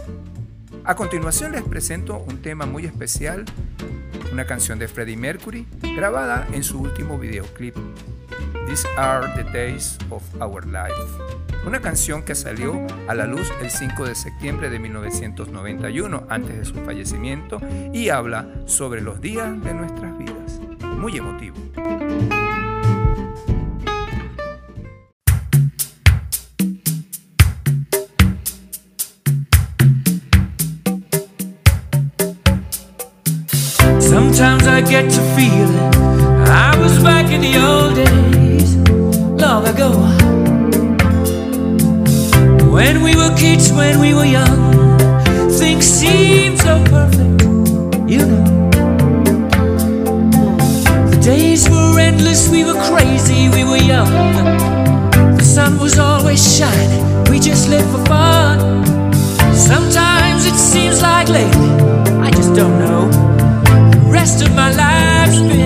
A 0.84 0.95
continuación 0.95 1.53
les 1.53 1.64
presento 1.64 2.18
un 2.20 2.41
tema 2.41 2.65
muy 2.65 2.86
especial, 2.86 3.45
una 4.34 4.45
canción 4.45 4.80
de 4.80 4.90
Freddie 4.90 5.15
Mercury 5.15 5.65
grabada 5.95 6.45
en 6.52 6.64
su 6.64 6.82
último 6.82 7.18
videoclip, 7.18 7.78
These 8.67 8.85
Are 8.97 9.27
the 9.35 9.43
Days 9.51 9.97
of 10.09 10.23
Our 10.41 10.65
Life. 10.65 10.93
Una 11.65 11.80
canción 11.80 12.23
que 12.23 12.35
salió 12.35 12.85
a 13.07 13.13
la 13.13 13.25
luz 13.25 13.51
el 13.61 13.69
5 13.69 14.05
de 14.05 14.15
septiembre 14.15 14.69
de 14.69 14.80
1991, 14.80 16.23
antes 16.30 16.57
de 16.57 16.65
su 16.65 16.73
fallecimiento, 16.75 17.59
y 17.93 18.09
habla 18.09 18.47
sobre 18.65 19.01
los 19.01 19.21
días 19.21 19.61
de 19.63 19.73
nuestras 19.73 20.17
vidas. 20.17 20.59
Muy 20.97 21.17
emotivo. 21.17 21.55
Sometimes 33.99 34.67
I 34.67 34.81
get 34.81 35.09
to 35.09 35.21
feeling 35.35 35.77
I 36.47 36.77
was 36.80 37.01
back 37.03 37.31
in 37.31 37.41
the 37.41 37.57
old 37.57 37.95
days, 37.95 38.22
ago. 39.73 39.91
When 42.69 43.01
we 43.01 43.15
were 43.15 43.33
kids, 43.35 43.71
when 43.71 43.99
we 43.99 44.13
were 44.13 44.25
young, 44.25 44.59
things 45.49 45.85
seemed 45.85 46.59
so 46.59 46.83
perfect, 46.85 47.43
you 48.09 48.25
know. 48.25 48.69
The 51.11 51.19
days 51.21 51.69
were 51.69 51.99
endless, 51.99 52.49
we 52.49 52.63
were 52.63 52.79
crazy, 52.89 53.49
we 53.49 53.63
were 53.63 53.83
young. 53.93 54.11
The 55.37 55.43
sun 55.43 55.79
was 55.79 55.97
always 55.97 56.41
shining, 56.57 57.03
we 57.29 57.39
just 57.39 57.69
lived 57.69 57.89
for 57.91 58.03
fun. 58.05 58.85
Sometimes 59.55 60.45
it 60.45 60.55
seems 60.55 61.01
like 61.01 61.29
lately, 61.29 61.71
I 62.27 62.29
just 62.31 62.53
don't 62.53 62.77
know. 62.79 63.09
The 63.91 64.11
rest 64.11 64.41
of 64.45 64.53
my 64.55 64.69
life's 64.71 65.39
been 65.39 65.62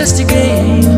just 0.00 0.18
a 0.18 0.24
game. 0.24 0.89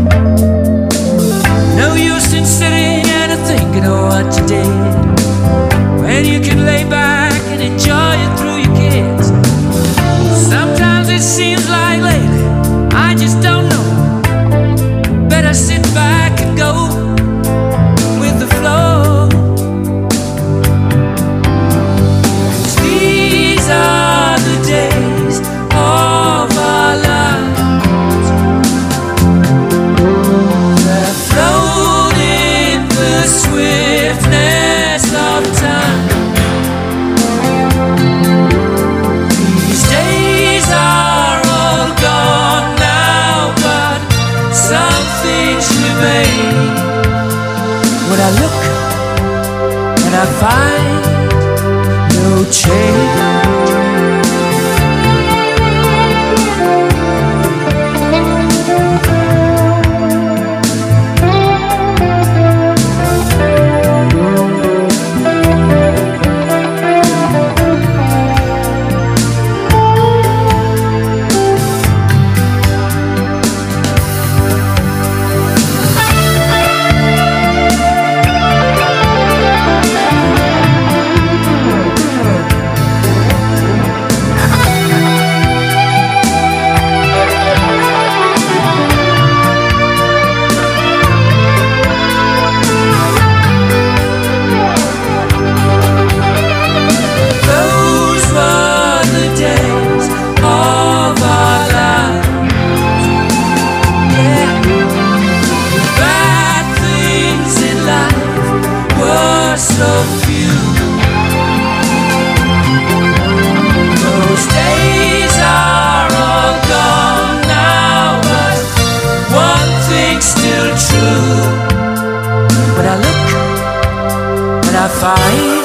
I 124.85 124.89
fight 124.89 125.62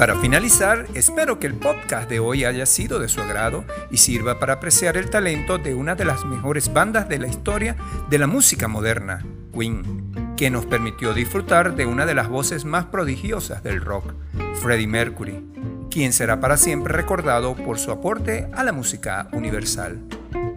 para 0.00 0.16
finalizar, 0.16 0.86
espero 0.94 1.38
que 1.38 1.46
el 1.46 1.52
podcast 1.52 2.08
de 2.08 2.20
hoy 2.20 2.44
haya 2.44 2.64
sido 2.64 2.98
de 3.00 3.06
su 3.06 3.20
agrado 3.20 3.66
y 3.90 3.98
sirva 3.98 4.38
para 4.38 4.54
apreciar 4.54 4.96
el 4.96 5.10
talento 5.10 5.58
de 5.58 5.74
una 5.74 5.94
de 5.94 6.06
las 6.06 6.24
mejores 6.24 6.72
bandas 6.72 7.06
de 7.06 7.18
la 7.18 7.26
historia 7.26 7.76
de 8.08 8.16
la 8.16 8.26
música 8.26 8.66
moderna, 8.66 9.22
Queen, 9.52 10.34
que 10.38 10.48
nos 10.48 10.64
permitió 10.64 11.12
disfrutar 11.12 11.76
de 11.76 11.84
una 11.84 12.06
de 12.06 12.14
las 12.14 12.30
voces 12.30 12.64
más 12.64 12.86
prodigiosas 12.86 13.62
del 13.62 13.82
rock, 13.82 14.14
Freddie 14.62 14.86
Mercury, 14.86 15.44
quien 15.90 16.14
será 16.14 16.40
para 16.40 16.56
siempre 16.56 16.94
recordado 16.94 17.54
por 17.54 17.78
su 17.78 17.90
aporte 17.90 18.48
a 18.54 18.64
la 18.64 18.72
música 18.72 19.28
universal. 19.32 20.00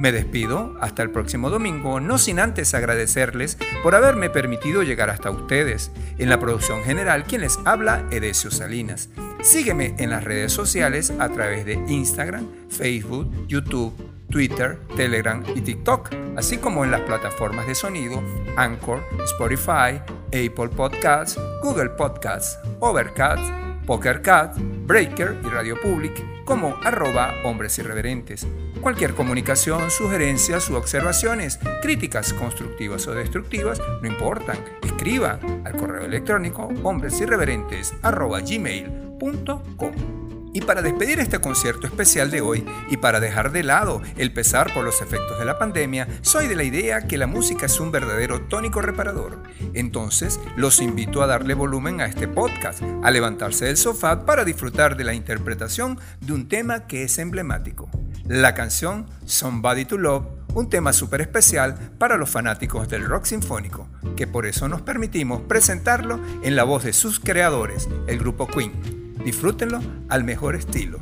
Me 0.04 0.12
despido 0.12 0.76
hasta 0.82 1.02
el 1.02 1.12
próximo 1.12 1.50
domingo, 1.50 2.02
no 2.02 2.18
sin 2.18 2.42
antes 2.42 2.74
agradecerles 2.74 3.58
por 3.84 3.96
haberme 3.96 4.30
permitido 4.30 4.84
llegar 4.84 5.10
hasta 5.10 5.32
ustedes. 5.32 5.92
En 6.18 6.30
la 6.30 6.42
producción 6.42 6.84
general, 6.84 7.24
quien 7.24 7.40
les 7.40 7.58
habla, 7.64 8.06
Edesio 8.12 8.52
Salinas. 8.52 9.08
Sígueme 9.42 9.96
en 10.00 10.10
las 10.10 10.26
redes 10.26 10.52
sociales 10.52 11.14
a 11.20 11.30
través 11.30 11.66
de 11.66 11.76
Instagram, 11.88 12.46
Facebook, 12.68 13.48
YouTube, 13.48 13.94
Twitter, 14.30 14.78
Telegram 14.98 15.42
y 15.56 15.62
TikTok, 15.62 16.10
así 16.36 16.58
como 16.58 16.84
en 16.84 16.92
las 16.92 17.00
plataformas 17.04 17.66
de 17.66 17.74
sonido 17.74 18.22
Anchor, 18.58 19.06
Spotify, 19.24 20.02
Apple 20.28 20.76
Podcasts, 20.76 21.40
Google 21.62 21.92
Podcasts, 21.92 22.60
Overcast, 22.82 23.42
PokerCat, 23.86 24.58
Breaker 24.86 25.38
y 25.46 25.48
Radio 25.48 25.80
Public 25.80 26.44
como 26.44 26.76
arroba 26.84 27.36
hombres 27.46 27.80
irreverentes. 27.80 28.46
Cualquier 28.84 29.14
comunicación, 29.14 29.90
sugerencias 29.90 30.70
u 30.70 30.76
observaciones, 30.76 31.58
críticas 31.82 32.34
constructivas 32.34 33.08
o 33.08 33.14
destructivas, 33.14 33.82
no 34.02 34.08
importan. 34.10 34.58
Escriba 34.84 35.40
al 35.64 35.78
correo 35.78 36.04
electrónico 36.04 36.70
hombresirreverentes 36.84 37.94
arroba 38.02 38.42
gmail.com. 38.42 40.13
Y 40.54 40.62
para 40.62 40.84
despedir 40.84 41.20
este 41.20 41.40
concierto 41.40 41.88
especial 41.88 42.30
de 42.30 42.42
hoy 42.42 42.64
y 42.90 42.98
para 42.98 43.20
dejar 43.20 43.52
de 43.52 43.64
lado 43.64 44.04
el 44.18 44.32
pesar 44.32 44.72
por 44.72 44.86
los 44.86 45.02
efectos 45.02 45.40
de 45.40 45.46
la 45.46 45.58
pandemia, 45.58 46.08
soy 46.22 46.48
de 46.48 46.56
la 46.56 46.64
idea 46.64 47.08
que 47.08 47.18
la 47.18 47.26
música 47.26 47.66
es 47.66 47.80
un 47.80 47.92
verdadero 47.92 48.42
tónico 48.42 48.80
reparador. 48.80 49.42
Entonces, 49.74 50.40
los 50.56 50.80
invito 50.80 51.24
a 51.24 51.28
darle 51.28 51.56
volumen 51.56 52.02
a 52.02 52.06
este 52.06 52.28
podcast, 52.28 52.84
a 53.02 53.10
levantarse 53.10 53.66
del 53.66 53.78
sofá 53.78 54.26
para 54.28 54.46
disfrutar 54.46 54.96
de 54.96 55.04
la 55.04 55.16
interpretación 55.16 56.00
de 56.22 56.34
un 56.34 56.48
tema 56.48 56.86
que 56.86 57.04
es 57.04 57.18
emblemático. 57.18 57.90
La 58.28 58.54
canción 58.54 59.08
Somebody 59.26 59.86
to 59.86 59.98
Love, 59.98 60.28
un 60.54 60.70
tema 60.70 60.94
súper 60.94 61.22
especial 61.22 61.76
para 61.98 62.16
los 62.16 62.30
fanáticos 62.30 62.88
del 62.88 63.06
rock 63.06 63.26
sinfónico, 63.26 63.88
que 64.16 64.28
por 64.28 64.46
eso 64.46 64.70
nos 64.70 64.84
permitimos 64.84 65.42
presentarlo 65.42 66.20
en 66.44 66.56
la 66.56 66.64
voz 66.64 66.84
de 66.84 66.94
sus 66.94 67.20
creadores, 67.20 67.90
el 68.06 68.20
grupo 68.20 68.46
Queen. 68.46 69.13
Disfrútenlo 69.24 69.80
al 70.10 70.24
mejor 70.24 70.56
estilo. 70.56 71.00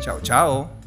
Chao, 0.00 0.20
chao. 0.22 0.80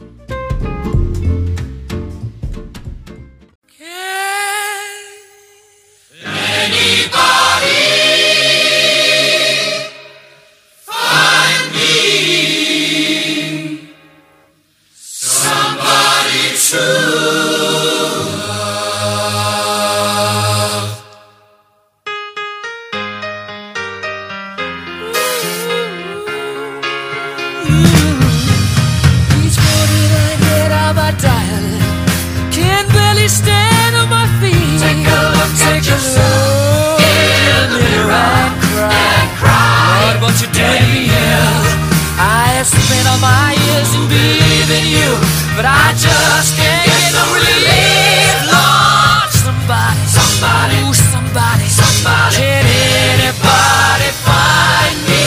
You 44.86 45.10
But 45.56 45.66
I 45.66 45.96
just 45.96 46.56
can't 46.56 46.86
get 46.86 47.12
no 47.16 47.24
relief 47.32 48.52
Lord, 48.52 49.30
somebody 49.32 50.04
Somebody. 50.44 50.76
Ooh, 50.84 50.94
somebody. 50.94 51.68
Somebody. 51.68 52.36
Can 52.36 52.66
anybody 52.68 54.10
find 54.28 54.98
me? 55.08 55.24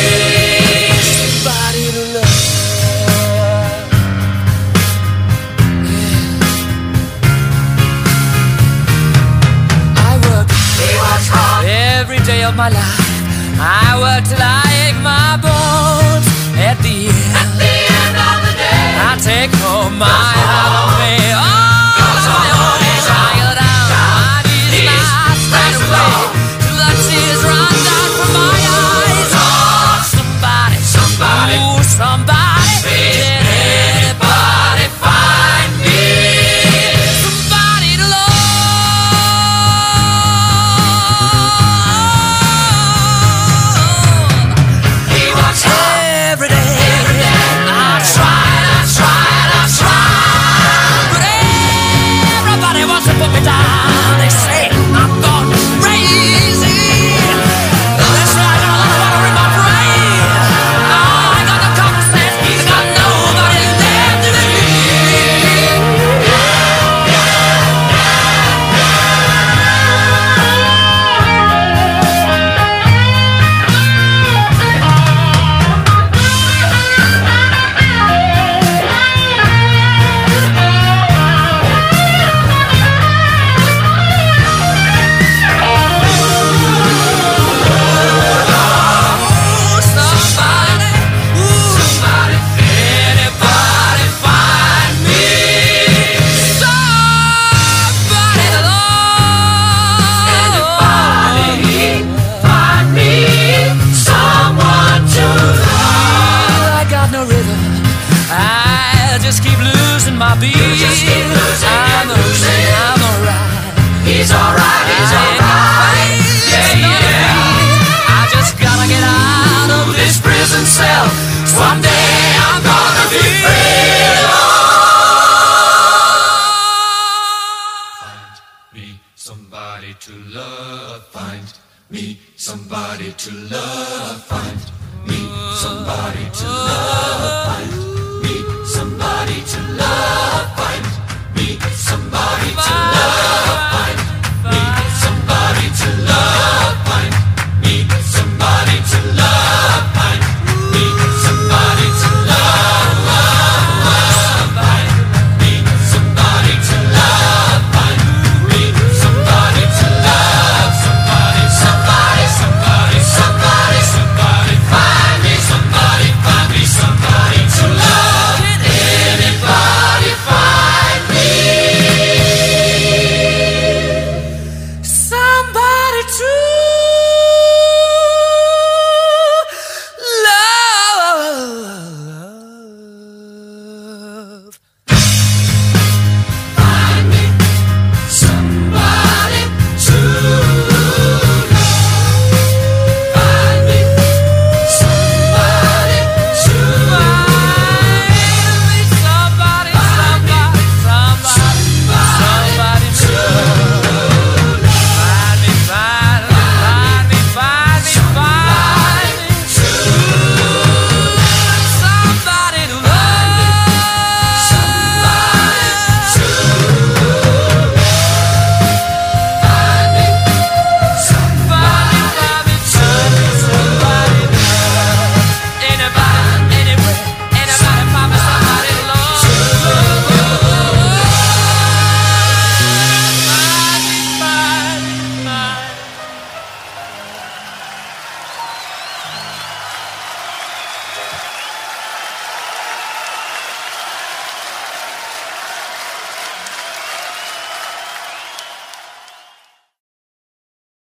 Somebody 1.19 1.85
to 1.97 2.05
love. 2.15 2.37
I 10.05 10.13
work 10.29 10.49
every 11.65 12.21
day 12.21 12.45
of 12.45 12.55
my 12.57 12.69
life. 12.69 13.01
I 13.59 13.99
work 14.01 14.25
till 14.29 14.43
I 14.43 14.66
my 19.91 20.36